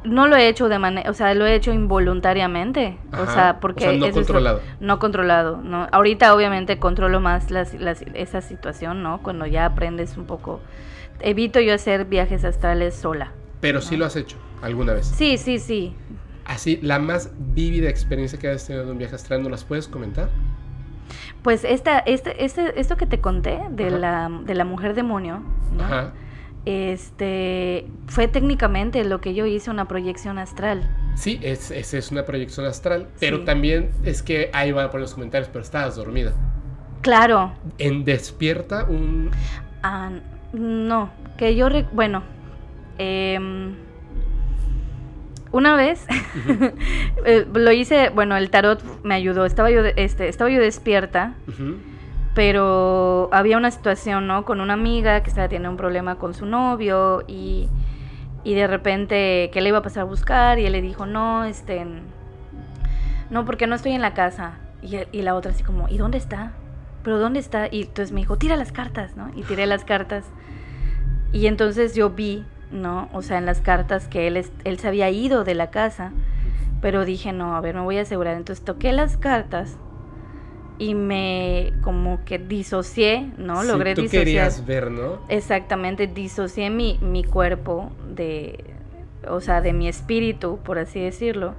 [0.04, 3.98] no lo he hecho de manera, o sea, lo he hecho involuntariamente, o sea, porque
[3.98, 4.62] no controlado.
[4.80, 5.88] no controlado, no.
[5.92, 7.74] Ahorita obviamente controlo más las,
[8.14, 9.22] esa situación, ¿no?
[9.22, 10.62] Cuando ya aprendes un poco,
[11.20, 13.32] evito yo hacer viajes astrales sola.
[13.60, 15.06] Pero sí lo has hecho alguna vez.
[15.06, 15.94] Sí, sí, sí.
[16.46, 19.88] Así, la más vívida experiencia que has tenido en un viaje astral, ¿no las puedes
[19.88, 20.30] comentar?
[21.44, 25.42] Pues esta, este, este, esto que te conté de la, de la mujer demonio,
[25.78, 25.84] ¿no?
[25.84, 26.14] Ajá
[26.66, 30.90] este fue técnicamente lo que yo hice una proyección astral.
[31.16, 35.14] Sí, es, es, una proyección astral, pero también es que ahí van a poner los
[35.14, 36.34] comentarios, pero estabas dormida.
[37.02, 37.54] Claro.
[37.78, 39.32] En despierta un...
[39.84, 40.12] Ah,
[40.54, 42.24] no, que yo, bueno,
[42.98, 43.76] em,
[45.52, 46.06] una vez
[47.26, 51.36] eh, lo hice, bueno, el tarot me ayudó, estaba yo, este, estaba yo despierta
[52.34, 54.46] pero había una situación, ¿no?
[54.46, 57.68] Con una amiga que estaba teniendo un problema con su novio y,
[58.44, 61.44] y de repente que le iba a pasar a buscar y él le dijo, no,
[61.46, 61.86] este,
[63.30, 64.54] no, porque no estoy en la casa.
[64.82, 66.54] Y, y la otra así como, ¿y dónde está?
[67.04, 67.68] ¿Pero dónde está?
[67.72, 69.32] Y entonces me dijo, tira las cartas, ¿no?
[69.36, 70.26] Y tiré las cartas.
[71.32, 73.10] Y entonces yo vi, ¿no?
[73.14, 76.12] O sea, en las cartas que él, él se había ido de la casa.
[76.82, 78.38] Pero dije, no, a ver, me voy a asegurar.
[78.38, 79.78] Entonces toqué las cartas
[80.80, 83.64] y me como que disocié, ¿no?
[83.64, 85.20] Logré tú querías ver, ¿no?
[85.28, 88.64] Exactamente, disocié mi, mi cuerpo de,
[89.28, 91.54] o sea, de mi espíritu, por así decirlo,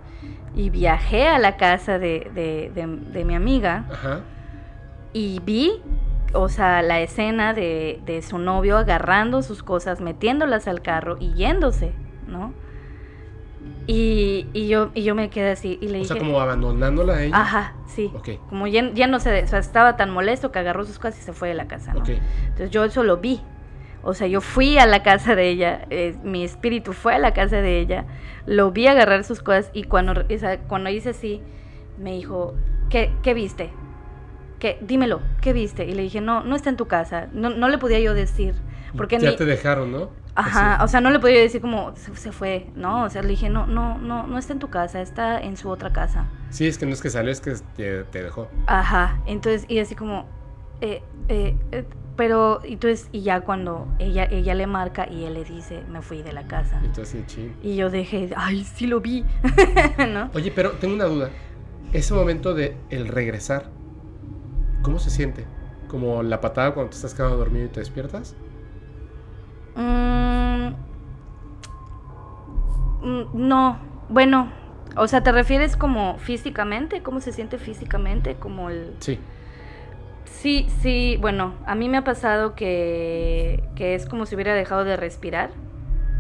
[0.56, 4.20] y viajé a la casa de, de, de, mi amiga Ajá.
[5.12, 5.82] y vi,
[6.32, 11.34] o sea, la escena de, de su novio agarrando sus cosas, metiéndolas al carro y
[11.34, 11.92] yéndose,
[12.26, 12.54] ¿no?
[13.92, 16.12] Y, y, yo, y yo me quedé así y le dije...
[16.12, 17.36] O sea, como abandonándola a ella.
[17.36, 18.12] Ajá, sí.
[18.48, 21.22] Como ya, ya, no sé, o sea, estaba tan molesto que agarró sus cosas y
[21.22, 22.04] se fue de la casa, ¿no?
[22.06, 23.40] Entonces yo eso lo vi.
[24.02, 27.34] O sea, yo fui a la casa de ella, eh, mi espíritu fue a la
[27.34, 28.06] casa de ella,
[28.46, 31.42] lo vi agarrar sus cosas y cuando, o sea, cuando hice así,
[31.98, 32.54] me dijo,
[32.90, 33.70] ¿qué, qué viste?
[34.60, 34.78] ¿Qué?
[34.82, 35.84] Dímelo, ¿qué viste?
[35.84, 37.28] Y le dije, no, no está en tu casa.
[37.32, 38.54] No, no le podía yo decir.
[38.96, 40.10] Porque ya te dejaron, ¿no?
[40.34, 43.04] Ajá, o sea, no le podía decir como se, fue, ¿no?
[43.04, 45.68] O sea, le dije, no, no, no, no está en tu casa, está en su
[45.68, 46.26] otra casa.
[46.50, 48.48] Sí, es que no es que salió, es que te, dejó.
[48.66, 50.26] Ajá, entonces, y así como,
[50.80, 51.84] eh, eh, eh,
[52.16, 56.22] pero, entonces, y ya cuando ella, ella le marca y él le dice, me fui
[56.22, 56.80] de la casa.
[56.84, 59.24] Entonces, sí, Y yo dejé, ay, sí lo vi,
[60.08, 60.30] ¿no?
[60.34, 61.30] Oye, pero tengo una duda.
[61.92, 63.70] Ese momento de el regresar,
[64.82, 65.44] ¿cómo se siente?
[65.88, 68.36] ¿Como la patada cuando te estás quedando dormido y te despiertas?
[69.80, 70.74] Mm,
[73.32, 73.78] no,
[74.08, 74.52] bueno,
[74.96, 77.02] o sea, ¿te refieres como físicamente?
[77.02, 78.34] ¿Cómo se siente físicamente?
[78.34, 78.94] Como el...
[78.98, 79.18] Sí.
[80.24, 84.84] Sí, sí, bueno, a mí me ha pasado que, que es como si hubiera dejado
[84.84, 85.50] de respirar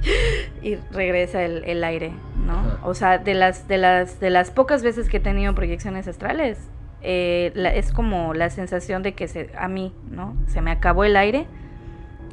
[0.62, 2.12] y regresa el, aire,
[2.46, 2.62] ¿no?
[2.82, 6.58] O sea, de las, de, las, de las pocas veces que he tenido proyecciones astrales,
[7.02, 10.36] eh, es como la sensación de que se, a mí, ¿no?
[10.48, 11.46] Se me acabó el aire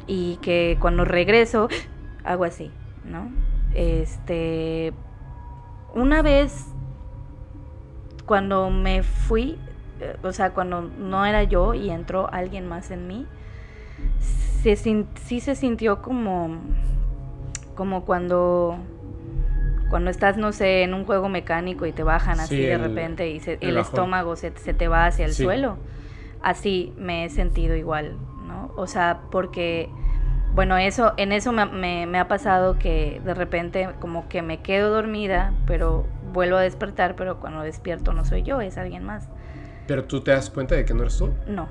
[0.08, 1.68] y que cuando regreso
[2.24, 2.72] hago así,
[3.06, 3.30] ¿no?
[3.74, 4.94] Este,
[5.94, 6.66] una vez
[8.26, 9.58] cuando me fui,
[10.00, 13.26] eh, o sea, cuando no era yo y entró alguien más en mí,
[14.62, 16.58] se, sí se sintió como,
[17.76, 18.78] como cuando,
[19.90, 23.42] cuando estás, no sé, en un juego mecánico y te bajan así de repente y
[23.62, 25.78] el, estómago se, te va hacia el suelo.
[26.42, 28.16] Así me he sentido igual,
[28.68, 28.81] ¿no?
[28.81, 29.89] O sea, porque,
[30.53, 31.65] bueno, eso, en eso me,
[32.06, 37.15] me, ha pasado que de repente como que me quedo dormida, pero vuelvo a despertar,
[37.15, 39.30] pero cuando despierto no soy yo, es alguien más.
[39.88, 41.34] ¿Pero tú te das cuenta de que no eres tú?
[41.48, 41.68] No.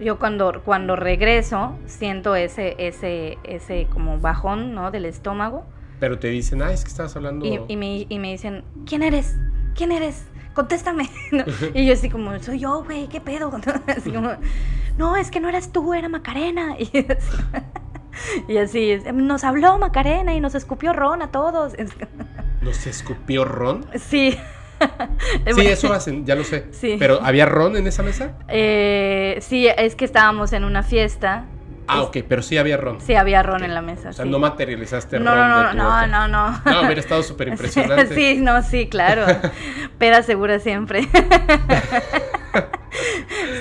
[0.00, 4.90] Yo cuando, cuando regreso siento ese, ese, ese como bajón, ¿no?
[4.90, 5.66] Del estómago.
[5.98, 7.44] Pero te dicen, ah, es que estabas hablando...
[7.44, 9.36] Y, y, me, y me dicen, ¿quién eres?
[9.74, 10.26] ¿Quién eres?
[10.54, 11.10] Contéstame.
[11.74, 13.50] Y yo así como, soy yo, güey, ¿qué pedo?
[13.86, 14.32] Así como,
[14.98, 16.76] no, es que no eras tú, era Macarena.
[18.48, 21.74] Y así, nos habló Macarena y nos escupió Ron a todos.
[22.60, 23.86] ¿Nos escupió Ron?
[23.94, 24.36] Sí.
[25.54, 26.66] Sí, eso hacen, ya lo sé.
[26.72, 26.96] Sí.
[26.98, 28.32] ¿Pero había ron en esa mesa?
[28.48, 31.46] Eh, sí, es que estábamos en una fiesta
[31.92, 33.00] Ah, ok, pero sí había ron.
[33.00, 34.10] Sí, había ron en la mesa.
[34.10, 35.48] O sea, no materializaste no, ron.
[35.48, 36.60] No, no, no, no, no.
[36.64, 38.06] No, hubiera estado súper impresionante.
[38.14, 39.26] sí, no, sí, claro.
[39.98, 41.02] Peda segura siempre.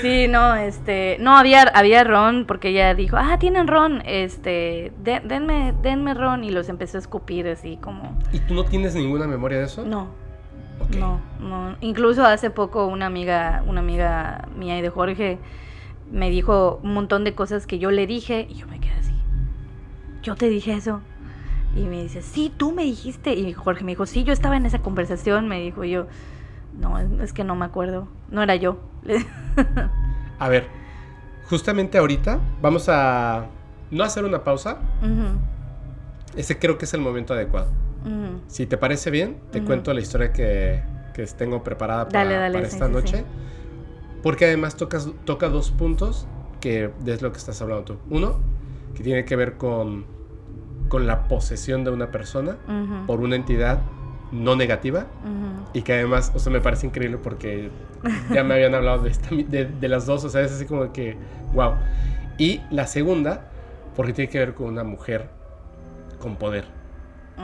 [0.02, 5.74] sí, no, este, no, había, había ron porque ella dijo, ah, tienen ron, este, denme,
[5.82, 8.18] denme ron y los empezó a escupir así como.
[8.32, 9.84] ¿Y tú no tienes ninguna memoria de eso?
[9.84, 10.30] No.
[10.98, 11.76] No, no.
[11.82, 15.38] Incluso hace poco una amiga, una amiga mía y de Jorge
[16.12, 19.14] me dijo un montón de cosas que yo le dije y yo me quedé así.
[20.24, 21.02] Yo te dije eso.
[21.76, 23.34] Y me dice, sí, tú me dijiste.
[23.34, 25.48] Y Jorge me dijo, sí, yo estaba en esa conversación.
[25.48, 26.08] Me dijo yo,
[26.78, 28.08] no, es que no me acuerdo.
[28.30, 28.80] No era yo.
[30.40, 30.68] a ver,
[31.50, 33.48] justamente ahorita vamos a
[33.92, 34.80] no hacer una pausa.
[36.36, 37.70] Ese creo que es el momento adecuado.
[38.48, 40.82] Si te parece bien, te cuento la historia que,
[41.14, 43.26] que tengo preparada para, esta noche.
[44.24, 46.28] Porque además tocas, toca dos puntos
[46.60, 47.98] que es lo que estás hablando tú.
[48.10, 48.40] Uno,
[48.96, 50.06] que tiene que ver con,
[50.90, 52.58] con la posesión de una persona
[53.08, 53.82] por una entidad
[54.32, 55.08] no negativa
[55.74, 57.70] y que además, o sea, me parece increíble porque
[58.32, 61.16] ya me habían hablado de, de, las dos, o sea, es así como que,
[61.54, 61.74] wow.
[62.38, 63.50] Y la segunda,
[63.96, 65.30] porque tiene que ver con una mujer
[66.20, 66.66] con poder.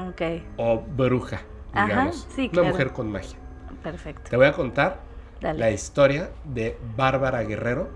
[0.10, 0.22] Ok.
[0.58, 1.42] O bruja,
[1.74, 2.28] digamos.
[2.36, 3.38] sí, una mujer con magia.
[3.84, 4.30] Perfecto.
[4.30, 5.00] Te voy a contar
[5.42, 7.90] la historia de Bárbara Guerrero,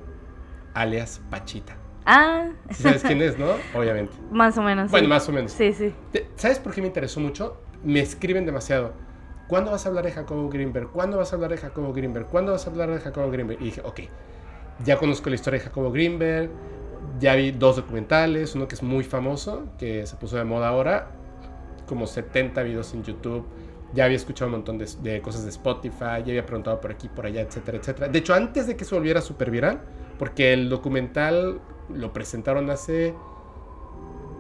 [0.74, 1.76] alias Pachita.
[2.06, 2.50] Ah.
[2.72, 3.52] ¿Sabes quién es, no?
[3.76, 4.14] Obviamente.
[4.32, 4.90] Más o menos.
[4.90, 5.52] Bueno, más o menos.
[5.52, 5.94] Sí, sí.
[6.36, 7.62] ¿Sabes por qué me interesó mucho?
[7.84, 8.94] Me escriben demasiado.
[9.48, 10.92] ¿Cuándo vas a hablar de Jacobo Greenberg?
[10.92, 12.28] ¿Cuándo vas a hablar de Jacobo Greenberg?
[12.28, 13.62] ¿Cuándo vas a hablar de Jacobo Greenberg?
[13.62, 14.02] Y dije, ok,
[14.86, 16.52] ya conozco la historia de Jacobo Greenberg,
[17.20, 21.12] ya vi dos documentales, uno que es muy famoso, que se puso de moda ahora,
[21.88, 23.46] como 70 videos en YouTube
[23.94, 27.26] ya había escuchado un montón de, cosas de Spotify, ya había preguntado por aquí, por
[27.26, 28.08] allá, etcétera, etcétera.
[28.08, 29.82] De hecho, antes de que se volviera súper viral,
[30.18, 31.60] porque el documental
[31.90, 33.16] lo presentaron hace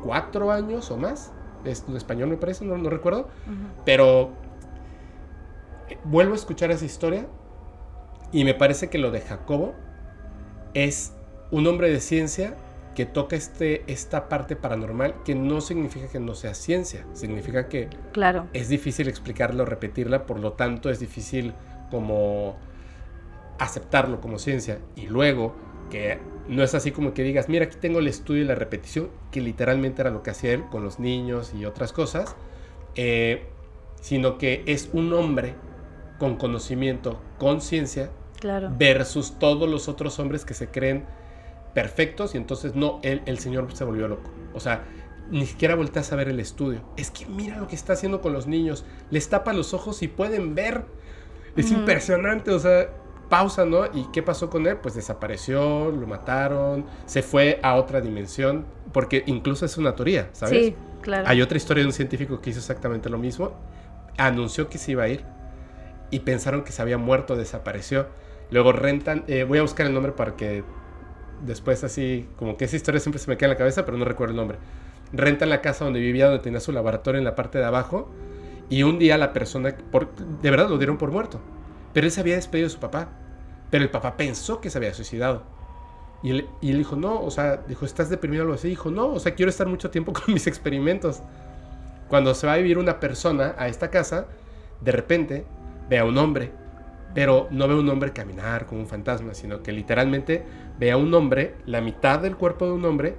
[0.04, 1.32] cuatro años o más,
[1.66, 3.28] es en español me parece, no, no recuerdo,
[3.86, 4.32] pero
[5.90, 7.28] eh, vuelvo a escuchar esa historia
[8.32, 9.74] y me parece que lo de Jacobo
[10.74, 11.14] es
[11.52, 12.56] un hombre de ciencia
[13.00, 17.88] que toca este, esta parte paranormal, que no significa que no sea ciencia, significa que
[18.12, 18.48] claro.
[18.52, 21.54] es difícil explicarlo, repetirla, por lo tanto es difícil
[21.90, 22.58] como
[23.58, 24.80] aceptarlo como ciencia.
[24.98, 25.56] Y luego,
[25.90, 26.20] que
[26.50, 29.40] no es así como que digas, mira, aquí tengo el estudio y la repetición, que
[29.40, 32.36] literalmente era lo que hacía él con los niños y otras cosas,
[32.96, 33.46] eh,
[34.02, 35.56] sino que es un hombre
[36.18, 38.10] con conocimiento, con ciencia,
[38.42, 38.74] claro.
[38.78, 41.06] versus todos los otros hombres que se creen
[41.74, 44.30] perfectos y entonces no, el, el señor se volvió loco.
[44.54, 44.84] O sea,
[45.32, 46.82] ni siquiera volteas a ver el estudio.
[46.98, 48.86] Es que mira lo que está haciendo con los niños.
[49.12, 50.86] Les tapa los ojos y pueden ver.
[51.56, 52.90] Es impresionante, o sea,
[53.28, 53.86] pausa, ¿no?
[53.86, 54.78] ¿Y qué pasó con él?
[54.78, 60.68] Pues desapareció, lo mataron, se fue a otra dimensión, porque incluso es una teoría, ¿sabes?
[60.68, 61.28] Sí, claro.
[61.28, 63.54] Hay otra historia de un científico que hizo exactamente lo mismo,
[64.18, 65.26] anunció que se iba a ir
[66.12, 68.08] y pensaron que se había muerto, desapareció.
[68.52, 70.64] Luego rentan, eh, voy a buscar el nombre para que
[71.46, 74.06] después así, como que esa historia siempre se me queda en la cabeza, pero no
[74.06, 74.58] recuerdo el nombre.
[75.14, 78.10] Rentan la casa donde vivía, donde tenía su laboratorio en la parte de abajo,
[78.70, 81.40] y un día la persona, por, de verdad lo dieron por muerto,
[81.94, 83.10] pero él se había despedido de su papá,
[83.72, 85.44] pero el papá pensó que se había suicidado.
[86.22, 88.68] Y él, y él dijo, no, o sea, dijo, ¿estás deprimido o algo así?
[88.68, 91.22] Dijo, no, o sea, quiero estar mucho tiempo con mis experimentos.
[92.10, 94.28] Cuando se va a vivir una persona a esta casa,
[94.82, 95.46] de repente
[95.90, 96.52] ve a un hombre
[97.14, 100.44] pero no ve un hombre caminar como un fantasma, sino que literalmente
[100.78, 103.16] ve a un hombre, la mitad del cuerpo de un hombre,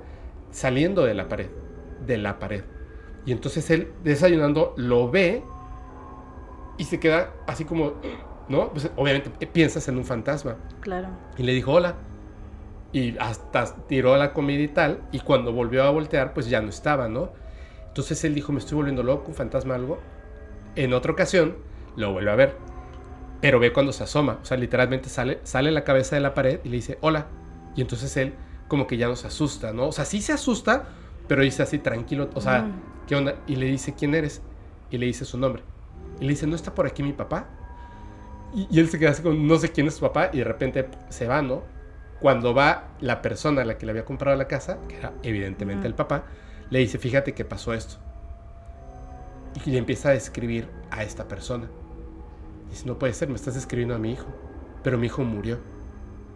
[0.50, 1.48] saliendo de la pared,
[2.06, 2.62] de la pared.
[3.26, 5.42] Y entonces él, desayunando, lo ve
[6.78, 7.94] y se queda así como,
[8.48, 8.70] ¿no?
[8.70, 10.56] Pues obviamente piensas en un fantasma.
[10.80, 11.08] Claro.
[11.36, 11.96] Y le dijo hola.
[12.92, 15.02] Y hasta tiró la comida y tal.
[15.12, 17.30] Y cuando volvió a voltear, pues ya no estaba, ¿no?
[17.86, 19.98] Entonces él dijo, me estoy volviendo loco, un fantasma, algo.
[20.74, 21.56] En otra ocasión,
[21.96, 22.69] lo vuelve a ver
[23.40, 26.60] pero ve cuando se asoma, o sea, literalmente sale, sale la cabeza de la pared
[26.64, 27.28] y le dice, hola,
[27.76, 28.34] Y entonces él
[28.68, 29.88] como que ya nos asusta, ¿no?
[29.88, 30.88] O sea, sí se asusta,
[31.28, 32.82] pero dice así tranquilo, o sea, Mm.
[33.06, 33.36] ¿qué onda?
[33.46, 34.42] Y le dice, ¿quién eres?
[34.90, 35.64] Y le dice su nombre.
[36.20, 37.46] Y le dice, ¿no está por aquí mi papá?
[38.52, 40.44] Y, y él se queda así como, no sé quién es su papá, y de
[40.44, 41.64] repente se va, ¿no?
[42.18, 45.86] Cuando va la persona a la que le había comprado la casa, que era evidentemente
[45.86, 46.24] el papá,
[46.70, 47.96] le dice, fíjate que pasó esto.
[49.64, 51.68] Y le empieza a describir a esta persona.
[52.70, 54.26] Dice, no puede ser, me estás describiendo a mi hijo.
[54.82, 55.58] Pero mi hijo murió.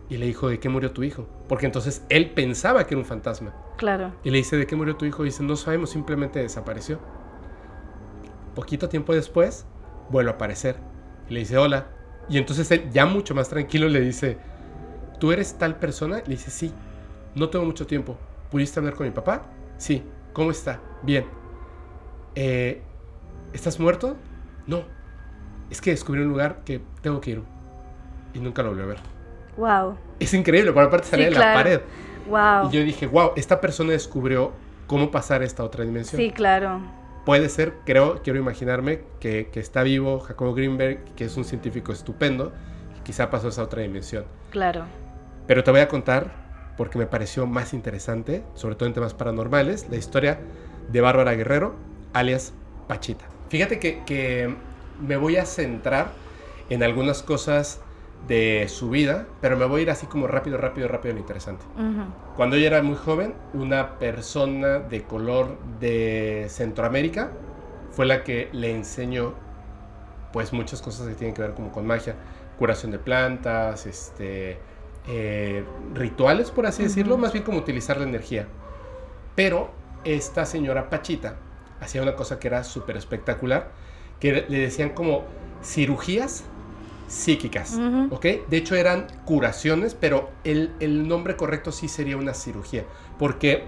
[0.09, 1.27] Y le dijo, ¿de qué murió tu hijo?
[1.49, 3.55] Porque entonces él pensaba que era un fantasma.
[3.79, 4.13] Claro.
[4.23, 5.23] Y le dice, ¿de qué murió tu hijo?
[5.23, 6.99] Y dice, no sabemos, simplemente desapareció.
[8.55, 9.67] Poquito tiempo después,
[10.11, 10.77] vuelve a aparecer.
[11.29, 11.87] Y le dice, hola.
[12.29, 14.39] Y entonces él, ya mucho más tranquilo, le dice,
[15.19, 16.19] ¿tú eres tal persona?
[16.19, 16.73] Le dice, sí.
[17.35, 18.17] No tengo mucho tiempo.
[18.51, 19.47] ¿Pudiste hablar con mi papá?
[19.79, 20.03] Sí.
[20.33, 20.81] ¿Cómo está?
[21.03, 21.25] Bien.
[22.35, 22.83] "Eh,
[23.53, 24.17] ¿Estás muerto?
[24.67, 24.85] No.
[25.75, 27.43] Es que descubrí un lugar que tengo que ir.
[28.33, 28.99] Y nunca lo volví a ver.
[29.57, 29.99] Wow.
[30.21, 31.81] Es increíble, por aparte salía Sí, de la pared.
[32.29, 32.71] Wow.
[32.71, 34.53] Y yo dije, wow, esta persona descubrió
[34.87, 36.23] cómo pasar a esta otra dimensión.
[36.23, 36.81] Sí, claro.
[37.25, 41.91] Puede ser, creo, quiero imaginarme que, que está vivo Jacobo Greenberg, que es un científico
[41.91, 42.53] estupendo,
[42.97, 44.27] y quizá pasó a esa otra dimensión.
[44.51, 44.85] Claro.
[45.49, 46.31] Pero te voy a contar,
[46.77, 50.39] porque me pareció más interesante, sobre todo en temas paranormales, la historia
[50.89, 51.75] de Bárbara Guerrero,
[52.13, 52.53] alias
[52.87, 53.25] Pachita.
[53.49, 54.55] Fíjate que, que
[55.01, 56.13] me voy a centrar
[56.71, 57.81] en algunas cosas
[58.29, 61.65] de su vida, pero me voy a ir así como rápido, rápido, rápido lo interesante.
[62.37, 67.31] Cuando ella era muy joven, una persona de color de Centroamérica
[67.91, 69.35] fue la que le enseñó
[70.33, 72.17] pues muchas cosas que tienen que ver como con magia,
[72.59, 74.59] curación de plantas, este,
[75.07, 78.49] eh, rituales por así decirlo, más bien como utilizar la energía.
[79.35, 79.71] Pero
[80.05, 81.37] esta señora Pachita
[81.81, 83.71] hacía una cosa que era súper espectacular,
[84.25, 85.25] que le decían como
[85.63, 86.45] cirugías
[87.09, 87.79] psíquicas.
[88.11, 88.25] ¿ok?
[88.49, 92.85] De hecho eran curaciones, pero el, el nombre correcto sí sería una cirugía,
[93.19, 93.65] porque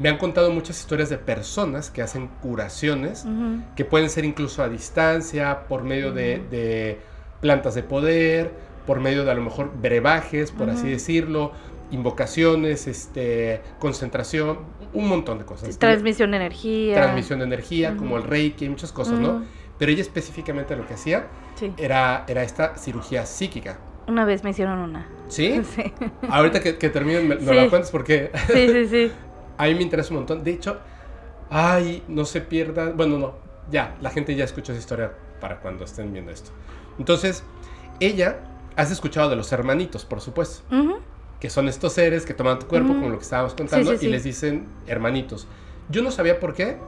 [0.00, 3.24] me han contado muchas historias de personas que hacen curaciones,
[3.76, 6.98] que pueden ser incluso a distancia, por medio de,
[7.40, 8.50] plantas de poder,
[8.88, 11.52] por medio de a lo mejor brebajes, por así decirlo,
[11.92, 14.58] invocaciones, este, concentración,
[14.92, 15.78] un montón de cosas.
[15.78, 16.96] Transmisión de energía.
[16.96, 19.44] Transmisión de energía, como el reiki, muchas cosas, ¿no?
[19.78, 21.26] Pero ella específicamente lo que hacía
[21.56, 21.72] Sí.
[21.76, 23.78] era, era esta cirugía psíquica.
[24.06, 25.08] Una vez me hicieron una.
[25.28, 25.62] ¿Sí?
[25.74, 25.92] Sí.
[26.28, 27.44] Ahorita que, que terminen, me, Sí.
[27.46, 29.12] la cuentes porque Sí, sí, sí.
[29.58, 30.44] a mí me interesa un montón.
[30.44, 30.78] De hecho,
[31.50, 32.96] ay, no se pierdan.
[32.96, 33.34] Bueno, no,
[33.70, 36.50] ya, la gente ya escuchó esa historia para cuando estén viendo esto.
[36.98, 37.42] Entonces,
[38.00, 38.38] ella,
[38.76, 40.62] has escuchado de los hermanitos, por supuesto,
[41.40, 42.98] que son estos seres que toman tu cuerpo, Ujú.
[43.00, 45.46] como lo que estábamos contando, y les dicen hermanitos.
[45.90, 46.78] Yo no sabía por qué,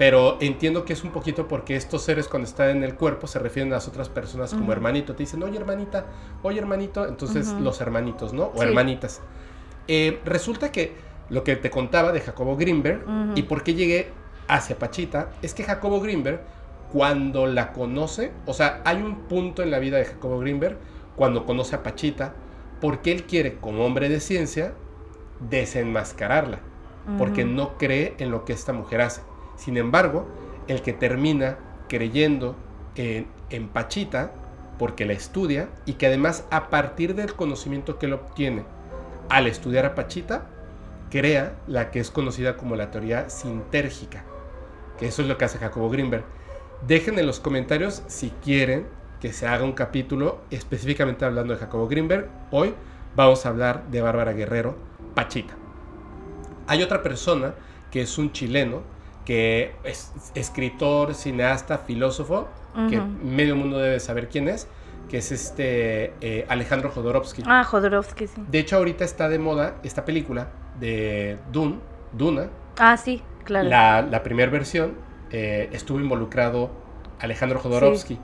[0.00, 3.38] pero entiendo que es un poquito porque estos seres cuando están en el cuerpo se
[3.38, 5.14] refieren a las otras personas como hermanito.
[5.14, 6.06] Te dicen, oye hermanita,
[6.42, 8.44] oye hermanito, entonces los hermanitos, ¿no?
[8.44, 8.66] O Sí.
[8.66, 9.20] hermanitas.
[9.88, 10.94] Eh, resulta que
[11.28, 13.04] lo que te contaba de Jacobo Greenberg
[13.34, 14.08] y por qué llegué
[14.48, 16.40] hacia Pachita es que Jacobo Greenberg,
[16.90, 20.78] cuando la conoce, o sea, hay un punto en la vida de Jacobo Greenberg
[21.14, 22.32] cuando conoce a Pachita,
[22.80, 24.72] porque él quiere, como hombre de ciencia,
[25.50, 26.60] desenmascararla,
[27.18, 29.20] porque no cree en lo que esta mujer hace.
[29.60, 30.26] Sin embargo,
[30.68, 32.56] el que termina creyendo
[32.96, 34.32] en, Pachita,
[34.78, 38.64] porque la estudia, y que además a partir del conocimiento que él obtiene
[39.28, 40.46] al estudiar a Pachita,
[41.10, 44.24] crea la que es conocida como la teoría sintérgica,
[44.98, 46.24] que eso es lo que hace Jacobo Greenberg.
[46.86, 48.86] Dejen en los comentarios si quieren
[49.20, 52.30] que se haga un capítulo específicamente hablando de Jacobo Greenberg.
[52.50, 52.72] Hoy
[53.14, 54.78] vamos a hablar de Bárbara Guerrero,
[55.14, 55.54] Pachita.
[56.66, 57.52] Hay otra persona
[57.90, 58.82] que es un chileno,
[59.30, 62.48] que es escritor, cineasta, filósofo,
[62.88, 64.66] que medio mundo debe saber quién es,
[65.08, 67.44] que es este eh, Alejandro Jodorowsky.
[67.46, 68.42] Ah, Jodorowsky, sí.
[68.50, 70.48] De hecho, ahorita está de moda esta película
[70.80, 71.76] de Dune,
[72.10, 73.68] Duna, Ah, sí, claro.
[73.68, 74.94] la, la primera versión,
[75.30, 76.72] eh, estuvo involucrado
[77.20, 78.18] Alejandro Jodorowsky,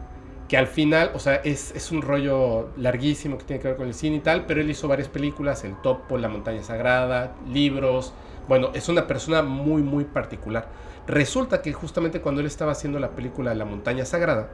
[0.48, 3.86] que al final, o sea, es, es un rollo larguísimo que tiene que ver con
[3.86, 8.12] el cine y tal, pero él hizo varias películas, El Topo, La Montaña Sagrada, libros,
[8.48, 10.66] bueno, es una persona muy, muy particular.
[11.06, 14.48] Resulta que justamente cuando él estaba haciendo la película La Montaña Sagrada,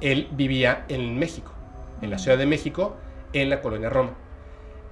[0.00, 1.52] él vivía en México,
[2.02, 2.96] en la Ciudad de México,
[3.32, 4.10] en la colonia Roma.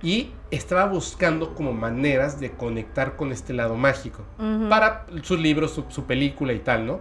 [0.03, 4.23] Y estaba buscando como maneras de conectar con este lado mágico
[4.69, 7.01] para sus libros, su, su película y tal, ¿no?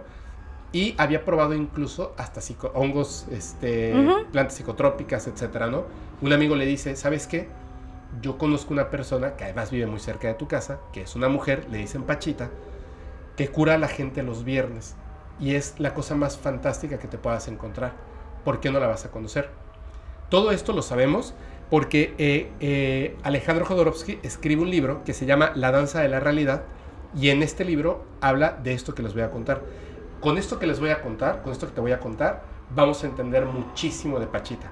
[0.72, 3.92] Y había probado incluso hasta psico- hongos, este,
[4.32, 5.84] plantas psicotrópicas, etcétera, ¿no?
[6.20, 7.48] Un amigo le dice, ¿sabes qué?
[8.20, 11.28] Yo conozco una persona que además vive muy cerca de tu casa, que es una
[11.28, 12.50] mujer, le dicen Pachita,
[13.36, 14.96] que cura a la gente los viernes.
[15.40, 17.92] Y es la cosa más fantástica que te puedas encontrar.
[18.44, 19.50] ¿Por qué no la vas a conocer?
[20.28, 21.34] Todo esto lo sabemos,
[21.70, 26.20] porque eh, eh, Alejandro Jodorowsky escribe un libro que se llama La danza de la
[26.20, 26.64] realidad
[27.14, 29.62] y en este libro habla de esto que les voy a contar.
[30.20, 32.42] Con esto que les voy a contar, con esto que te voy a contar,
[32.74, 34.70] vamos a entender muchísimo de Pachita.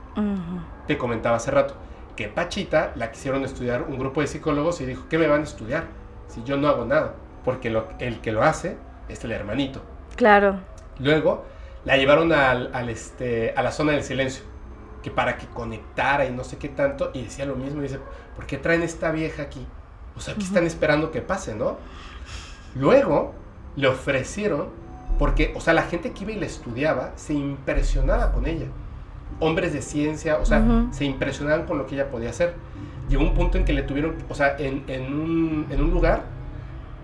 [0.87, 1.75] Te comentaba hace rato
[2.17, 5.45] que Pachita la quisieron estudiar un grupo de psicólogos y dijo, ¿qué me van a
[5.45, 5.85] estudiar?
[6.29, 7.15] Si yo no hago nada,
[7.45, 7.69] porque
[7.99, 8.77] el que lo hace
[9.09, 9.83] es el hermanito.
[10.17, 10.61] Claro.
[10.99, 11.45] Luego
[11.85, 14.45] la llevaron al, este, a la zona del silencio,
[15.03, 17.99] que para que conectara y no sé qué tanto, y decía lo mismo, y dice,
[18.37, 19.67] ¿por qué traen esta vieja aquí?
[20.17, 21.79] O sea, aquí están esperando que pase, ¿no?
[22.75, 23.33] Luego
[23.77, 24.69] le ofrecieron,
[25.19, 28.67] porque, o sea, la gente que iba y la estudiaba se impresionaba con ella.
[29.39, 32.55] Hombres de ciencia, o sea, se impresionaban con lo que ella podía hacer.
[33.09, 36.25] Llegó un punto en que le tuvieron, o sea, en, en, un, en un lugar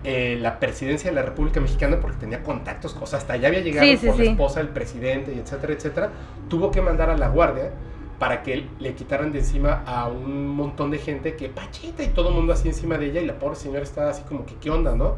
[0.03, 3.61] eh, la presidencia de la República Mexicana, porque tenía contactos, o sea, hasta allá había
[3.61, 6.09] llegado con la esposa del presidente, y etcétera, etcétera,
[6.49, 7.71] tuvo que mandar a la guardia
[8.19, 12.29] para que le quitaran de encima a un montón de gente que Pachita y todo
[12.29, 14.71] el mundo así encima de ella y la pobre señora estaba así como que qué
[14.71, 15.15] onda, ¿no?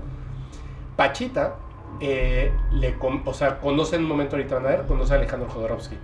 [0.97, 1.55] Pachita,
[2.01, 2.95] eh, le,
[3.25, 5.95] o sea, conoce en un momento ahorita van a ver, conoce a Alejandro Jodorowsky,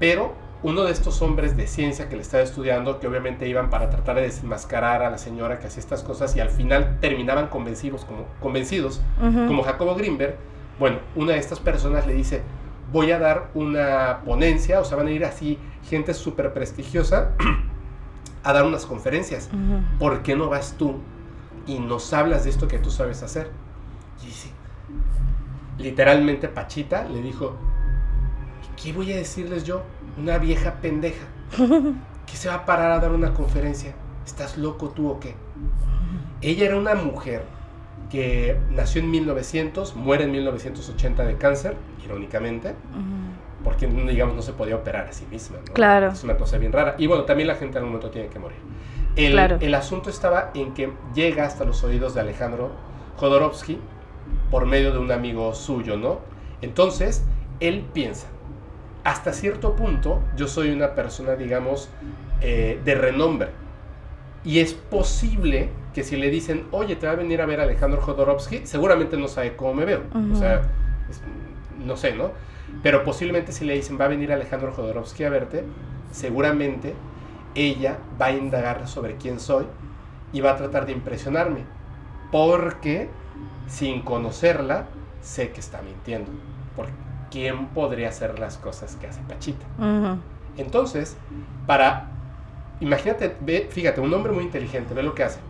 [0.00, 0.32] pero
[0.62, 4.16] uno de estos hombres de ciencia que le estaba estudiando, que obviamente iban para tratar
[4.16, 8.26] de desenmascarar a la señora que hacía estas cosas y al final terminaban convencidos como,
[8.40, 10.36] convencidos, como Jacobo Greenberg,
[10.78, 12.42] bueno, una de estas personas le dice,
[12.92, 15.58] voy a dar una ponencia, o sea, van a ir así
[15.88, 17.32] gente súper prestigiosa
[18.44, 19.50] a dar unas conferencias.
[19.98, 20.96] ¿Por qué no vas tú
[21.66, 23.50] y nos hablas de esto que tú sabes hacer?
[24.22, 24.50] Y dice,
[25.78, 27.56] literalmente Pachita le dijo,
[28.82, 29.82] ¿qué voy a decirles yo?
[30.18, 31.24] Una vieja pendeja
[32.26, 33.94] que se va a parar a dar una conferencia.
[34.26, 35.34] ¿Estás loco tú o qué?
[36.40, 37.44] Ella era una mujer
[38.10, 42.74] que nació en 1900, muere en 1980 de cáncer, irónicamente,
[43.64, 45.58] porque digamos no se podía operar a sí misma.
[45.72, 46.08] Claro.
[46.08, 46.94] Es una cosa bien rara.
[46.98, 48.58] Y bueno, también la gente en algún momento tiene que morir.
[49.16, 52.70] El, el asunto estaba en que llega hasta los oídos de Alejandro
[53.16, 53.78] Jodorowsky
[54.50, 56.20] por medio de un amigo suyo, ¿no?
[56.60, 57.24] Entonces,
[57.60, 58.28] él piensa,
[59.04, 61.88] hasta cierto punto yo soy una persona, digamos,
[62.40, 63.50] eh, de renombre.
[64.44, 68.00] Y es posible que si le dicen, oye, te va a venir a ver Alejandro
[68.00, 70.02] Jodorowsky, seguramente no sabe cómo me veo.
[70.32, 70.62] O sea,
[71.84, 72.32] no sé, ¿no?
[72.82, 75.64] Pero posiblemente si le dicen, va a venir Alejandro Jodorowsky a verte,
[76.10, 76.94] seguramente
[77.54, 79.66] ella va a indagar sobre quién soy
[80.32, 81.64] y va a tratar de impresionarme.
[82.30, 83.08] Porque
[83.66, 84.86] sin conocerla,
[85.20, 86.30] sé que está mintiendo.
[86.74, 86.92] Porque
[87.32, 89.64] quién podría hacer las cosas que hace Pachita.
[90.58, 91.16] Entonces,
[91.66, 92.10] para,
[92.80, 95.40] imagínate, ve, fíjate, un hombre muy inteligente, ve lo que hace.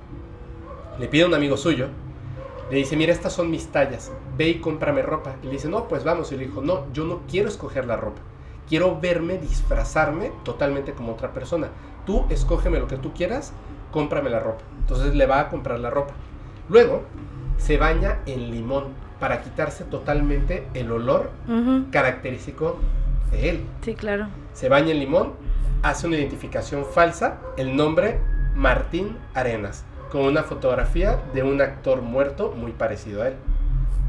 [0.99, 1.89] Le pide a un amigo suyo,
[2.71, 5.35] le dice, mira, estas son mis tallas, ve y cómprame ropa.
[5.43, 6.31] Y le dice, no, pues vamos.
[6.31, 8.23] Y le dijo, no, yo no quiero escoger la ropa.
[8.69, 11.69] Quiero verme, disfrazarme totalmente como otra persona.
[12.07, 13.53] Tú escógeme lo que tú quieras,
[13.91, 14.63] cómprame la ropa.
[14.79, 16.15] Entonces le va a comprar la ropa.
[16.69, 17.03] Luego,
[17.59, 18.85] se baña en limón
[19.23, 21.31] para quitarse totalmente el olor
[21.93, 22.81] característico
[23.31, 23.65] de él.
[23.83, 24.27] Sí, claro.
[24.53, 25.35] Se baña en limón,
[25.85, 28.19] hace una identificación falsa, el nombre
[28.57, 33.35] Martín Arenas, con una fotografía de un actor muerto muy parecido a él.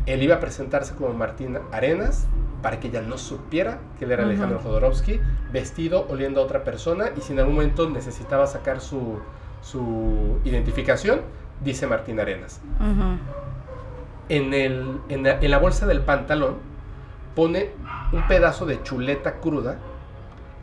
[0.08, 2.26] Él iba a presentarse como Martín Arenas
[2.64, 5.20] para que ella no supiera que él era Alejandro Jodorowsky,
[5.52, 9.20] vestido oliendo a otra persona y si en algún momento necesitaba sacar su,
[9.62, 11.22] su identificación,
[11.64, 12.62] dice Martín Arenas
[14.30, 16.58] en, el, en, la, bolsa del pantalón
[17.36, 17.72] pone
[18.12, 19.78] un pedazo de chuleta cruda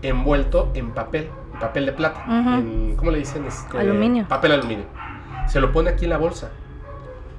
[0.02, 1.28] envuelto en papel,
[1.60, 3.44] papel de plata, en, ¿cómo le dicen?
[3.46, 4.26] Este, aluminio.
[4.28, 4.86] Papel aluminio.
[5.48, 6.50] Se lo pone aquí en la bolsa.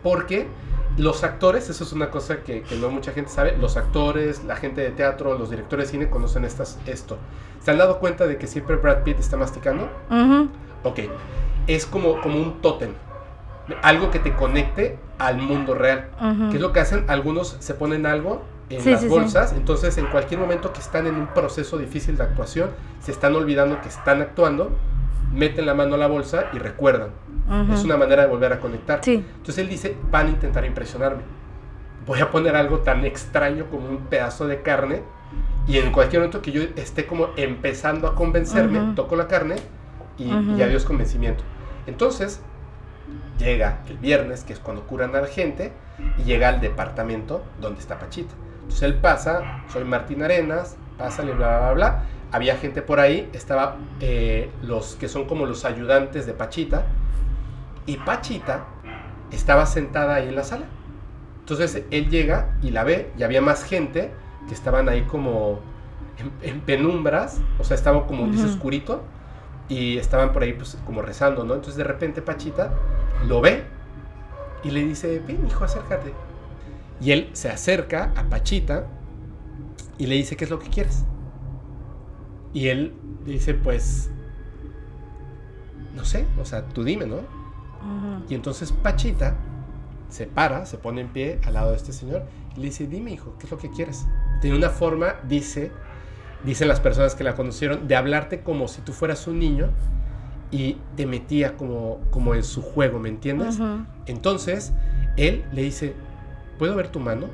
[0.03, 0.48] Porque
[0.98, 4.81] los actores, eso es una cosa que, no mucha gente sabe, los actores, la gente
[4.81, 7.18] de teatro, los directores de cine conocen estas, esto.
[7.61, 9.89] ¿Se han dado cuenta de que siempre Brad Pitt está masticando?
[10.84, 10.99] Ok.
[11.68, 12.93] Es como, como un tótem
[13.81, 16.10] algo que te conecte al mundo real.
[16.49, 17.06] Que es lo que hacen?
[17.07, 21.27] Algunos se ponen algo en las bolsas, entonces en cualquier momento que están en un
[21.27, 22.69] proceso difícil de actuación,
[22.99, 24.72] se están olvidando que están actuando,
[25.34, 27.10] meten la mano a la bolsa y recuerdan.
[27.72, 29.02] Es una manera de volver a conectar.
[29.06, 31.22] Entonces él dice, van a intentar impresionarme.
[32.07, 35.03] Voy a poner algo tan extraño como un pedazo de carne
[35.68, 39.56] y en cualquier momento que yo esté como empezando a convencerme, toco la carne
[40.18, 41.43] y, y adiós convencimiento.
[41.85, 42.41] Entonces,
[43.41, 45.73] llega el viernes, que es cuando curan a la gente,
[46.18, 48.34] y llega al departamento donde está Pachita.
[48.61, 52.03] Entonces él pasa, soy Martín Arenas, pasa, bla, bla, bla.
[52.31, 56.85] Había gente por ahí, estaba eh, los que son como los ayudantes de Pachita,
[57.85, 58.65] y Pachita
[59.31, 60.65] estaba sentada ahí en la sala.
[61.39, 64.11] Entonces él llega y la ve, y había más gente
[64.47, 65.59] que estaban ahí como
[66.41, 69.03] en, penumbras, o sea, estaba como un oscurito
[69.68, 71.55] y estaban por ahí pues como rezando, ¿no?
[71.55, 72.73] Entonces de repente Pachita
[73.27, 73.64] lo ve
[74.64, 76.14] y le dice, ven hijo, acércate.
[76.99, 78.85] Y él se acerca a Pachita
[79.98, 81.03] y le dice, ¿qué es lo que quieres?
[82.53, 82.93] Y él
[83.26, 84.11] dice, pues,
[85.95, 87.18] no sé, o sea, tú dime, ¿no?
[88.30, 89.35] Y entonces Pachita
[90.10, 92.23] se para, se pone en pie al lado de este señor
[92.56, 94.06] y le dice, dime hijo, ¿qué es lo que quieres?
[94.41, 95.72] Tiene una forma, dice,
[96.43, 99.69] dicen las personas que la conocieron, de hablarte como si tú fueras un niño
[100.52, 103.60] y te metía como, como en su juego, ¿me entiendes?
[104.06, 104.73] Entonces,
[105.18, 105.94] él le dice,
[106.60, 107.28] ¿puedo ver tu mano?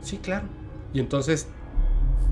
[0.00, 0.46] Sí, claro.
[0.92, 1.48] Y entonces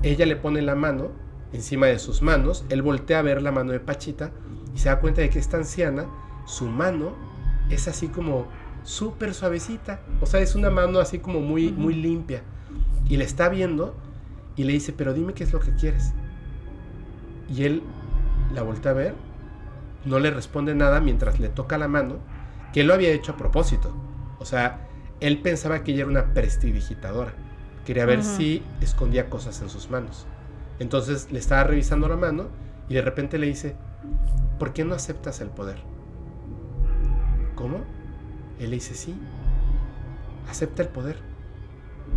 [0.01, 1.09] ella le pone la mano
[1.53, 4.31] encima de sus manos, él voltea a ver la mano de Pachita
[4.75, 6.07] y se da cuenta de que esta anciana,
[6.45, 7.13] su mano
[7.69, 8.47] es así como
[8.83, 12.41] súper suavecita, o sea, es una mano así como muy, muy limpia.
[13.07, 13.95] Y le está viendo
[14.55, 16.13] y le dice, pero dime qué es lo que quieres.
[17.49, 17.83] Y él
[18.53, 19.15] la voltea a ver,
[20.05, 22.17] no le responde nada mientras le toca la mano,
[22.73, 23.93] que él lo había hecho a propósito.
[24.39, 24.87] O sea,
[25.19, 27.33] él pensaba que ella era una prestidigitadora.
[27.85, 30.25] Quería ver si escondía cosas en sus manos.
[30.79, 32.47] Entonces le estaba revisando la mano
[32.89, 33.75] y de repente le dice,
[34.59, 35.77] ¿por qué no aceptas el poder?
[37.55, 37.77] ¿Cómo?
[38.59, 39.15] Él le dice, sí,
[40.49, 41.17] acepta el poder.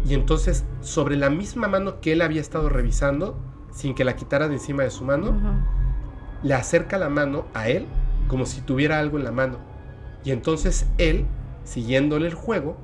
[0.05, 3.39] Y entonces, sobre la misma mano que él había estado revisando,
[3.73, 5.39] sin que la quitara de encima de su mano,
[6.43, 7.87] le acerca la mano a él
[8.29, 9.59] como si tuviera algo en la mano.
[10.25, 11.27] Y entonces él,
[11.65, 12.77] siguiéndole el juego,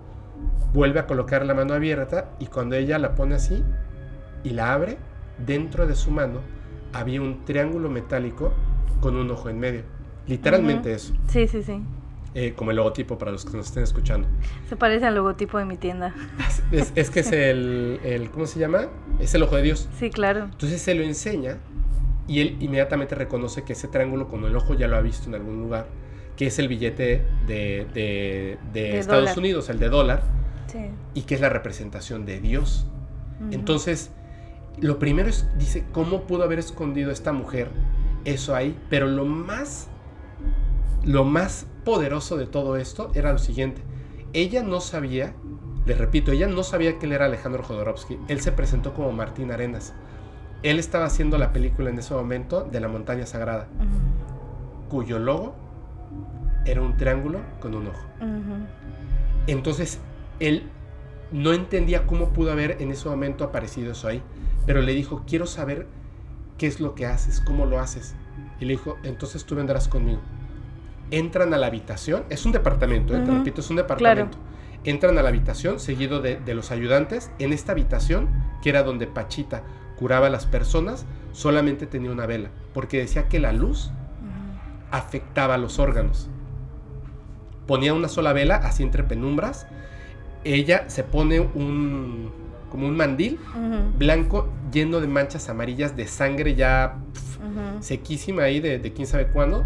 [0.72, 3.62] vuelve a colocar la mano abierta y cuando ella la pone así
[4.44, 4.98] y la abre,
[5.44, 6.40] dentro de su mano
[6.92, 8.52] había un triángulo metálico
[9.00, 9.82] con un ojo en medio.
[10.26, 11.12] Literalmente eso.
[11.28, 11.82] Sí, sí, sí.
[12.34, 14.26] Eh, como el logotipo para los que nos estén escuchando.
[14.68, 16.14] Se parece al logotipo de mi tienda.
[16.70, 18.86] Es, que es el, el, ¿cómo se llama?
[19.20, 19.88] Es el ojo de Dios.
[19.98, 20.44] Sí, claro.
[20.44, 21.58] Entonces se lo enseña
[22.28, 25.35] y él inmediatamente reconoce que ese triángulo con el ojo ya lo ha visto en
[25.35, 25.86] algún lugar,
[26.36, 30.23] que es el billete de, de, Estados Unidos, el de dólar,
[30.66, 30.90] sí.
[31.15, 32.86] y que es la representación de Dios.
[33.51, 34.12] Entonces,
[34.81, 37.70] lo primero es, dice, ¿cómo pudo haber escondido esta mujer
[38.24, 38.78] eso ahí?
[38.89, 39.89] Pero lo más,
[41.05, 43.82] lo más poderoso de todo esto era lo siguiente.
[44.32, 45.35] Ella no sabía,
[45.85, 48.19] le repito, ella no sabía que él era Alejandro Jodorowsky.
[48.28, 49.94] Él se presentó como Martín Arenas.
[50.62, 53.68] Él estaba haciendo la película en ese momento de la montaña sagrada,
[54.89, 55.55] cuyo logo
[56.64, 58.06] era un triángulo con un ojo.
[59.47, 60.01] Entonces,
[60.39, 60.68] él
[61.32, 64.22] no entendía cómo pudo haber en ese momento aparecido eso ahí,
[64.66, 65.86] pero le dijo, quiero saber
[66.59, 68.14] qué es lo que haces, cómo lo haces.
[68.60, 70.20] Y le dijo, entonces tú vendrás conmigo
[71.12, 73.22] entran a la habitación, es un departamento, ¿eh?
[73.24, 74.39] repito, es un departamento.
[74.84, 77.30] Entran a la habitación seguido de, los ayudantes.
[77.39, 78.28] En esta habitación,
[78.62, 79.62] que era donde Pachita
[80.02, 83.92] curaba a las personas, solamente tenía una vela, porque decía que la luz
[84.90, 86.28] afectaba a los órganos.
[87.68, 89.68] Ponía una sola vela, así entre penumbras.
[90.42, 92.32] Ella se pone un,
[92.68, 93.38] como un mandil
[93.96, 96.96] blanco lleno de manchas amarillas de sangre ya
[97.78, 99.64] sequísima ahí de, de quién sabe cuándo.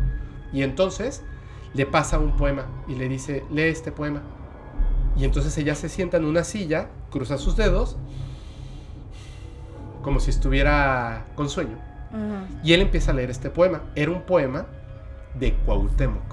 [0.53, 1.25] Y entonces
[1.73, 4.21] le pasa un poema y le dice, lee este poema.
[5.17, 7.97] Y entonces ella se sienta en una silla, cruza sus dedos,
[10.07, 11.77] como si estuviera con sueño.
[12.63, 13.83] Y él empieza a leer este poema.
[13.97, 14.67] Era un poema
[15.35, 16.33] de Cuauhtémoc.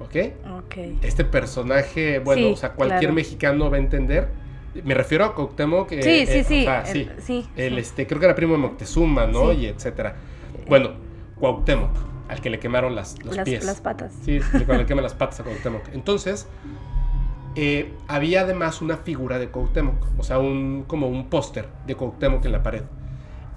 [0.00, 0.16] ¿Ok?
[0.56, 0.76] Ok.
[1.02, 4.28] Este personaje, bueno, o sea, cualquier mexicano va a entender.
[4.84, 5.90] Me refiero a Cuauhtémoc.
[5.90, 7.08] sí, sí, eh, sí, sí.
[7.18, 7.48] sí.
[7.56, 9.52] El, este, creo que era primo de Moctezuma, ¿no?
[9.52, 10.16] Y etcétera.
[10.66, 10.92] Bueno,
[11.38, 11.90] Cuauhtémoc
[12.30, 13.66] al que le quemaron las, los pies.
[13.66, 14.14] Las patas.
[14.24, 15.82] Sí, le queman las patas a Cuauhtémoc.
[15.92, 16.48] Entonces,
[17.60, 22.44] eh, había además una figura de Cuauhtémoc, o sea, un, como un póster de Cuauhtémoc
[22.44, 22.84] en la pared.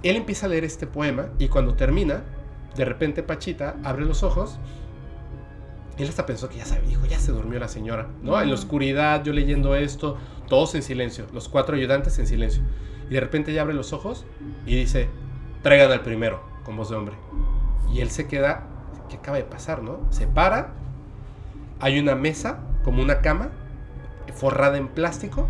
[0.02, 2.23] Él empieza a leer este poema y cuando termina,
[2.76, 4.57] de repente Pachita abre los ojos.
[5.99, 8.41] Él hasta pensó que ya se dijo, ya se durmió la señora, ¿no?
[8.41, 10.18] En la oscuridad, yo leyendo esto,
[10.49, 12.64] todos en silencio, los cuatro ayudantes en silencio.
[13.07, 14.26] Y de repente ella abre los ojos
[14.65, 15.10] y dice,
[15.61, 17.14] traigan al primero, con voz de hombre.
[17.94, 18.65] Y él se queda,
[19.10, 19.99] ¿qué acaba de pasar, no?
[20.10, 20.73] Se para,
[21.80, 23.52] hay una mesa, como una cama,
[24.34, 25.48] forrada en plástico,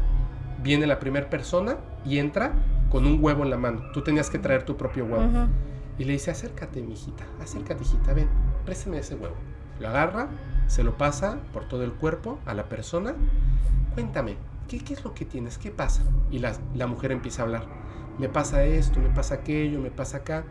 [0.62, 2.54] viene la primera persona y entra
[2.90, 3.84] con un huevo en la mano.
[3.94, 5.48] Tú tenías que traer tu propio huevo.
[5.98, 8.28] Y le dice, acércate, mijita, acércate, hijita, ven,
[8.66, 9.36] préstame ese huevo.
[9.80, 10.30] Lo agarra,
[10.68, 13.14] se lo pasa por todo el cuerpo a la persona.
[13.94, 14.38] Cuéntame,
[14.68, 15.58] ¿qué, qué es lo que tienes?
[15.58, 16.04] ¿Qué pasa?
[16.32, 17.66] Y la, la mujer empieza a hablar.
[18.18, 20.44] Me pasa esto, me pasa aquello, me pasa acá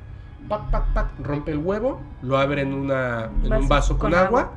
[0.48, 4.52] pac, pac, pac, rompe el huevo, lo abre en, una, en un vaso con, agua,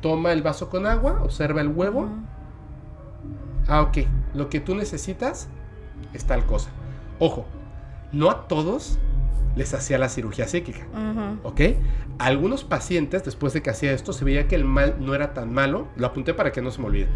[0.00, 2.08] toma el vaso con agua, observa el huevo.
[3.68, 3.98] Ah, ok,
[4.34, 5.48] lo que tú necesitas
[6.14, 6.70] es tal cosa.
[7.18, 7.46] Ojo,
[8.12, 8.98] no a todos
[9.56, 10.86] les hacía la cirugía psíquica.
[11.42, 11.60] ¿Ok?
[12.18, 15.34] A algunos pacientes, después de que hacía esto, se veía que el mal no era
[15.34, 15.88] tan malo.
[15.96, 17.08] Lo apunté para que no se me olvide.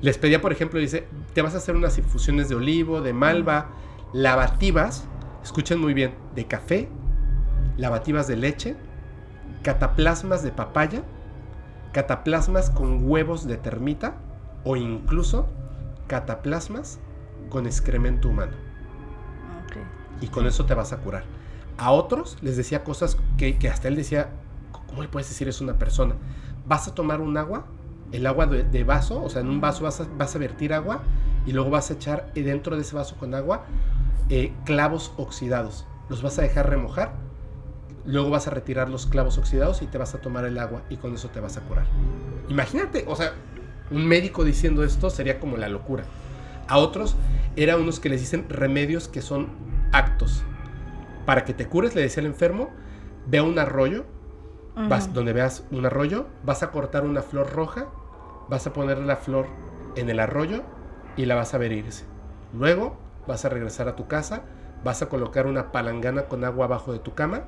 [0.00, 3.70] Les pedía, por ejemplo, dice, te vas a hacer unas infusiones de olivo, de malva,
[4.12, 5.06] lavativas,
[5.42, 6.88] escuchen muy bien, de café,
[7.76, 8.76] lavativas de leche,
[9.62, 11.02] cataplasmas de papaya,
[11.92, 14.16] cataplasmas con huevos de termita
[14.62, 15.48] o incluso
[16.06, 16.98] cataplasmas
[17.50, 18.52] con excremento humano
[19.66, 19.76] Ok.
[20.22, 21.24] y con eso te vas a curar.
[21.76, 24.30] A otros les decía cosas que, que hasta él decía,
[24.86, 26.14] ¿cómo le puedes decir eso a una persona?
[26.66, 27.66] Vas a tomar un agua,
[28.12, 30.72] el agua de, de vaso, o sea, en un vaso vas a, vas a vertir
[30.72, 31.02] agua
[31.46, 33.64] y luego vas a echar dentro de ese vaso con agua
[34.30, 35.86] eh, clavos oxidados.
[36.08, 37.12] Los vas a dejar remojar,
[38.06, 40.96] luego vas a retirar los clavos oxidados y te vas a tomar el agua y
[40.96, 41.86] con eso te vas a curar.
[42.48, 43.32] Imagínate, o sea,
[43.90, 46.04] un médico diciendo esto sería como la locura.
[46.68, 47.16] A otros
[47.56, 49.48] era unos que les dicen remedios que son
[49.92, 50.42] actos.
[51.26, 52.70] Para que te cures, le decía al enfermo,
[53.26, 54.04] ve a un arroyo,
[54.88, 57.86] vas, donde veas un arroyo, vas a cortar una flor roja,
[58.48, 59.46] vas a poner la flor
[59.96, 60.62] en el arroyo
[61.16, 62.04] y la vas a ver irse.
[62.52, 62.96] Luego
[63.26, 64.42] vas a regresar a tu casa,
[64.82, 67.44] vas a colocar una palangana con agua abajo de tu cama,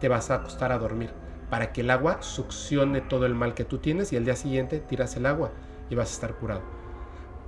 [0.00, 1.10] te vas a acostar a dormir
[1.50, 4.80] para que el agua succione todo el mal que tú tienes y al día siguiente
[4.80, 5.52] tiras el agua
[5.90, 6.62] y vas a estar curado.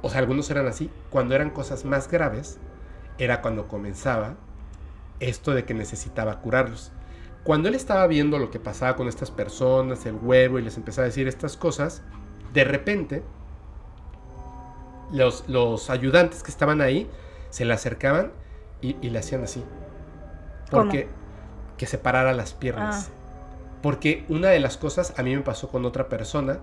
[0.03, 0.91] O sea, algunos eran así.
[1.11, 2.59] Cuando eran cosas más graves,
[3.19, 4.37] era cuando comenzaba
[5.21, 6.93] esto de que necesitaba curarlos.
[7.45, 11.05] Cuando él estaba viendo lo que pasaba con estas personas, el huevo, y les empezaba
[11.05, 12.03] a decir estas cosas,
[12.53, 13.23] de repente
[15.13, 17.09] los, los ayudantes que estaban ahí
[17.51, 18.33] se le acercaban
[18.81, 19.65] y, y le hacían así.
[20.71, 21.09] Porque
[21.77, 23.11] que separara las piernas.
[23.83, 26.61] Porque una de las cosas a mí me pasó con otra persona,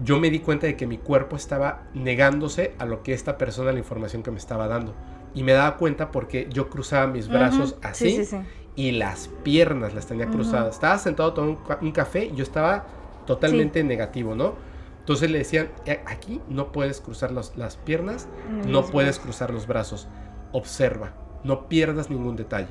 [0.00, 3.72] yo me di cuenta de que mi cuerpo estaba negándose a lo que esta persona,
[3.72, 4.94] la información que me estaba dando.
[5.34, 8.36] Y me daba cuenta porque yo cruzaba mis brazos así Sí, sí, sí.
[8.76, 10.74] y las piernas las tenía cruzadas.
[10.74, 12.86] Estaba sentado tomando un, ca- un café y yo estaba
[13.26, 14.54] totalmente negativo, ¿no?
[15.00, 18.28] Entonces le decían, "Eh, aquí no puedes cruzar los- las piernas,
[18.66, 20.08] no los puedes cruzar los brazos.
[20.52, 21.12] Observa,
[21.42, 22.68] no pierdas ningún detalle.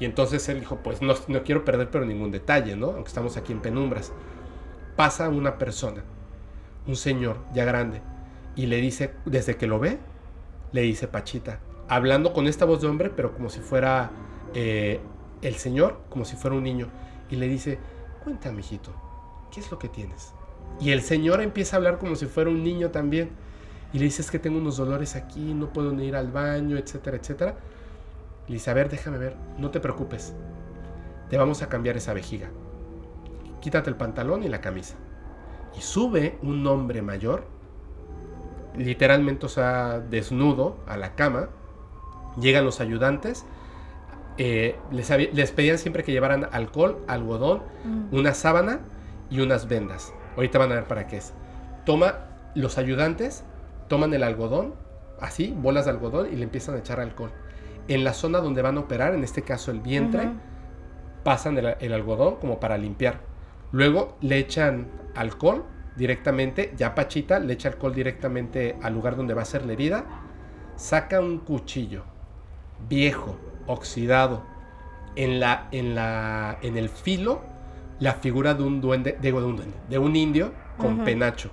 [0.00, 2.86] Y entonces él dijo, pues no, no quiero perder pero ningún detalle, ¿no?
[2.88, 4.12] Aunque estamos aquí en penumbras.
[4.96, 6.02] Pasa una persona,
[6.86, 8.00] un señor ya grande,
[8.56, 9.98] y le dice, desde que lo ve,
[10.72, 14.10] le dice Pachita, hablando con esta voz de hombre, pero como si fuera
[14.54, 15.00] eh,
[15.42, 16.88] el señor, como si fuera un niño,
[17.30, 17.78] y le dice,
[18.22, 18.92] cuéntame, hijito,
[19.52, 20.32] ¿qué es lo que tienes?
[20.80, 23.30] Y el señor empieza a hablar como si fuera un niño también,
[23.92, 26.76] y le dice, es que tengo unos dolores aquí, no puedo ni ir al baño,
[26.76, 27.54] etcétera, etcétera.
[28.48, 30.34] Le dice, a ver, déjame ver, no te preocupes,
[31.30, 32.50] te vamos a cambiar esa vejiga.
[33.60, 34.96] Quítate el pantalón y la camisa.
[35.76, 37.44] Y sube un hombre mayor,
[38.76, 41.48] literalmente, o sea, desnudo a la cama.
[42.40, 43.44] Llegan los ayudantes.
[44.36, 48.12] eh, les, pedían siempre que llevaran alcohol, algodón, Mm.
[48.16, 48.80] una sábana
[49.30, 50.12] y unas vendas.
[50.34, 51.32] Ahorita van a ver para qué es.
[51.86, 52.26] Toma
[52.56, 53.44] los ayudantes,
[53.86, 54.74] toman el algodón,
[55.20, 57.30] así, bolas de algodón, y le empiezan a echar alcohol.
[57.86, 60.28] En la zona donde van a operar, en este caso el vientre,
[61.22, 63.20] pasan el, el algodón como para limpiar.
[63.74, 64.86] Luego le echan
[65.16, 65.64] alcohol
[65.96, 70.04] directamente, ya Pachita le echa alcohol directamente al lugar donde va a ser la herida.
[70.76, 72.04] Saca un cuchillo
[72.88, 73.36] viejo,
[73.66, 74.44] oxidado,
[75.16, 77.42] en, la, en, la, en el filo
[77.98, 81.50] la figura de un duende, digo de un duende, de un indio con penacho.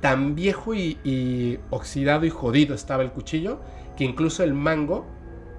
[0.00, 3.60] Tan viejo y, y oxidado y jodido estaba el cuchillo
[3.94, 5.04] que incluso el mango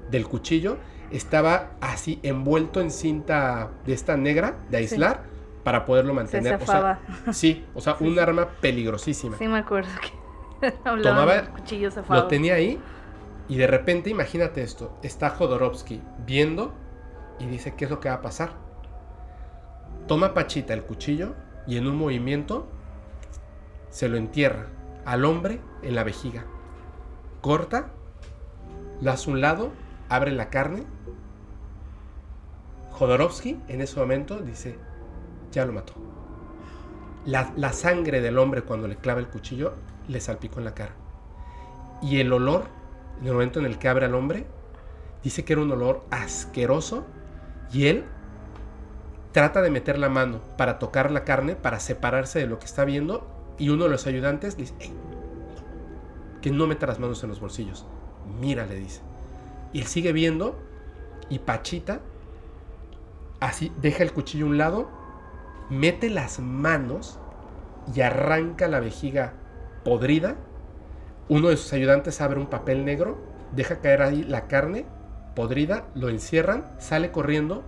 [0.09, 0.77] del cuchillo
[1.11, 5.36] estaba así envuelto en cinta de esta negra de aislar
[5.67, 6.53] para poderlo Se mantener.
[6.55, 6.99] O sea, zafaba.
[7.33, 9.35] sí, o sea, Sí, un arma peligrosísima.
[9.37, 9.89] Sí, me acuerdo
[10.61, 10.71] que
[11.03, 11.89] Tomaba- del cuchillo.
[12.07, 12.79] Lo tenía ahí
[13.49, 16.73] y de repente, imagínate esto, está Jodorowsky viendo
[17.37, 18.51] y dice, ¿qué es lo que va a pasar?
[20.07, 21.35] Toma Pachita el cuchillo
[21.67, 22.65] y en un movimiento
[23.89, 24.67] se lo entierra
[25.03, 26.45] al hombre en la vejiga.
[27.41, 27.89] Corta,
[29.01, 29.71] la hace un lado,
[30.07, 30.85] abre la carne.
[32.91, 34.79] Jodorowsky en ese momento dice,
[35.51, 35.93] ya lo mató.
[37.25, 39.73] La, la sangre del hombre cuando le clava el cuchillo
[40.07, 40.93] le salpicó en la cara.
[42.01, 42.65] Y el olor,
[43.19, 44.45] en el momento en el que abre al hombre,
[45.23, 47.05] dice que era un olor asqueroso
[47.71, 48.05] y él
[49.31, 52.85] trata de meter la mano para tocar la carne, para separarse de lo que está
[52.85, 54.93] viendo y uno de los ayudantes le dice, "Ey,
[56.41, 57.85] que no meta las manos en los bolsillos.
[58.39, 59.01] Mira, le dice.
[59.73, 60.57] Y él sigue viendo
[61.29, 61.99] y Pachita
[63.39, 64.89] así deja el cuchillo a un lado,
[65.69, 67.19] mete las manos
[67.93, 69.33] y arranca la vejiga
[69.83, 70.35] podrida.
[71.29, 73.17] Uno de sus ayudantes abre un papel negro,
[73.53, 74.85] deja caer ahí la carne,
[75.35, 77.63] podrida, lo encierran, sale corriendo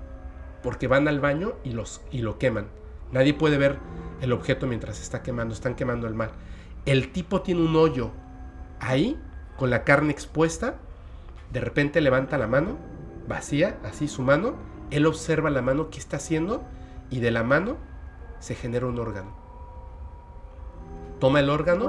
[0.64, 2.68] porque van al baño y, los, y lo queman.
[3.12, 3.78] Nadie puede ver
[4.22, 6.32] el objeto mientras está quemando, están quemando el mal.
[6.86, 8.12] El tipo tiene un hoyo
[8.80, 9.20] ahí,
[9.58, 10.76] con la carne expuesta,
[11.52, 12.78] de repente levanta la mano,
[13.28, 14.56] vacía, así su mano,
[14.92, 16.64] él observa la mano, que está haciendo?
[17.10, 17.78] Y de la mano
[18.40, 19.32] se genera un órgano.
[21.20, 21.86] Toma el órgano,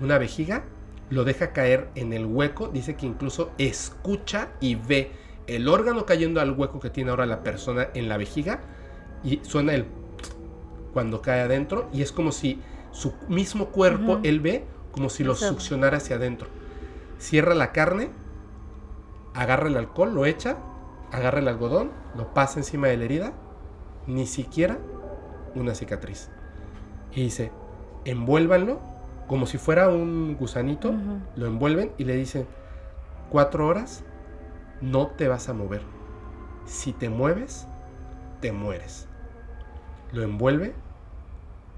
[0.00, 0.64] una vejiga,
[1.10, 5.12] lo deja caer en el hueco, dice que incluso escucha y ve
[5.46, 8.60] el órgano cayendo al hueco que tiene ahora la persona en la vejiga
[9.22, 9.86] y suena el
[10.94, 12.60] cuando cae adentro y es como si
[12.92, 16.48] su mismo cuerpo, él ve como si lo succionara hacia adentro.
[17.18, 18.10] Cierra la carne,
[19.34, 20.58] agarra el alcohol, lo echa,
[21.10, 23.32] agarra el algodón, lo pasa encima de la herida,
[24.06, 24.78] ni siquiera
[25.54, 26.30] una cicatriz.
[27.12, 27.52] Y dice,
[28.04, 28.92] envuélvanlo
[29.26, 30.92] como si fuera un gusanito,
[31.36, 32.46] lo envuelven y le dicen,
[33.30, 34.04] cuatro horas,
[34.82, 35.80] no te vas a mover.
[36.66, 37.66] Si te mueves,
[38.40, 39.08] te mueres.
[40.12, 40.74] Lo envuelve,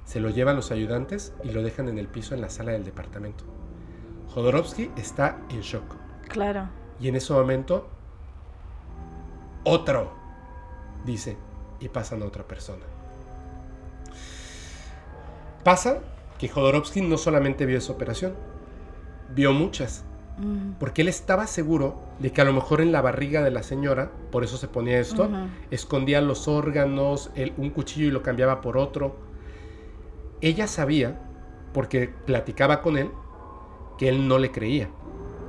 [0.05, 2.85] se lo llevan los ayudantes y lo dejan en el piso en la sala del
[2.85, 3.45] departamento.
[4.35, 5.85] Jodorowsky está en shock.
[6.29, 6.69] Claro.
[6.99, 7.89] Y en ese momento,
[9.63, 10.13] otro,
[11.05, 11.37] dice,
[11.79, 12.85] y pasan a otra persona.
[15.65, 16.01] Pasa
[16.39, 18.35] que Jodorowsky no solamente vio esa operación,
[19.35, 20.05] vio muchas.
[20.39, 20.73] Mm.
[20.79, 24.13] Porque él estaba seguro de que a lo mejor en la barriga de la señora,
[24.31, 25.29] por eso se ponía esto,
[25.71, 29.17] escondía los órganos, un cuchillo y lo cambiaba por otro.
[30.41, 31.21] Ella sabía,
[31.73, 33.11] porque platicaba con él,
[33.97, 34.91] que él no le creía.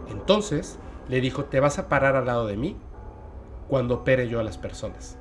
[0.10, 0.80] Entonces
[1.10, 2.78] le dijo, te vas a parar al lado de mí
[3.68, 5.18] cuando opere yo a las personas.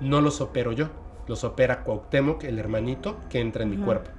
[0.00, 0.88] No los opero yo,
[1.26, 4.10] los opera Cuauhtémoc, el hermanito que entra en mi cuerpo.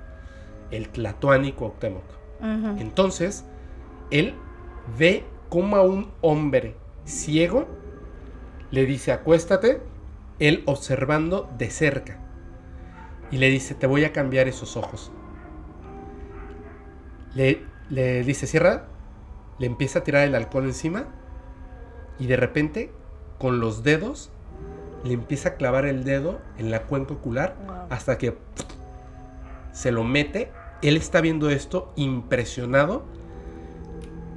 [0.71, 2.03] El Tlatuani Cuauhtémoc.
[2.77, 3.45] Entonces,
[4.11, 4.35] él
[4.97, 7.67] ve como a un hombre ciego
[8.71, 9.81] le dice, acuéstate,
[10.37, 12.19] él observando de cerca.
[13.31, 15.11] Y le dice, te voy a cambiar esos ojos.
[17.33, 18.87] Le, le dice, cierra,
[19.57, 21.05] le empieza a tirar el alcohol encima
[22.17, 22.91] y de repente
[23.37, 24.31] con los dedos
[25.03, 27.55] le empieza a clavar el dedo en la cuenca ocular
[27.89, 28.37] hasta que
[29.71, 30.51] se lo mete.
[30.81, 33.03] Él está viendo esto impresionado,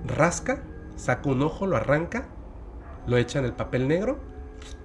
[0.05, 0.63] rasca,
[0.97, 2.27] saca un ojo, lo arranca,
[3.07, 4.19] lo echa en el papel negro,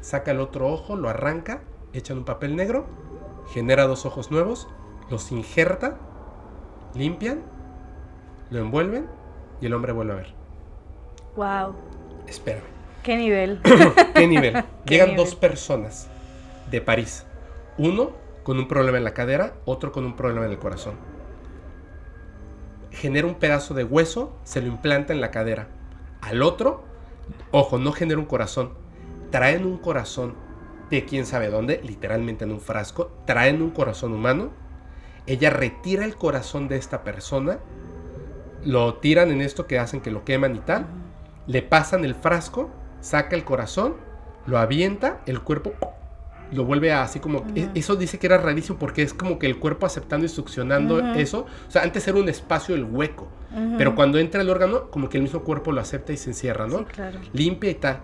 [0.02, 1.62] saca el otro ojo, lo arranca,
[1.94, 2.86] echa en un papel negro,
[3.54, 4.68] genera dos ojos nuevos,
[5.10, 5.98] los injerta,
[6.94, 7.42] limpian,
[8.52, 9.08] lo envuelven
[9.60, 10.34] y el hombre vuelve a ver.
[11.36, 11.76] Wow.
[12.28, 12.62] Espera.
[13.04, 13.62] ¿Qué nivel?
[14.14, 14.64] ¿Qué nivel?
[14.86, 16.08] Llegan dos personas
[16.70, 17.26] de París.
[17.78, 18.12] Uno
[18.44, 21.17] con un problema en la cadera, otro con un problema en el corazón.
[23.00, 25.68] Genera un pedazo de hueso, se lo implanta en la cadera.
[26.22, 26.84] Al otro,
[27.52, 28.74] ojo, no genera un corazón.
[29.32, 30.36] Traen un corazón
[30.90, 33.12] de quién sabe dónde, literalmente en un frasco.
[33.26, 34.52] Traen un corazón humano.
[35.26, 37.60] Ella retira el corazón de esta persona
[38.64, 40.88] lo tiran en esto que hacen que lo queman y tal,
[41.48, 42.70] le pasan el frasco,
[43.00, 43.96] saca el corazón,
[44.46, 45.74] lo avienta, el cuerpo
[46.52, 47.46] lo vuelve a así como...
[47.56, 51.00] E, eso dice que era rarísimo porque es como que el cuerpo aceptando y succionando
[51.16, 51.46] eso.
[51.68, 53.28] O sea, antes era un espacio el hueco,
[53.78, 56.68] pero cuando entra el órgano, como que el mismo cuerpo lo acepta y se encierra,
[56.68, 56.86] ¿no?
[56.86, 57.20] claro.
[57.34, 58.02] Limpia y tal.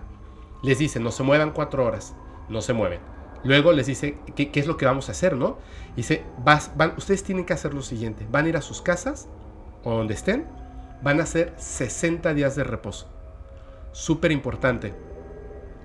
[0.62, 2.14] Les dice, no se muevan cuatro horas,
[2.48, 3.00] no se mueven.
[3.44, 5.58] Luego les dice, ¿qué, es lo que vamos a hacer, no?
[5.94, 9.28] Dice, vas, van, ustedes tienen que hacer lo siguiente, van a ir a sus casas,
[9.84, 10.46] o donde estén,
[11.02, 13.06] van a ser 60 días de reposo.
[13.92, 14.94] Súper importante.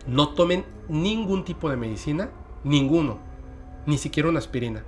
[0.07, 2.29] No tomen ningún tipo de medicina,
[2.63, 3.19] ninguno,
[3.85, 4.83] ni siquiera una aspirina.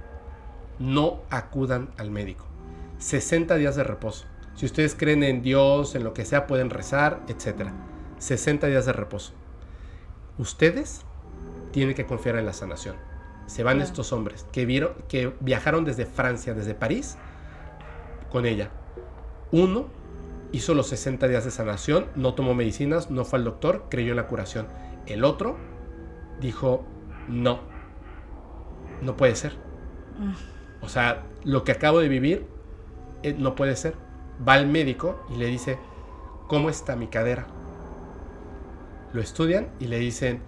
[0.79, 2.45] No acudan al médico.
[2.99, 4.25] 60 días de reposo.
[4.55, 7.69] Si ustedes creen en Dios, en lo que sea, pueden rezar, etc.
[8.17, 9.33] 60 días de reposo.
[10.37, 11.01] Ustedes
[11.71, 12.95] tienen que confiar en la sanación.
[13.47, 17.17] Se van estos hombres que, vieron, que viajaron desde Francia, desde París,
[18.31, 18.69] con ella.
[19.51, 19.87] Uno
[20.51, 24.17] hizo los 60 días de sanación, no tomó medicinas, no fue al doctor, creyó en
[24.17, 24.67] la curación.
[25.05, 25.57] El otro
[26.39, 26.85] dijo,
[27.31, 27.59] no,
[29.01, 29.53] no puede ser.
[30.81, 32.45] O sea, lo que acabo de vivir
[33.23, 33.95] eh, no puede ser.
[34.47, 35.79] Va al médico y le dice,
[36.47, 37.47] ¿cómo está mi cadera?
[39.13, 40.41] Lo estudian y le dicen,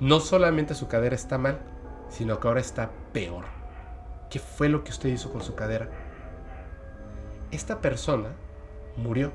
[0.00, 1.60] no solamente su cadera está mal,
[2.08, 3.44] sino que ahora está peor.
[4.30, 5.88] ¿Qué fue lo que usted hizo con su cadera?
[7.50, 8.30] esta persona
[8.96, 9.32] murió.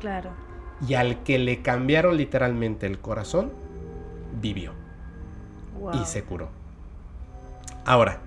[0.00, 0.30] Claro.
[0.86, 3.52] Y al que le cambiaron literalmente el corazón,
[4.40, 4.72] vivió.
[5.94, 6.48] Y se curó.
[7.84, 8.20] Ahora,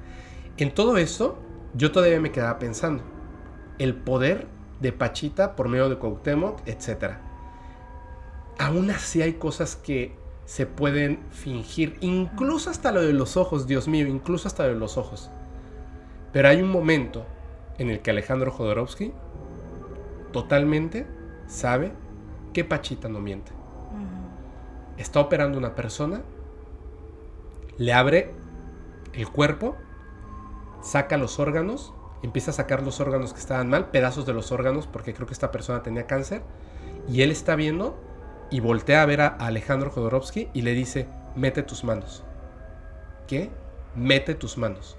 [0.58, 1.38] en todo esto,
[1.76, 3.04] yo todavía me quedaba pensando.
[3.80, 4.48] El poder
[4.80, 7.14] de Pachita por medio de Cuauhtémoc, etc.
[8.60, 10.16] aún así hay cosas que
[10.46, 14.80] se pueden fingir, incluso hasta lo de los ojos, Dios mío, incluso hasta lo de
[14.80, 15.32] los ojos.
[16.34, 17.26] Pero hay un momento
[17.78, 19.14] en el que Alejandro Jodorowsky
[20.32, 21.08] totalmente
[21.48, 21.94] sabe
[22.52, 23.52] que Pachita no miente.
[24.98, 26.22] Está operando una persona,
[27.78, 28.32] le abre
[29.14, 29.76] el cuerpo,
[30.82, 34.88] saca los órganos, empieza a sacar los órganos que estaban mal, pedazos de los órganos,
[34.88, 36.42] porque creo que esta persona tenía cáncer,
[37.08, 38.00] y él está viendo
[38.50, 42.24] y voltea a ver a Alejandro Jodorowsky y le dice, mete tus manos.
[43.28, 43.50] ¿Qué?
[43.96, 44.98] Mete tus manos.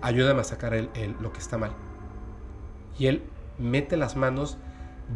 [0.00, 0.74] Ayúdame a sacar
[1.20, 1.72] lo que está mal.
[2.98, 3.22] Y él
[3.58, 4.58] mete las manos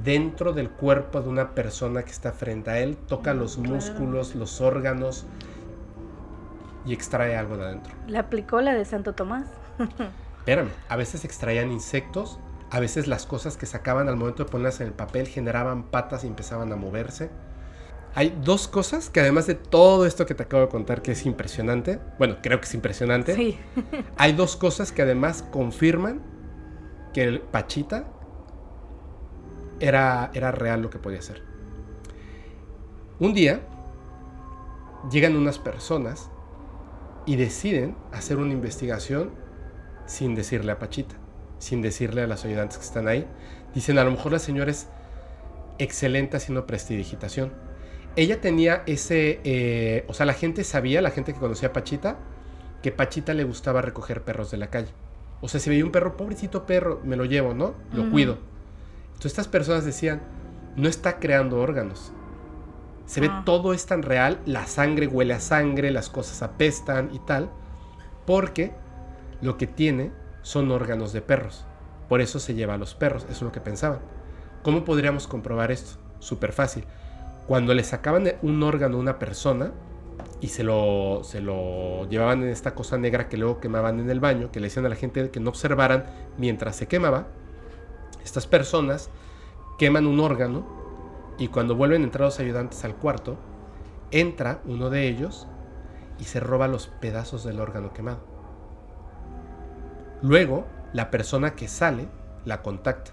[0.05, 4.61] dentro del cuerpo de una persona que está frente a él, toca los músculos, los
[4.61, 5.27] órganos
[6.89, 7.93] y extrae algo de adentro.
[8.07, 9.47] ¿Le aplicó la de Santo Tomás?
[10.39, 12.41] Espérame, a veces extraían insectos,
[12.71, 16.25] a veces las cosas que sacaban al momento de ponerlas en el papel generaban patas
[16.25, 17.31] y empezaban a moverse.
[18.15, 21.27] Hay dos cosas que además de todo esto que te acabo de contar que es
[21.27, 23.59] impresionante, bueno, creo que es impresionante, sí.
[24.17, 26.23] hay dos cosas que además confirman
[27.13, 28.07] que el Pachita
[29.79, 31.43] era, era real lo que podía hacer.
[33.21, 33.61] Un día
[35.11, 36.31] llegan unas personas
[37.29, 39.31] y deciden hacer una investigación
[40.07, 41.15] sin decirle a Pachita
[41.59, 43.27] sin decirle a las ayudantes que están ahí.
[43.75, 44.89] Dicen, a lo mejor la señora es
[45.79, 47.53] excelente haciendo prestidigitación.
[48.17, 52.19] Ella tenía ese, eh, o sea, la gente sabía, la gente que conocía a Pachita,
[52.83, 54.89] que Pachita le gustaba recoger perros de la calle.
[55.41, 57.75] O sea, si veía un perro, pobrecito perro, me lo llevo, ¿no?
[57.93, 58.39] Lo cuido.
[59.09, 60.23] Entonces estas personas decían,
[60.77, 62.13] no está creando órganos.
[63.09, 63.43] Se ve ah.
[63.47, 67.51] todo es tan real, la sangre huele a sangre, las cosas apestan y tal,
[68.27, 68.75] porque
[69.41, 70.13] lo que tiene
[70.43, 71.65] son órganos de perros.
[72.11, 74.01] Por eso se lleva a los perros, eso es lo que pensaban.
[74.63, 75.99] ¿Cómo podríamos comprobar esto?
[76.19, 76.85] Súper fácil.
[77.47, 79.73] Cuando le sacaban un órgano a una persona
[80.43, 84.21] y se lo, se lo llevaban en esta cosa negra que luego quemaban en el
[84.21, 86.05] baño, que le decían a la gente que no observaran
[86.37, 87.29] mientras se quemaba,
[88.23, 89.09] estas personas
[89.79, 90.88] queman un órgano
[91.39, 93.37] y cuando vuelven a entrar los ayudantes al cuarto,
[94.11, 95.47] entra uno de ellos
[96.19, 98.21] y se roba los pedazos del órgano quemado.
[100.21, 102.09] Luego, la persona que sale
[102.45, 103.13] la contacta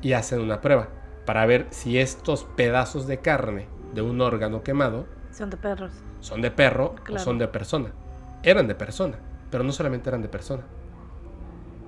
[0.00, 0.88] y hacen una prueba
[1.24, 5.92] para ver si estos pedazos de carne de un órgano quemado son de perros.
[6.20, 7.92] Son de perro o son de persona.
[8.42, 9.18] Eran de persona,
[9.50, 10.64] pero no solamente eran de persona.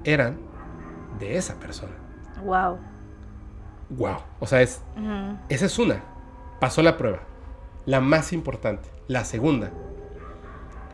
[0.05, 0.39] Eran
[1.19, 1.93] de esa persona.
[2.45, 2.79] Wow.
[3.91, 4.17] Wow.
[4.41, 4.83] O sea, es
[5.49, 6.03] esa es una.
[6.61, 7.21] Pasó la prueba.
[7.87, 9.71] La más importante, la segunda.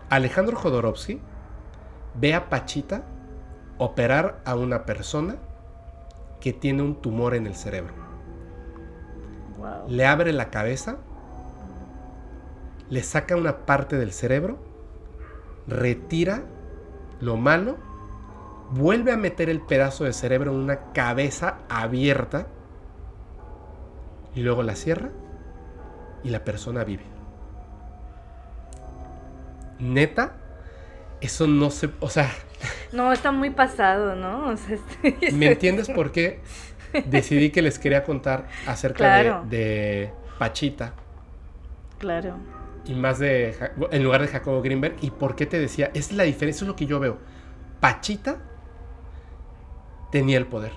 [0.09, 1.21] Alejandro Jodorowsky
[2.15, 3.03] ve a Pachita
[3.79, 5.37] operar a una persona
[6.41, 7.95] que tiene un tumor en el cerebro.
[9.89, 10.99] Le abre la cabeza,
[12.89, 14.59] le saca una parte del cerebro,
[15.69, 16.43] retira
[17.21, 17.77] lo malo,
[18.71, 22.47] vuelve a meter el pedazo de cerebro en una cabeza abierta
[24.35, 25.11] y luego la cierra
[26.23, 27.05] y la persona vive.
[29.79, 30.35] Neta,
[31.21, 32.31] eso no se, o sea...
[32.93, 34.55] No, está muy pasado, ¿no?
[35.33, 36.41] ¿Me entiendes por qué
[37.07, 40.93] decidí que les quería contar acerca de, Pachita?
[41.99, 42.37] Claro.
[42.85, 43.55] Y más de,
[43.91, 46.69] en lugar de Jacobo Greenberg, y por qué te decía, es la diferencia, eso es
[46.69, 47.19] lo que yo veo.
[47.79, 48.39] Pachita
[50.11, 50.73] tenía el poder.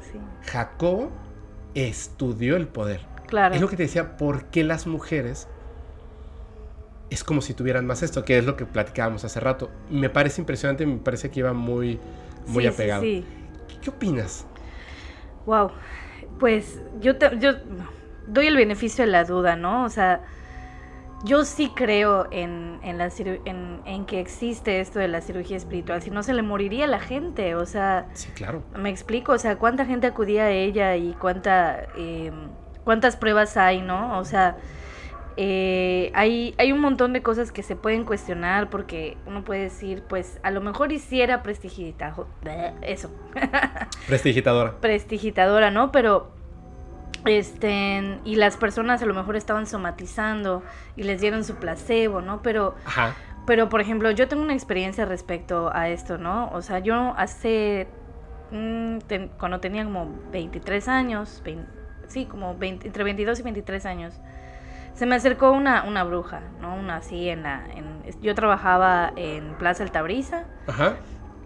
[0.00, 0.18] Sí.
[0.50, 1.12] Jacobo
[1.74, 3.00] estudió el poder.
[3.26, 3.54] Claro.
[3.54, 5.48] Es lo que te decía, ¿por qué las mujeres
[7.10, 9.70] es como si tuvieran más esto, que es lo que platicábamos hace rato.
[9.90, 11.98] Me parece impresionante, me parece que iba muy,
[12.46, 13.02] muy apegado.
[13.02, 13.24] Sí,
[13.82, 14.46] ¿Qué, opinas?
[15.46, 15.70] Wow,
[16.38, 17.52] pues yo, yo
[18.26, 19.84] doy el beneficio de la duda, ¿no?
[19.84, 20.22] O sea,
[21.24, 26.02] yo sí creo en, en, la en, en, que existe esto de la cirugía espiritual,
[26.02, 28.06] si no se le moriría a la gente, o sea...
[28.14, 28.62] Sí, claro.
[28.76, 32.32] Me explico, o sea, cuánta gente acudía a ella y cuánta, eh,
[32.84, 34.18] cuántas pruebas hay, ¿no?
[34.18, 34.56] O sea
[35.40, 40.02] eh, hay, hay un montón de cosas que se pueden cuestionar porque uno puede decir,
[40.02, 43.08] pues a lo mejor hiciera prestigitadora, eso.
[44.08, 44.80] Prestigitadora.
[44.80, 45.92] Prestigitadora, ¿no?
[45.92, 46.32] Pero,
[47.28, 50.62] este, y las personas a lo mejor estaban somatizando
[50.96, 52.42] y les dieron su placebo, ¿no?
[52.42, 53.14] Pero, Ajá.
[53.46, 56.50] pero por ejemplo, yo tengo una experiencia respecto a esto, ¿no?
[56.52, 57.88] O sea, yo hace,
[58.50, 58.98] mm,
[59.38, 61.42] cuando tenía como 23 años,
[62.08, 64.14] sí, como entre 22 y 23 años,
[64.94, 66.74] se me acercó una, una bruja, ¿no?
[66.74, 67.64] Una así en la...
[67.74, 70.44] En, yo trabajaba en Plaza Altabrisa.
[70.66, 70.96] Ajá.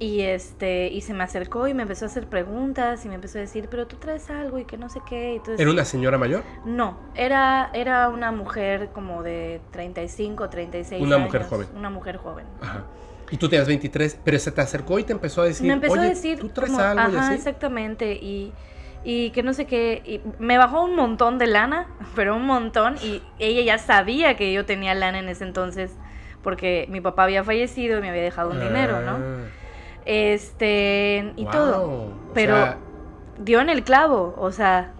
[0.03, 3.39] Y este, y se me acercó y me empezó a hacer preguntas y me empezó
[3.39, 5.35] a decir, pero tú traes algo y que no sé qué.
[5.37, 6.43] Entonces, ¿Era una señora mayor?
[6.65, 11.27] No, era, era una mujer como de 35, 36 Una años.
[11.27, 11.69] mujer joven.
[11.77, 12.47] Una mujer joven.
[12.61, 12.85] Ajá.
[13.31, 15.93] Y tú tenías 23, pero se te acercó y te empezó a decir, me empezó
[15.93, 17.35] oye, a decir, ¿tú traes como, algo y ajá, así?
[17.35, 18.53] exactamente, y,
[19.05, 22.97] y que no sé qué, y me bajó un montón de lana, pero un montón,
[23.05, 25.93] y ella ya sabía que yo tenía lana en ese entonces,
[26.43, 29.62] porque mi papá había fallecido y me había dejado un dinero, ¿no?
[30.05, 31.51] Este, y wow.
[31.51, 31.83] todo,
[32.31, 32.79] O pero sea,
[33.39, 34.95] dio en el clavo, o sea,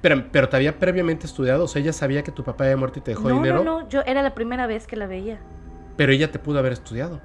[0.00, 2.98] pero, pero te había previamente estudiado, o sea, ella sabía que tu papá había muerto
[2.98, 5.40] y te dejó no, dinero, no, no, yo era la primera vez que la veía.
[5.96, 7.20] pero ella te pudo haber estudiado.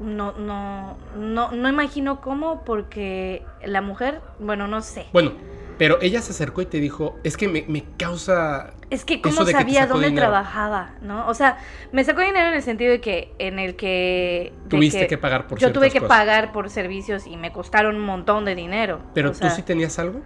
[0.00, 5.06] No, no, no, no imagino cómo, porque la mujer, bueno, no sé.
[5.12, 5.32] Bueno,
[5.78, 8.74] pero ella se acercó y te dijo, es que me, me causa...
[8.90, 10.26] Es que cómo que sabía dónde dinero.
[10.26, 11.26] trabajaba, ¿no?
[11.28, 11.58] O sea,
[11.92, 14.52] me sacó dinero en el sentido de que, en el que...
[14.68, 16.18] Tuviste que pagar por Yo tuve que cosas.
[16.18, 19.00] pagar por servicios y me costaron un montón de dinero.
[19.14, 20.22] Pero o tú sea, sí tenías algo.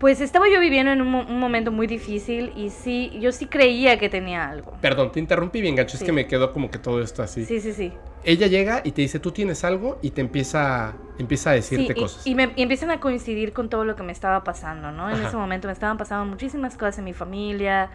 [0.00, 3.46] Pues estaba yo viviendo en un, mo- un momento muy difícil y sí, yo sí
[3.46, 4.72] creía que tenía algo.
[4.80, 7.44] Perdón, te interrumpí bien, gacho, es que me quedó como que todo esto así.
[7.44, 7.92] Sí, sí, sí.
[8.24, 11.92] Ella llega y te dice, tú tienes algo y te empieza, empieza a decirte Sí,
[11.98, 12.26] y- cosas.
[12.26, 15.10] Y, me, y empiezan a coincidir con todo lo que me estaba pasando, ¿no?
[15.10, 15.28] En Ajá.
[15.28, 17.90] ese momento me estaban pasando muchísimas cosas en mi familia,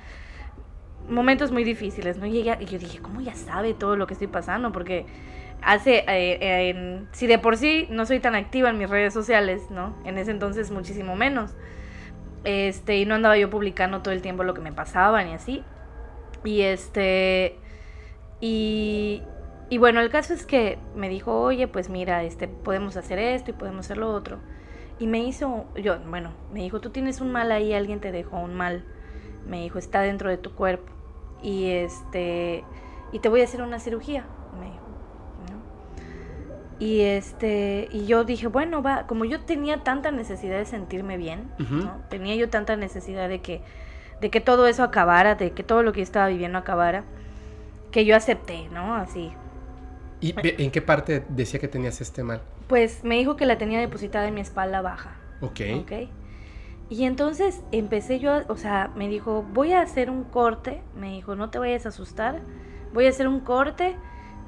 [1.10, 2.28] momentos muy difíciles, ¿no?
[2.28, 4.72] Y, ella- y yo dije, ¿cómo ya sabe todo lo que estoy pasando?
[4.72, 5.08] Porque
[5.64, 9.12] hace, eh, eh, en- si de por sí no soy tan activa en mis redes
[9.12, 9.96] sociales, ¿no?
[10.06, 11.50] En ese entonces muchísimo menos.
[12.46, 15.64] Este, y no andaba yo publicando todo el tiempo lo que me pasaba ni así.
[16.44, 17.58] Y este,
[18.40, 19.24] y,
[19.70, 23.52] y bueno, el caso es que me dijo, oye, pues mira, este, podemos hacer esto
[23.52, 24.38] y podemos hacer lo otro.
[25.00, 28.40] Y me hizo, yo, bueno, me dijo, tú tienes un mal ahí, alguien te dejó
[28.40, 28.86] un mal.
[29.48, 30.92] Me dijo, está dentro de tu cuerpo.
[31.42, 32.64] Y este,
[33.12, 34.26] y te voy a hacer una cirugía.
[36.80, 41.50] Y este, y yo dije, bueno, va, como yo tenía tanta necesidad de sentirme bien.
[41.58, 42.02] ¿no?
[42.10, 43.62] Tenía yo tanta necesidad de que,
[44.22, 47.04] de que todo eso acabara, de que todo lo que yo estaba viviendo acabara,
[47.92, 48.96] que yo acepté, ¿no?
[48.96, 49.32] Así.
[50.22, 50.34] ¿Y
[50.64, 52.42] en qué parte decía que tenías este mal?
[52.68, 55.12] Pues me dijo que la tenía depositada en mi espalda baja.
[55.42, 55.62] Ok.
[55.82, 55.92] ¿Ok?
[56.90, 61.12] Y entonces empecé yo, a- o sea, me dijo, voy a hacer un corte, me
[61.12, 62.42] dijo, no te vayas a asustar,
[62.94, 63.96] voy a hacer un corte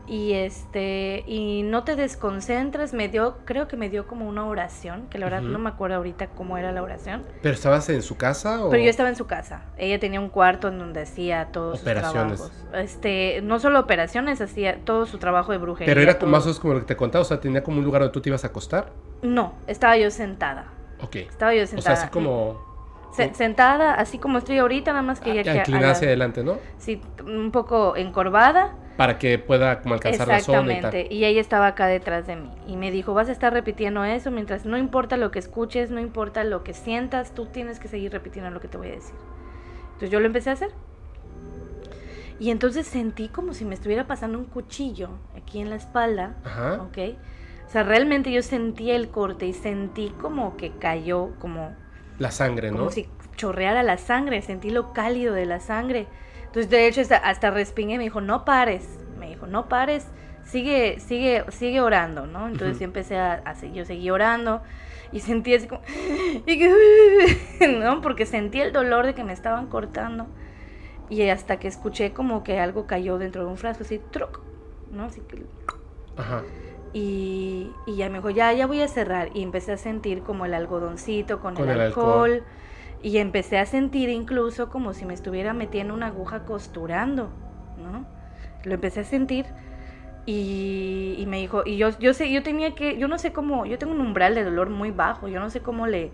[0.07, 5.07] y este, y no te desconcentres, me dio, creo que me dio como una oración,
[5.09, 8.15] que la verdad no me acuerdo ahorita cómo era la oración, ¿Pero estabas en su
[8.17, 8.69] casa o...?
[8.69, 12.39] pero yo estaba en su casa, ella tenía un cuarto en donde hacía todos Operaciones.
[12.39, 15.91] sus trabajos, este, no solo operaciones, hacía todo su trabajo de brujería.
[15.93, 16.29] Pero era todo.
[16.29, 18.13] más o menos como lo que te contaba, o sea, tenía como un lugar donde
[18.13, 18.91] tú te ibas a acostar.
[19.21, 20.67] No, estaba yo sentada,
[21.01, 21.15] Ok.
[21.17, 21.95] estaba yo O sentada.
[21.95, 22.66] sea, así como...
[23.17, 26.07] Se- sentada, así como estoy ahorita, nada más que ya ah, que a inclinada hacia
[26.07, 26.57] adelante, ¿no?
[26.77, 28.75] sí, un poco encorvada.
[28.95, 31.03] Para que pueda como alcanzar la zona y Exactamente.
[31.05, 31.13] tal.
[31.13, 32.49] Y ella estaba acá detrás de mí.
[32.65, 35.99] Y me dijo, vas a estar repitiendo eso mientras no importa lo que escuches, no
[35.99, 39.13] importa lo que sientas, tú tienes que seguir repitiendo lo que te voy a decir.
[39.85, 40.71] Entonces yo lo empecé a hacer.
[42.39, 46.35] Y entonces sentí como si me estuviera pasando un cuchillo aquí en la espalda.
[46.43, 46.81] Ajá.
[46.83, 46.97] ¿Ok?
[47.67, 51.75] O sea, realmente yo sentí el corte y sentí como que cayó, como
[52.19, 52.77] La sangre, ¿no?
[52.77, 56.09] como si chorreara la sangre, sentí lo cálido de la sangre.
[56.45, 60.11] Entonces, de hecho, hasta, hasta respingué y me dijo, no pares, me dijo, no pares,
[60.43, 62.47] sigue, sigue, sigue orando, ¿no?
[62.47, 62.79] Entonces Ujú.
[62.79, 64.63] yo empecé a, a yo seguí orando
[65.11, 65.81] y sentí así como,
[66.45, 68.01] y que- ¿no?
[68.01, 70.27] Porque sentí el dolor de que me estaban cortando
[71.09, 74.41] y hasta que escuché como que algo cayó dentro de un frasco, así, truc,
[74.91, 75.05] ¿no?
[75.05, 75.37] Así que
[76.15, 76.43] Ajá.
[76.93, 79.29] Y, y ya me dijo, ya, ya voy a cerrar.
[79.33, 82.31] Y empecé a sentir como el algodoncito con, Con el, el alcohol.
[82.31, 82.43] alcohol.
[83.03, 87.29] Y empecé a sentir incluso como si me estuviera metiendo una aguja costurando,
[87.77, 88.05] ¿no?
[88.63, 89.45] Lo empecé a sentir.
[90.25, 93.65] Y, y me dijo, y yo, yo sé, yo tenía que, yo no sé cómo,
[93.65, 96.11] yo tengo un umbral de dolor muy bajo, yo no sé cómo le,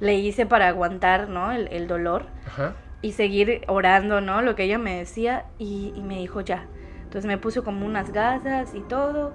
[0.00, 1.52] le hice para aguantar, ¿no?
[1.52, 2.74] El, el dolor Ajá.
[3.02, 4.40] y seguir orando, ¿no?
[4.40, 6.68] Lo que ella me decía y, y me dijo ya.
[7.02, 9.34] Entonces me puso como unas gasas y todo.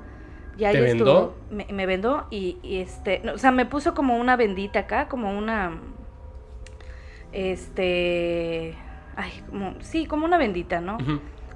[0.58, 1.06] Ya ¿Te ya vendó?
[1.06, 1.36] estuvo.
[1.52, 5.08] Me, me vendó y, y este, no, o sea, me puso como una bendita acá,
[5.08, 5.80] como una,
[7.32, 8.76] este,
[9.16, 10.98] ay, como, sí, como una bendita, ¿no?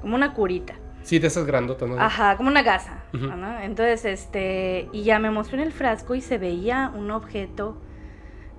[0.01, 0.75] Como una curita.
[1.03, 1.99] Sí, de esas grandotas, ¿no?
[1.99, 3.03] Ajá, como una gasa.
[3.63, 7.77] Entonces, este, y ya me mostró en el frasco y se veía un objeto,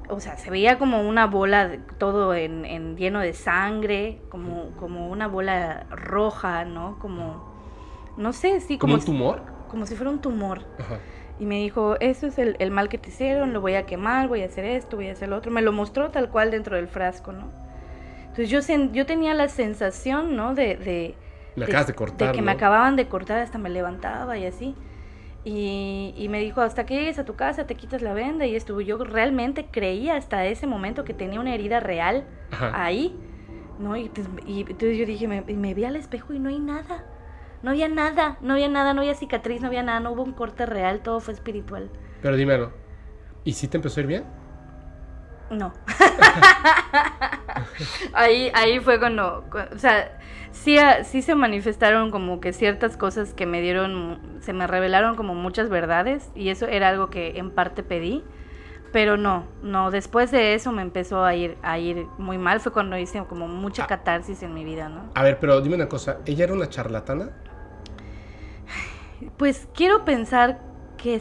[0.09, 5.09] o sea, se veía como una bola, todo en, en lleno de sangre, como, como
[5.09, 6.99] una bola roja, ¿no?
[6.99, 7.45] Como,
[8.17, 9.43] no sé, sí, ¿Como como, un tumor?
[9.71, 10.63] Como si fuera un tumor.
[10.79, 10.99] Ajá.
[11.39, 14.29] Y me dijo, eso es el, el mal que te hicieron, lo voy a quemar,
[14.29, 15.51] voy a hacer esto, voy a hacer lo otro.
[15.51, 17.51] Me lo mostró tal cual dentro del frasco, ¿no?
[18.23, 20.55] Entonces yo, sen- yo tenía la sensación, ¿no?
[20.55, 21.15] De, de,
[21.57, 24.75] Me de- de cortar, de que me acababan de cortar, hasta me levantaba y así.
[25.43, 28.55] Y, y, me dijo, hasta que llegues a tu casa te quitas la venda y
[28.55, 28.83] estuvo.
[28.83, 32.25] Yo realmente creía hasta ese momento que tenía una herida real
[32.75, 33.17] ahí,
[33.79, 33.97] ¿no?
[33.97, 34.11] Y,
[34.47, 37.05] y, entonces yo dije, me, me vi al espejo y no hay nada.
[37.63, 40.33] No había nada, no había nada, no había cicatriz, no había nada, no hubo un
[40.33, 41.91] corte real, todo fue espiritual.
[42.23, 42.73] Pero dímelo,
[43.45, 44.25] ¿y si te empezó a ir bien?
[45.51, 45.73] No.
[48.15, 50.19] ahí, ahí fue cuando, o sea,
[50.53, 55.35] sí, sí se manifestaron como que ciertas cosas que me dieron, se me revelaron como
[55.35, 58.25] muchas verdades y eso era algo que en parte pedí.
[58.93, 62.73] Pero no, no, después de eso me empezó a ir, a ir muy mal, fue
[62.73, 63.87] cuando hice como mucha ah.
[63.87, 65.11] catarsis en mi vida, ¿no?
[65.15, 67.31] A ver, pero dime una cosa, ¿ella era una charlatana?
[69.37, 70.61] Pues quiero pensar
[70.97, 71.21] que,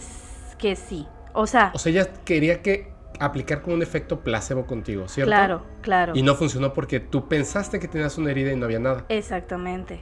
[0.57, 1.07] que sí.
[1.33, 1.71] O sea.
[1.73, 5.29] O sea, ella quería que aplicar como un efecto placebo contigo, ¿cierto?
[5.29, 6.13] Claro, claro.
[6.15, 9.05] Y no funcionó porque tú pensaste que tenías una herida y no había nada.
[9.09, 10.01] Exactamente.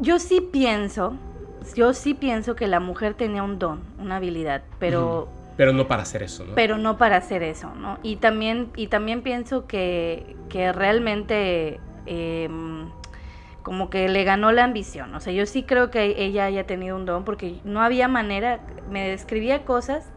[0.00, 1.16] Yo sí pienso,
[1.74, 5.28] yo sí pienso que la mujer tenía un don, una habilidad, pero.
[5.56, 6.54] Pero no para hacer eso, ¿no?
[6.54, 7.98] Pero no para hacer eso, ¿no?
[8.02, 11.78] Y también, y también pienso que, que realmente.
[12.06, 12.90] Em,
[13.62, 15.14] como que le ganó la ambición.
[15.14, 18.60] O sea, yo sí creo que ella haya tenido un don porque no había manera,
[18.90, 20.12] me describía cosas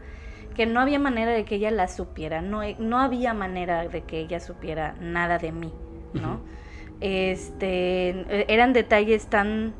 [0.55, 4.19] que no había manera de que ella las supiera, no, no había manera de que
[4.19, 5.73] ella supiera nada de mí,
[6.13, 6.39] ¿no?
[7.01, 9.73] Este, eran detalles tan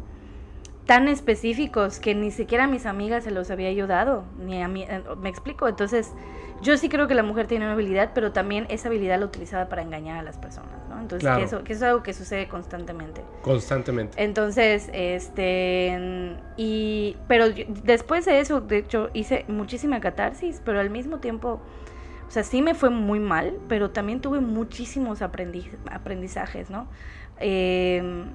[0.86, 4.84] tan específicos que ni siquiera a mis amigas se los había ayudado, ni a mí,
[4.84, 6.14] eh, me explico, entonces
[6.62, 9.68] yo sí creo que la mujer tiene una habilidad, pero también esa habilidad la utilizaba
[9.68, 11.00] para engañar a las personas, ¿no?
[11.00, 13.22] Entonces, que, eso, que eso es algo que sucede constantemente.
[13.42, 14.24] Constantemente.
[14.24, 17.46] Entonces, este, y, pero
[17.84, 21.62] después de eso, de hecho, hice muchísima catarsis, pero al mismo tiempo,
[22.28, 26.88] o sea, sí me fue muy mal, pero también tuve muchísimos aprendizajes, ¿no?
[27.40, 28.26] Eh,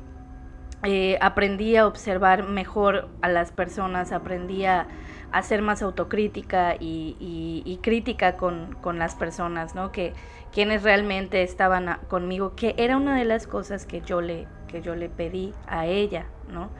[0.83, 4.87] eh, aprendí a observar mejor a las personas, aprendí a
[5.33, 9.93] hacer más autocrítica y, crítica con, las personas, ¿no?
[9.93, 10.13] Que
[10.53, 14.95] quienes realmente estaban conmigo, que era una de las cosas que yo le, que yo
[14.95, 16.71] le pedí a ella, ¿no?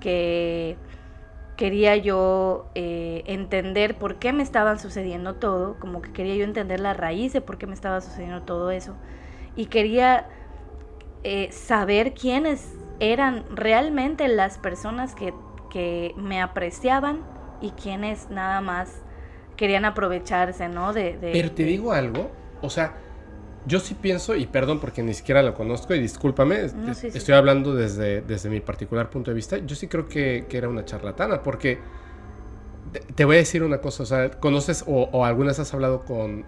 [0.00, 0.76] Que
[1.56, 6.80] quería yo eh, entender por qué me estaban sucediendo todo, como que quería yo entender
[6.80, 8.94] la raíz de por qué me estaba sucediendo todo eso.
[9.56, 10.28] Y quería
[11.24, 15.34] eh, saber quiénes eran realmente las personas que,
[15.70, 19.02] que me apreciaban y quienes nada más
[19.56, 20.92] querían aprovecharse, ¿no?
[20.92, 22.30] De, Pero te digo algo,
[22.62, 22.94] o sea,
[23.66, 28.22] yo sí pienso, y perdón porque ni siquiera lo conozco y discúlpame, estoy hablando desde,
[28.22, 31.78] desde mi particular punto de vista, yo sí creo que, era una charlatana, porque
[33.14, 36.44] te, voy a decir una cosa, o sea, ¿conoces o, o algunas has hablado con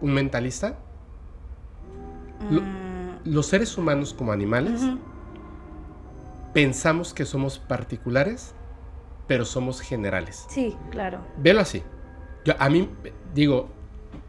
[0.00, 0.76] un mentalista?
[2.48, 3.28] Mm.
[3.30, 4.80] los seres humanos como animales
[6.54, 8.54] pensamos que somos particulares
[9.30, 10.44] pero somos generales.
[10.48, 11.20] Sí, claro.
[11.36, 11.84] Velo así.
[12.44, 12.90] Yo, a mí,
[13.32, 13.68] digo,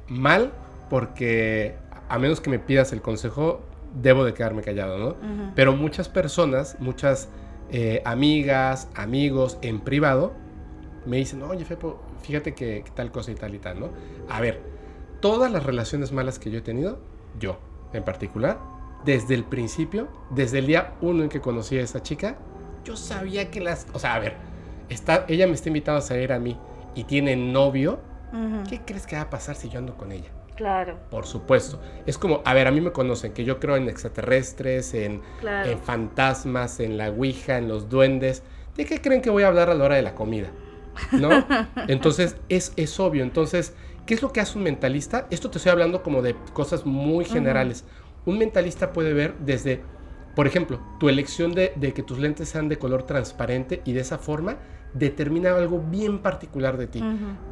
[0.08, 0.54] mal
[0.92, 1.76] porque
[2.08, 3.62] a menos que me pidas el consejo,
[4.00, 5.16] debo de quedarme callado, ¿no?
[5.56, 7.30] Pero muchas personas, muchas
[7.72, 10.34] eh, amigas, amigos en privado,
[11.08, 13.90] me dicen, oye, Fepo, fíjate que, que, tal cosa y tal y tal, ¿no?
[14.30, 14.62] A ver,
[15.20, 17.00] todas las relaciones malas que yo he tenido,
[17.40, 17.58] yo
[17.92, 18.60] en particular,
[19.04, 22.38] desde el principio, desde el día uno en que conocí a esa chica,
[22.84, 23.88] yo sabía que las...
[23.94, 24.51] O sea, a ver,
[25.28, 26.58] ella me está invitando a salir a mí
[26.96, 28.00] y tiene novio,
[28.70, 30.30] ¿qué crees que va a pasar si yo ando con ella?
[30.56, 31.00] Claro.
[31.10, 31.82] Por supuesto.
[32.06, 35.80] Es como, a ver, a mí me conocen que yo creo en extraterrestres, en, en
[35.80, 38.44] fantasmas, en la Ouija, en los duendes.
[38.76, 40.50] ¿De qué creen que voy a hablar a la hora de la comida?
[41.14, 41.30] ¿No?
[41.88, 43.24] Entonces, es, es obvio.
[43.24, 43.74] Entonces,
[44.06, 45.26] ¿qué es lo que hace un mentalista?
[45.32, 47.86] Esto te estoy hablando como de cosas muy generales.
[48.26, 49.82] Un mentalista puede ver desde,
[50.36, 54.02] por ejemplo, tu elección de, de que tus lentes sean de color transparente y de
[54.02, 54.58] esa forma
[54.94, 57.04] determina algo bien particular de ti.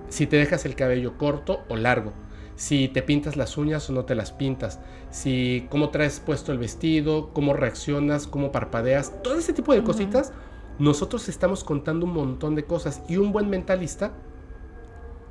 [0.10, 2.14] Si te dejas el cabello corto o largo,
[2.56, 4.80] si te pintas las uñas o no te las pintas,
[5.12, 10.34] si cómo traes puesto el vestido, cómo reaccionas, cómo parpadeas, todo ese tipo de cositas,
[10.78, 14.12] nosotros estamos contando un montón de cosas y un buen mentalista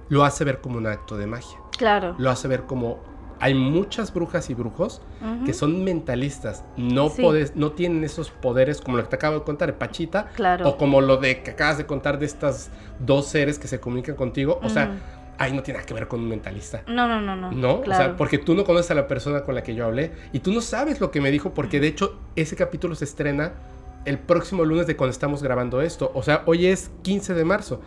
[0.08, 1.58] lo hace ver como un acto de magia.
[1.76, 2.14] Claro.
[2.18, 2.98] Lo hace ver como
[3.40, 5.00] hay muchas brujas y brujos
[5.44, 7.12] que son mentalistas, no,
[7.54, 10.28] no tienen esos poderes como lo que te acabo de contar, de Pachita,
[10.64, 14.16] o como lo de que acabas de contar de estas dos seres que se comunican
[14.16, 14.96] contigo, o sea,
[15.38, 16.82] ahí no tiene nada que ver con un mentalista.
[16.86, 17.52] No, no, no, no.
[17.52, 20.12] No, o sea, porque tú no conoces a la persona con la que yo hablé
[20.32, 23.52] y tú no sabes lo que me dijo, porque de hecho ese capítulo se estrena
[24.04, 27.80] el próximo lunes de cuando estamos grabando esto, o sea, hoy es 15 de marzo.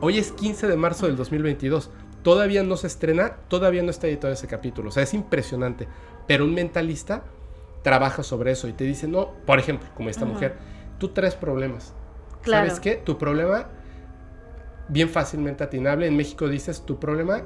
[0.00, 1.90] Hoy es 15 de marzo del 2022
[2.24, 4.88] todavía no se estrena, todavía no está editado ese capítulo.
[4.88, 5.86] O sea, es impresionante.
[6.26, 7.22] Pero un mentalista
[7.82, 10.56] trabaja sobre eso y te dice, no, por ejemplo, como esta mujer,
[10.98, 11.94] tú traes problemas.
[12.44, 12.96] ¿Sabes qué?
[12.96, 13.68] Tu problema
[14.88, 16.06] bien fácilmente atinable.
[16.06, 17.42] En México dices, tu problema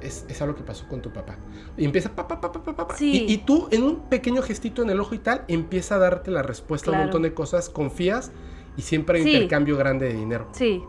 [0.00, 1.36] es, es algo que pasó con tu papá.
[1.76, 3.26] Y empieza pa, pa, pa, pa, pa, pa, Sí.
[3.28, 6.30] Y, y tú, en un pequeño gestito en el ojo y tal, empieza a darte
[6.30, 7.04] la respuesta a un Claro.
[7.06, 8.32] montón de cosas, confías
[8.76, 9.32] y siempre hay Sí.
[9.34, 10.48] intercambio grande de dinero.
[10.52, 10.82] Sí,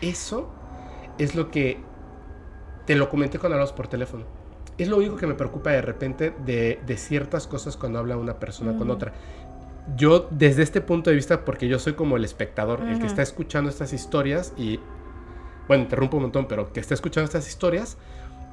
[0.00, 0.48] Eso
[1.18, 1.80] es lo que
[2.88, 4.24] te lo comenté cuando hablamos por teléfono.
[4.78, 8.40] Es lo único que me preocupa de repente de, de ciertas cosas cuando habla una
[8.40, 9.12] persona con otra.
[9.94, 13.20] Yo, desde este punto de vista, porque yo soy como el espectador, el que está
[13.20, 14.80] escuchando estas historias y,
[15.66, 17.98] bueno, interrumpo un montón, pero que está escuchando estas historias,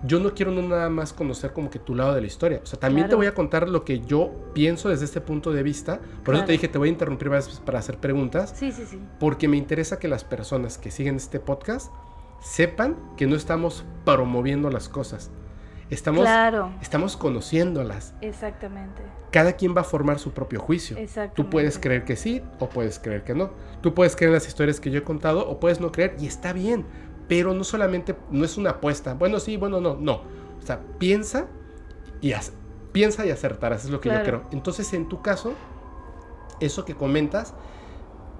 [0.04, 2.60] yo no quiero no nada más conocer como que tu lado de la historia.
[2.62, 5.64] O sea, también te voy a contar lo que yo pienso desde este punto de
[5.64, 6.02] vista.
[6.26, 8.84] Por eso te dije, te voy a interrumpir varias veces para hacer preguntas sí, sí,
[8.86, 9.00] sí.
[9.18, 11.90] porque me interesa que las personas que siguen este podcast
[12.42, 15.32] sepan que no estamos promoviendo las cosas.
[15.90, 18.16] Estamos, Claro, estamos conociéndolas.
[18.22, 19.04] exactamente.
[19.32, 20.98] Cada quien va a formar su propio juicio.
[21.36, 23.52] Tú puedes creer que sí o puedes creer que no.
[23.82, 26.26] Tú puedes creer en las historias que yo he contado o puedes no creer y
[26.26, 26.86] está bien.
[27.28, 29.14] Pero no solamente, no es una apuesta.
[29.14, 30.22] Bueno, sí, bueno, no, no.
[30.58, 31.48] O sea, piensa
[32.22, 32.34] y
[32.92, 34.44] piensa y acertarás, es lo que yo creo.
[34.52, 35.54] Entonces, en tu caso,
[36.60, 37.54] eso que comentas,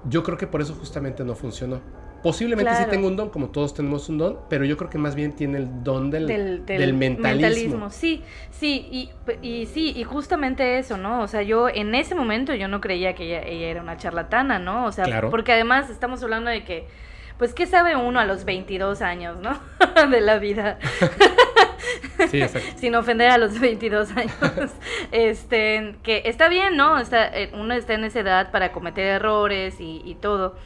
[0.08, 1.80] yo creo que por eso justamente no funcionó.
[2.26, 5.14] Posiblemente sí tengo un don, como todos tenemos un don, pero yo creo que más
[5.14, 7.88] bien tiene el don del, del, del del mentalismo.
[7.90, 9.10] Sí, sí, y,
[9.42, 11.22] y sí, y justamente eso, ¿no?
[11.22, 14.58] O sea, yo en ese momento yo no creía que ella, ella era una charlatana,
[14.58, 14.86] ¿no?
[14.86, 15.30] O sea, Claro.
[15.30, 16.88] porque además estamos hablando de que,
[17.38, 19.56] pues, ¿qué sabe uno a los 22 años, ¿no?
[20.10, 20.80] de la vida.
[22.30, 22.68] Sí, exacto.
[22.78, 24.32] sin ofender a los 22 años,
[25.12, 26.98] este, que está bien, ¿no?
[26.98, 30.56] Está, eh, uno está en esa edad para cometer errores y, y todo.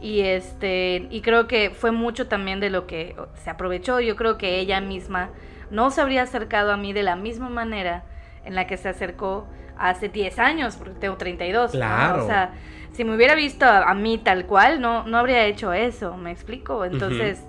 [0.00, 4.00] Y este, y creo que fue mucho también de lo que se aprovechó.
[4.00, 5.30] Yo creo que ella misma
[5.70, 8.04] no se habría acercado a mí de la misma manera
[8.44, 9.46] en la que se acercó
[9.76, 11.74] hace 10 años, porque tengo 32.
[11.74, 11.78] ¿no?
[11.78, 12.24] Claro.
[12.24, 12.52] O sea,
[12.92, 16.30] si me hubiera visto a, a mí tal cual, no, no habría hecho eso, ¿me
[16.30, 16.84] explico?
[16.84, 17.44] Entonces,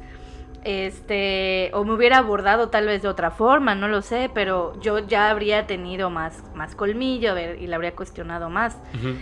[0.64, 5.00] este, o me hubiera abordado tal vez de otra forma, no lo sé, pero yo
[5.00, 8.78] ya habría tenido más, más colmillo a ver, y la habría cuestionado más.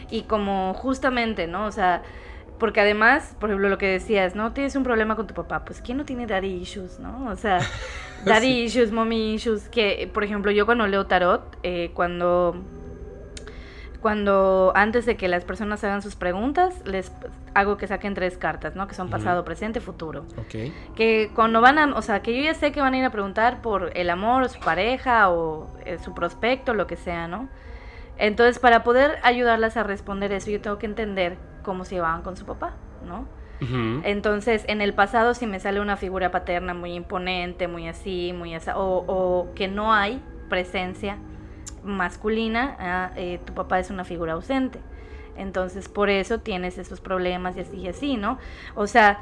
[0.10, 1.66] Y como justamente, ¿no?
[1.66, 2.02] O sea,
[2.60, 4.54] porque además, por ejemplo, lo que decías, ¿no?
[4.54, 7.28] Tienes un problema con tu papá, pues ¿quién no tiene daddy issues, ¿no?
[7.30, 7.60] O sea,
[8.26, 8.64] daddy Sí.
[8.80, 12.56] issues, mommy issues, que, por ejemplo, yo cuando leo tarot, eh, cuando
[14.02, 17.12] cuando antes de que las personas hagan sus preguntas, les
[17.56, 18.88] hago que saquen tres cartas, ¿no?
[18.88, 20.26] Que son pasado, presente, futuro.
[20.38, 20.72] Ok.
[20.96, 23.10] Que cuando van a, o sea, que yo ya sé que van a ir a
[23.10, 27.50] preguntar por el amor, o su pareja, o eh, su prospecto, lo que sea, ¿no?
[28.20, 32.38] Entonces, para poder ayudarlas a responder eso, yo tengo que entender cómo se llevaban con
[32.38, 32.74] su papá,
[33.08, 33.28] ¿no?
[34.04, 38.56] Entonces, en el pasado, si me sale una figura paterna muy imponente, muy así, muy
[38.56, 41.20] así, o, o que no hay presencia
[41.84, 44.80] masculina, ah, eh, tu papá es una figura ausente.
[45.38, 48.40] Entonces, por eso tienes esos problemas y así y así, ¿no?
[48.76, 49.20] O sea,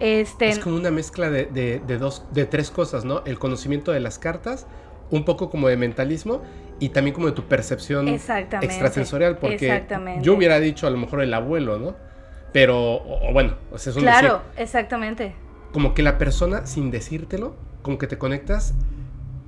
[0.00, 0.50] este...
[0.50, 3.22] Es como una mezcla de, de- de dos, de tres cosas, ¿no?
[3.26, 4.66] El conocimiento de las cartas,
[5.10, 6.42] un poco como de mentalismo
[6.80, 9.84] y también como de tu percepción extrasensorial, porque
[10.20, 11.96] yo hubiera dicho a lo mejor el abuelo, ¿no?
[12.52, 14.62] Pero, o, o bueno, o sea, es un Claro, decir.
[14.62, 15.34] exactamente.
[15.72, 18.74] como que la persona, sin decírtelo, como que te conectas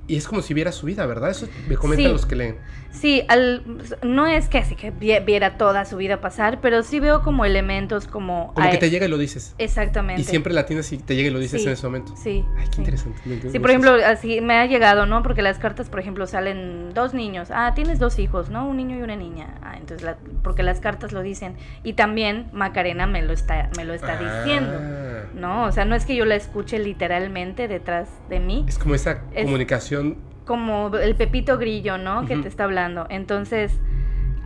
[0.07, 1.29] y es como si viera su vida, ¿verdad?
[1.31, 2.11] Eso me comentan Sí.
[2.11, 2.57] los que leen.
[2.91, 3.61] Sí, al,
[4.01, 7.45] no es que así que vi- viera toda su vida pasar, pero sí veo como
[7.45, 8.53] elementos como...
[8.55, 9.53] Como que te llega y lo dices.
[9.59, 10.21] Exactamente.
[10.21, 12.15] Y siempre la tienes y te llega y lo dices Sí, en ese momento.
[12.15, 12.43] Sí.
[12.57, 12.79] Ay, qué sí.
[12.79, 13.19] interesante.
[13.51, 15.21] Sí, por ejemplo, así me ha llegado, ¿no?
[15.21, 17.49] Porque las cartas, por ejemplo, salen dos niños.
[17.51, 18.67] Ah, tienes dos hijos, ¿no?
[18.67, 19.53] Un niño y una niña.
[19.61, 21.55] Ah, entonces, la- porque las cartas lo dicen.
[21.83, 25.23] Y también Macarena me lo está, me lo está diciendo, Ah.
[25.35, 25.63] ¿no?
[25.65, 29.21] O sea, no es que yo la escuche literalmente detrás de mí, Es como esa
[29.35, 29.96] Es- comunicación.
[30.45, 32.25] Como el Pepito Grillo, ¿no?
[32.25, 32.43] Que Ujú.
[32.43, 33.05] te está hablando.
[33.09, 33.73] Entonces,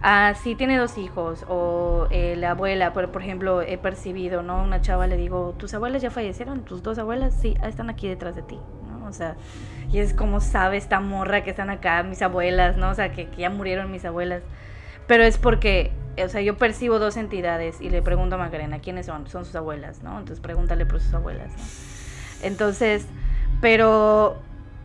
[0.02, 4.64] ah, sí tiene dos hijos, o eh, la abuela, por, por ejemplo, he percibido, ¿no?
[4.64, 6.62] Una chava le digo, ¿tus abuelas ya fallecieron?
[6.66, 7.36] ¿Tus dos abuelas?
[7.40, 8.58] Sí, están aquí detrás de ti,
[8.88, 9.06] ¿no?
[9.08, 9.36] O sea,
[9.92, 12.90] y es como sabe esta morra que están acá, mis abuelas, ¿no?
[12.90, 14.42] O sea, que, que ya murieron mis abuelas.
[15.08, 15.92] Pero es porque,
[16.24, 19.28] o sea, yo percibo dos entidades y le pregunto a Macarena, ¿quiénes son?
[19.28, 20.12] Son sus abuelas, ¿no?
[20.18, 22.48] Entonces pregúntale por sus abuelas, ¿no?
[22.48, 23.08] Entonces,
[23.60, 24.42] pero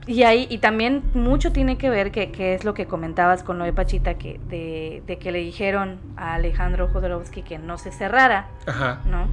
[0.07, 3.59] y ahí, y también mucho tiene que ver que, que es lo que comentabas con
[3.59, 7.91] lo de Pachita, que de, de que le dijeron a Alejandro Jodorowsky que no se
[7.91, 9.01] cerrara, Ajá.
[9.05, 9.27] ¿no?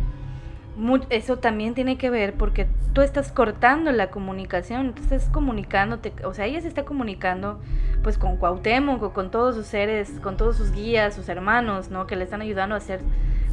[1.11, 6.33] Eso también tiene que ver porque tú estás cortando la comunicación, tú estás comunicándote, o
[6.33, 7.59] sea, ella se está comunicando
[8.01, 12.07] pues con Cuauhtémoc, con todos sus seres, con todos sus guías, sus hermanos, ¿no?
[12.07, 13.01] Que le están ayudando a hacer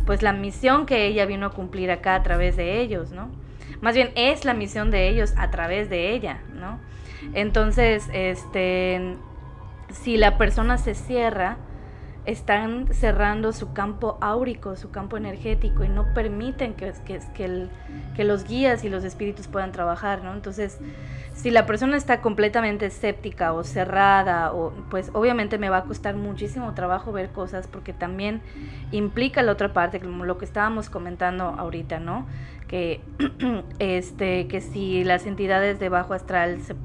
[0.06, 3.28] pues la misión que ella vino a cumplir acá a través de ellos, ¿no?
[3.82, 6.78] Más bien es la misión de ellos a través de ella, ¿no?
[7.34, 9.16] Entonces, este,
[9.90, 11.58] si la persona se cierra,
[12.26, 17.68] están cerrando su campo áurico, su campo energético y no permiten que, que, que,
[18.14, 20.34] que los guías y los espíritus puedan trabajar, ¿no?
[20.34, 20.78] Entonces,
[21.32, 26.14] si la persona está completamente escéptica o cerrada, o, pues obviamente me va a costar
[26.14, 28.42] muchísimo trabajo ver cosas porque también
[28.92, 32.26] implica la otra parte, como lo que estábamos comentando ahorita, ¿no?
[32.68, 33.00] Que,
[33.78, 36.76] este, que si las entidades de bajo astral se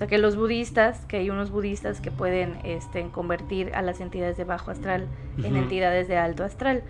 [0.00, 4.38] sea que los budistas, que hay unos budistas que pueden este, convertir a las entidades
[4.38, 5.06] de bajo astral
[5.44, 6.82] en entidades de alto astral.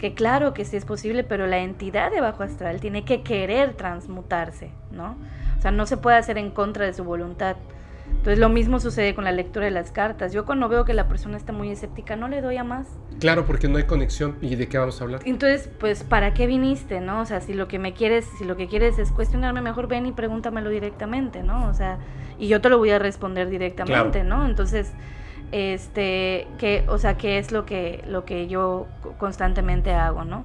[0.00, 3.74] Que claro que sí es posible, pero la entidad de bajo astral tiene que querer
[3.74, 5.16] transmutarse, ¿no?
[5.56, 7.54] O sea, no se puede hacer en contra de su voluntad.
[8.10, 10.32] Entonces lo mismo sucede con la lectura de las cartas.
[10.32, 12.88] Yo cuando veo que la persona está muy escéptica no le doy a más.
[13.20, 15.20] Claro, porque no hay conexión y de qué vamos a hablar.
[15.24, 17.20] Entonces, pues ¿para qué viniste, no?
[17.20, 20.06] O sea, si lo que me quieres, si lo que quieres es cuestionarme, mejor ven
[20.06, 21.68] y pregúntamelo directamente, ¿no?
[21.68, 21.98] O sea,
[22.38, 24.46] y yo te lo voy a responder directamente, ¿no?
[24.46, 24.92] Entonces,
[25.52, 28.86] este, que, o sea, qué es lo que lo que yo
[29.18, 30.44] constantemente hago, ¿no?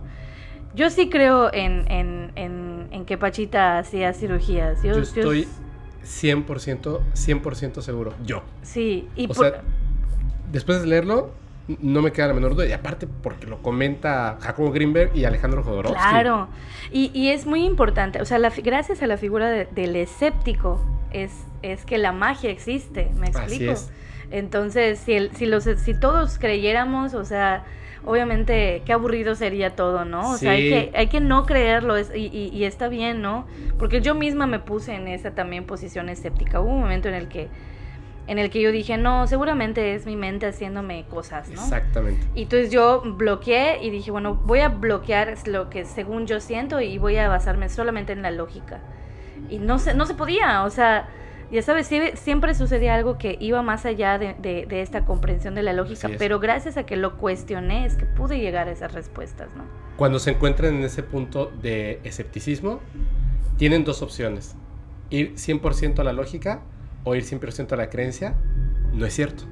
[0.73, 2.31] Yo sí creo en, en,
[2.91, 4.81] en, que Pachita hacía cirugías.
[4.83, 5.47] Yo, estoy
[6.05, 8.13] 100%, 100% seguro.
[8.23, 8.41] Yo.
[8.61, 9.63] Sí, y o sea,
[10.49, 11.31] después de leerlo,
[11.81, 12.67] no me queda la menor duda.
[12.67, 15.99] Y aparte, porque lo comenta Jacobo Greenberg y Alejandro Jodorowsky.
[15.99, 16.47] Claro.
[16.91, 18.21] Y, y es muy importante.
[18.21, 20.81] O sea, la, gracias a la figura del escéptico,
[21.13, 21.31] es,
[21.61, 23.09] es que la magia existe.
[23.15, 23.73] ¿Me explico?
[24.31, 27.65] Entonces, si, el, si, los, si todos creyéramos, o sea
[28.05, 30.31] obviamente qué aburrido sería todo, ¿no?
[30.31, 33.45] O sea, hay que, hay que no creerlo y, y, está bien, ¿no?
[33.77, 36.61] Porque yo misma me puse en esa también posición escéptica.
[36.61, 37.49] Hubo un momento en el que
[38.27, 41.61] en el que yo dije, no, seguramente es mi mente haciéndome cosas, ¿no?
[41.61, 42.25] Exactamente.
[42.33, 46.79] Y entonces yo bloqueé y dije, bueno, voy a bloquear lo que según yo siento
[46.79, 48.79] y voy a basarme solamente en la lógica.
[49.49, 51.09] Y no se, no se podía, o sea,
[51.51, 56.09] ya sabes, siempre sucedía algo que iba más allá de, esta comprensión de la lógica,
[56.17, 59.63] pero gracias a que lo cuestioné es que pude llegar a esas respuestas, ¿no?
[59.97, 62.79] Cuando se encuentran en ese punto de escepticismo,
[63.57, 64.55] tienen dos opciones.
[65.09, 66.61] Ir 100% a la lógica
[67.03, 68.35] o ir 100% a la creencia.
[68.93, 69.43] No es cierto.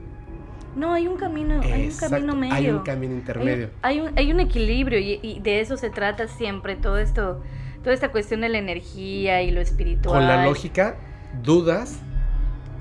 [0.76, 2.54] No, hay un camino, hay un camino medio.
[2.54, 3.70] Hay un camino intermedio.
[3.82, 7.42] Hay, un, hay un, equilibrio y, y, de eso se trata siempre, todo esto,
[7.84, 10.20] toda esta cuestión de la energía y lo espiritual.
[10.20, 10.98] Con la lógica
[11.44, 12.00] dudas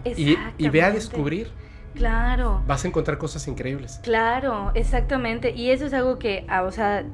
[0.04, 1.50] y, y, ve a descubrir.
[1.94, 2.62] Claro.
[2.66, 4.00] Vas a encontrar cosas increíbles.
[4.02, 5.50] Claro, exactamente.
[5.50, 7.04] Y eso es algo que, ah, o sea,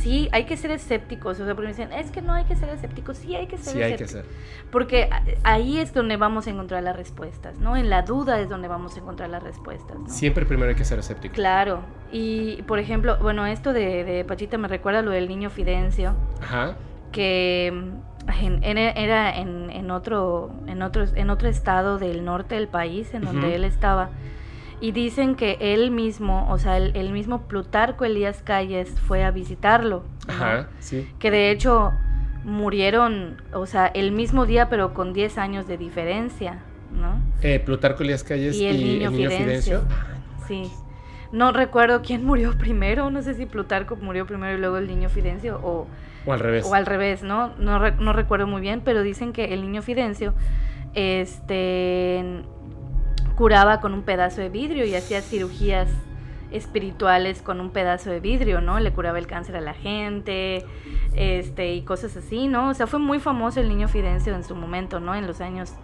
[0.00, 1.38] sí, hay que ser escépticos.
[1.40, 3.18] O sea, porque me dicen, es que no hay que ser escépticos.
[3.18, 4.24] Sí, hay que ser sí hay que ser.
[4.70, 5.08] Porque
[5.44, 7.76] ahí es donde vamos a encontrar las respuestas, ¿no?
[7.76, 9.96] En la duda es donde vamos a encontrar las respuestas.
[10.08, 11.34] Siempre primero hay que ser escéptico.
[11.34, 11.80] Claro.
[12.10, 16.14] Y, por ejemplo, bueno, esto de, de Pachita me recuerda lo del niño Fidencio.
[16.42, 16.76] Ajá.
[17.16, 17.72] Que
[18.62, 23.54] era en, en, otro, en, otro, en otro estado del norte del país en donde
[23.54, 24.10] él estaba.
[24.80, 30.04] Y dicen que él mismo, o sea, el, mismo Plutarco Elías Calles fue a visitarlo.
[30.28, 31.08] Ajá, sí.
[31.18, 31.92] Que de hecho
[32.44, 36.58] murieron, o sea, el mismo día, pero con 10 años de diferencia,
[36.92, 37.18] ¿no?
[37.42, 39.82] Eh, Plutarco Elías Calles y el, niño, Fidencio.
[40.46, 40.70] Sí.
[41.32, 45.08] No recuerdo quién murió primero, no sé si Plutarco murió primero y luego el niño
[45.08, 45.86] Fidencio o
[46.26, 46.66] o al revés.
[46.66, 47.54] O al revés, ¿no?
[47.58, 50.34] No, no recuerdo muy bien, pero dicen que el niño Fidencio
[50.94, 52.42] este,
[53.36, 55.88] curaba con un pedazo de vidrio y hacía cirugías
[56.50, 58.80] espirituales con un pedazo de vidrio, ¿no?
[58.80, 60.64] Le curaba el cáncer a la gente,
[61.14, 62.70] este, y cosas así, ¿no?
[62.70, 65.14] O sea, fue muy famoso el niño Fidencio en su momento, ¿no?
[65.14, 65.74] En los años,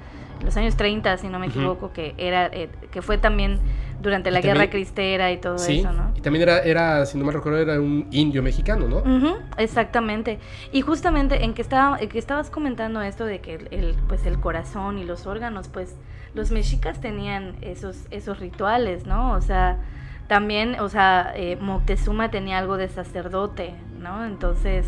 [0.45, 3.59] los años 30, si no me equivoco, que era, eh, que fue también
[4.03, 6.13] durante la guerra cristera y todo eso, ¿no?
[6.17, 9.39] Y también era, era, si no me recuerdo, era un indio mexicano, ¿no?
[9.57, 10.39] exactamente.
[10.73, 14.99] Y justamente en que, estaba, que estabas comentando esto de que el, pues el corazón
[14.99, 15.95] y los órganos, pues
[16.35, 19.33] los mexicas tenían esos, esos rituales, ¿no?
[19.33, 19.79] O sea,
[20.27, 24.25] también, o sea, eh, Moctezuma tenía algo de sacerdote, ¿no?
[24.25, 24.87] Entonces,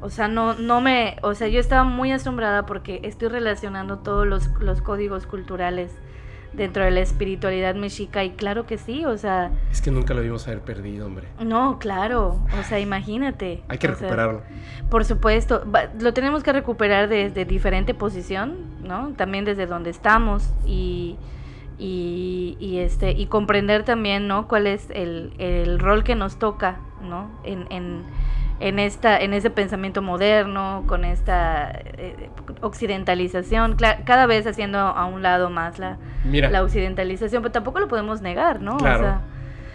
[0.00, 4.26] o sea, no, no me, o sea, yo estaba muy asombrada porque estoy relacionando todos
[4.26, 5.92] los, los códigos culturales
[6.52, 9.50] dentro de la espiritualidad mexica y claro que sí, o sea...
[9.70, 11.28] Es que nunca lo debimos haber perdido, hombre.
[11.40, 13.62] No, claro, o sea, imagínate.
[13.68, 14.42] Hay que recuperarlo.
[14.90, 15.64] por supuesto,
[16.00, 19.12] lo tenemos que recuperar desde diferente posición, ¿no?
[19.16, 21.16] También desde donde estamos y,
[21.78, 24.48] y, y este, y comprender también, ¿no?
[24.48, 27.30] Cuál es el, el rol que nos toca, ¿no?
[27.44, 28.02] En, en
[28.62, 32.30] en esta en ese pensamiento moderno con esta eh,
[32.60, 38.22] occidentalización cada vez haciendo a un lado más la, la occidentalización pero tampoco lo podemos
[38.22, 39.20] negar no claro.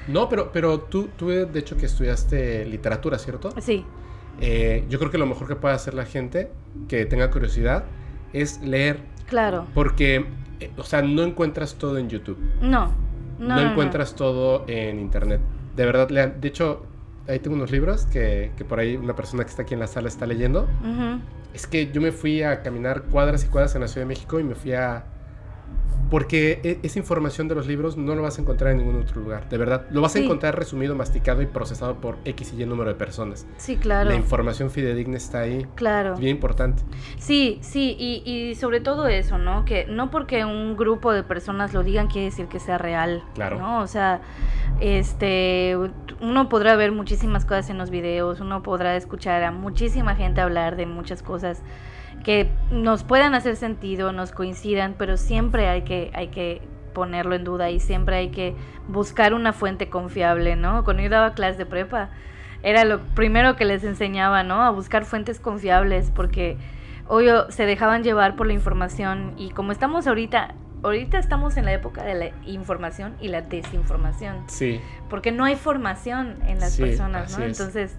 [0.08, 3.86] no pero pero tú tú de hecho que estudiaste literatura cierto sí.
[4.40, 6.52] Eh, yo creo que lo mejor que puede hacer la gente
[6.88, 7.86] que tenga curiosidad
[8.34, 9.00] es leer.
[9.28, 9.66] Claro.
[9.74, 10.26] Porque
[10.60, 12.38] eh, o sea no encuentras todo en YouTube.
[12.62, 12.92] No.
[13.40, 15.42] No, encuentras todo en internet.
[15.76, 16.42] De verdad, lean.
[16.42, 16.88] De hecho,
[17.28, 19.88] ahí tengo unos libros que, que por ahí una persona que está aquí en la
[19.88, 20.68] sala está leyendo.
[21.54, 24.40] Es que yo me fui a caminar cuadras y cuadras en la Ciudad de México
[24.40, 25.06] y me fui a...
[26.10, 29.22] Porque e- esa información de los libros no lo vas a encontrar en ningún otro
[29.22, 29.86] lugar, de verdad.
[29.90, 33.46] Lo vas a encontrar resumido, masticado y procesado por X y Y número de personas.
[33.58, 34.10] Sí, claro.
[34.10, 35.68] La información fidedigna está ahí.
[35.76, 36.14] Claro.
[36.14, 36.84] Es bien importante.
[37.18, 39.66] Sí, sí, y, y sobre todo eso, ¿no?
[39.66, 43.24] Que no porque un grupo de personas lo digan quiere decir que sea real.
[43.34, 43.60] Claro.
[43.60, 43.82] ¿no?
[43.82, 44.22] O sea,
[44.80, 45.76] este,
[46.22, 50.76] uno podrá ver muchísimas cosas en los videos, uno podrá escuchar a muchísima gente hablar
[50.76, 51.62] de muchas cosas
[52.24, 56.62] que nos puedan hacer sentido, nos coincidan, pero siempre hay que, hay que
[56.94, 58.56] ponerlo en duda y siempre hay que
[58.88, 60.84] buscar una fuente confiable, ¿no?
[60.84, 62.10] Cuando yo daba clases de prepa,
[62.64, 64.62] era lo primero que les enseñaba, ¿no?
[64.64, 66.58] A buscar fuentes confiables, porque
[67.08, 71.74] obvio se dejaban llevar por la información y como estamos ahorita, ahorita estamos en la
[71.74, 76.82] época de la información y la desinformación, Sí, porque no hay formación en las Sí,
[76.82, 77.46] personas, ¿no?
[77.46, 77.98] así es.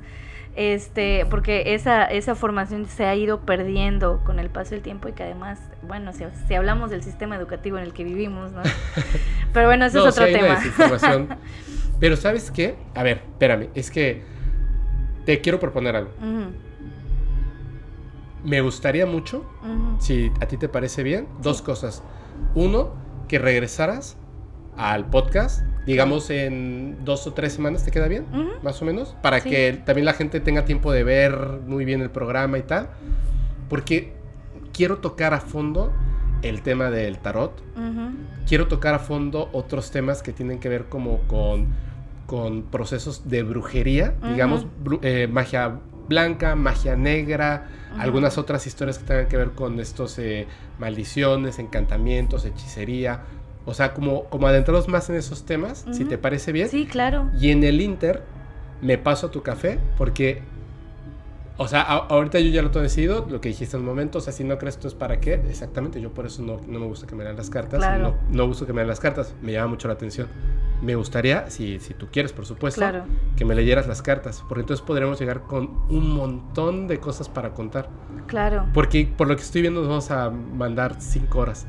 [0.59, 5.13] Este, porque esa, esa formación se ha ido perdiendo con el paso del tiempo y
[5.13, 8.63] que además, bueno, si, si hablamos del sistema educativo en el que vivimos, ¿no?
[9.53, 10.59] Pero bueno, ese No, es otro tema.
[12.01, 12.75] Pero ¿sabes qué?
[12.97, 13.69] A ver, espérame.
[13.77, 14.25] Es que
[15.27, 16.11] te quiero proponer algo.
[18.43, 19.49] Me gustaría mucho,
[20.01, 22.03] si a ti te parece bien, dos cosas.
[22.57, 22.95] Uno,
[23.29, 24.17] que regresaras
[24.79, 28.25] al podcast, digamos en dos o tres semanas, ¿te queda bien?
[28.63, 29.15] Más o menos.
[29.23, 29.51] Para Sí.
[29.51, 31.37] que también la gente tenga tiempo de ver
[31.67, 32.89] muy bien el programa y tal.
[33.69, 34.13] Porque
[34.73, 35.93] quiero tocar a fondo
[36.43, 37.61] el tema del tarot.
[38.47, 41.67] Quiero tocar a fondo otros temas que tienen que ver como con,
[42.27, 47.69] con procesos de brujería, digamos, bru- eh, magia blanca, magia negra,
[47.99, 50.47] algunas otras historias que tengan que ver con estos eh,
[50.79, 53.21] maldiciones, encantamientos, hechicería.
[53.69, 56.71] O sea, como, como adentrados más en esos temas, si te parece bien.
[56.71, 57.31] Sí, claro.
[57.39, 58.23] Y en el Inter
[58.81, 60.41] me paso a tu café porque,
[61.59, 64.19] o sea, a- ahorita yo ya lo tengo decidido, lo que dijiste en un momento,
[64.19, 66.79] o sea, si no crees esto es para qué, exactamente, yo por eso no, no
[66.79, 68.17] me gusta que me lean las cartas, Claro.
[68.31, 70.29] no, no gusto que me lean las cartas, me llama mucho la atención.
[70.81, 73.03] Me gustaría, si, si tú quieres, por supuesto, Claro.
[73.37, 77.51] que me leyeras las cartas, porque entonces podremos llegar con un montón de cosas para
[77.51, 77.89] contar.
[78.29, 78.67] Claro.
[78.73, 81.67] Porque por lo que estoy viendo nos vamos a mandar cinco horas.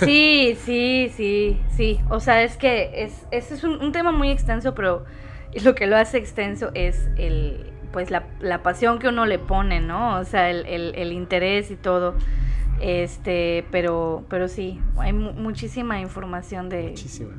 [0.00, 2.00] Sí, sí, sí, sí.
[2.08, 5.04] O sea, es que es, es un, un tema muy extenso, pero
[5.62, 9.80] lo que lo hace extenso es el, pues la, la pasión que uno le pone,
[9.80, 10.18] ¿no?
[10.18, 12.14] O sea, el, el- el interés y todo.
[12.80, 17.32] Este, pero, pero sí, hay mu- muchísima información de Muchísima.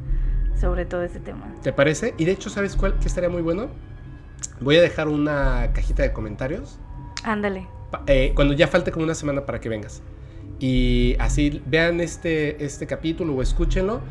[0.60, 1.52] sobre todo este tema.
[1.64, 2.14] ¿Te parece?
[2.18, 3.00] Y de hecho, ¿sabes cuál?
[3.00, 3.68] Que estaría muy bueno.
[4.60, 6.80] Voy a dejar una cajita de comentarios
[7.24, 7.68] Ándale.
[8.08, 10.04] eh, cuando ya falte como una semana para que vengas.
[10.60, 14.02] Y así vean este, este capítulo o escúchenlo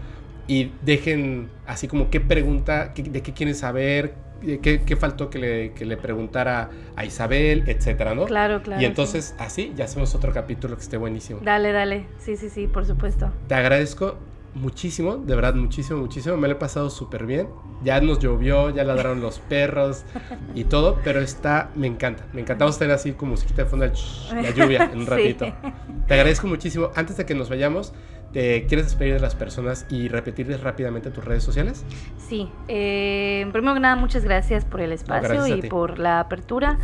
[0.48, 5.38] y dejen así como qué pregunta, qué- de qué quieren saber, qué, qué faltó que
[5.38, 8.24] le, que le preguntara a Isabel, etcétera, ¿no?
[8.26, 8.80] Claro, claro.
[8.80, 8.88] y sí.
[8.88, 11.40] entonces así ya hacemos otro capítulo que esté buenísimo.
[11.42, 12.06] Dale, dale.
[12.18, 13.30] Sí, sí, sí, por supuesto.
[13.48, 14.16] Te agradezco
[14.54, 16.36] muchísimo, de verdad, muchísimo, muchísimo.
[16.36, 17.48] Me lo he pasado súper bien.
[17.84, 20.04] Ya nos llovió, ya ladraron los perros
[20.54, 22.26] y todo, pero está, me encanta.
[22.32, 22.64] Me encanta.
[22.64, 25.10] Vamos a tener así como musiquita de fondo la lluvia en un Sí.
[25.10, 25.46] ratito.
[26.08, 26.90] Te agradezco muchísimo.
[26.96, 27.92] Antes de que nos vayamos,
[28.32, 31.84] ¿te quieres despedir de las personas y repetirles rápidamente tus redes sociales?
[32.18, 36.78] Sí, eh, primero que nada, muchas gracias por el espacio a y por la apertura.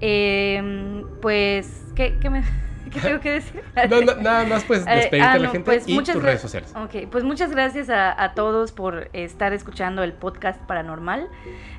[0.00, 2.42] Eh, pues, ¿qué, qué me,
[2.92, 3.62] qué tengo que decir?
[3.90, 6.40] No, no, nada más pues Eh, despedirte ah, de la gente pues, y tus redes
[6.40, 6.72] sociales.
[6.76, 11.28] Ok, pues muchas gracias a, a todos por estar escuchando el podcast paranormal.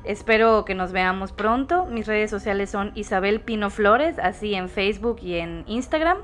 [0.04, 1.86] Espero que nos veamos pronto.
[1.86, 6.18] Mis redes sociales son Isabel Pino Flores, así en Facebook y en Instagram.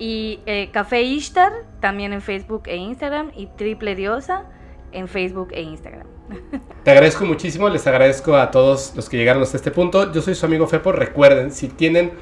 [0.00, 3.30] Y eh, Café Ishtar, también en Facebook e Instagram.
[3.36, 4.46] Y Triple Diosa
[4.92, 6.06] en Facebook e Instagram.
[6.84, 10.10] Te agradezco muchísimo, les agradezco a todos los que llegaron hasta este punto.
[10.12, 10.90] Yo soy su amigo Fepo.
[10.90, 12.12] Recuerden, si tienen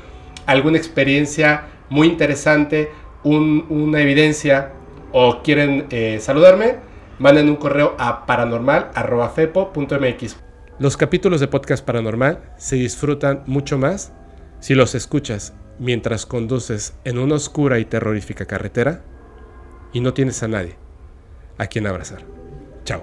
[0.46, 2.90] alguna experiencia muy interesante,
[3.22, 4.72] un- una evidencia
[5.12, 6.76] o quieren eh, saludarme,
[7.18, 10.36] manden un correo a paranormal.fepo.mx.
[10.78, 14.12] Los capítulos de podcast paranormal se disfrutan mucho más
[14.60, 19.02] si los escuchas mientras conduces en una oscura y terrorífica carretera
[19.92, 20.76] y no tienes a nadie
[21.56, 22.24] a quien abrazar.
[22.84, 23.02] Chao.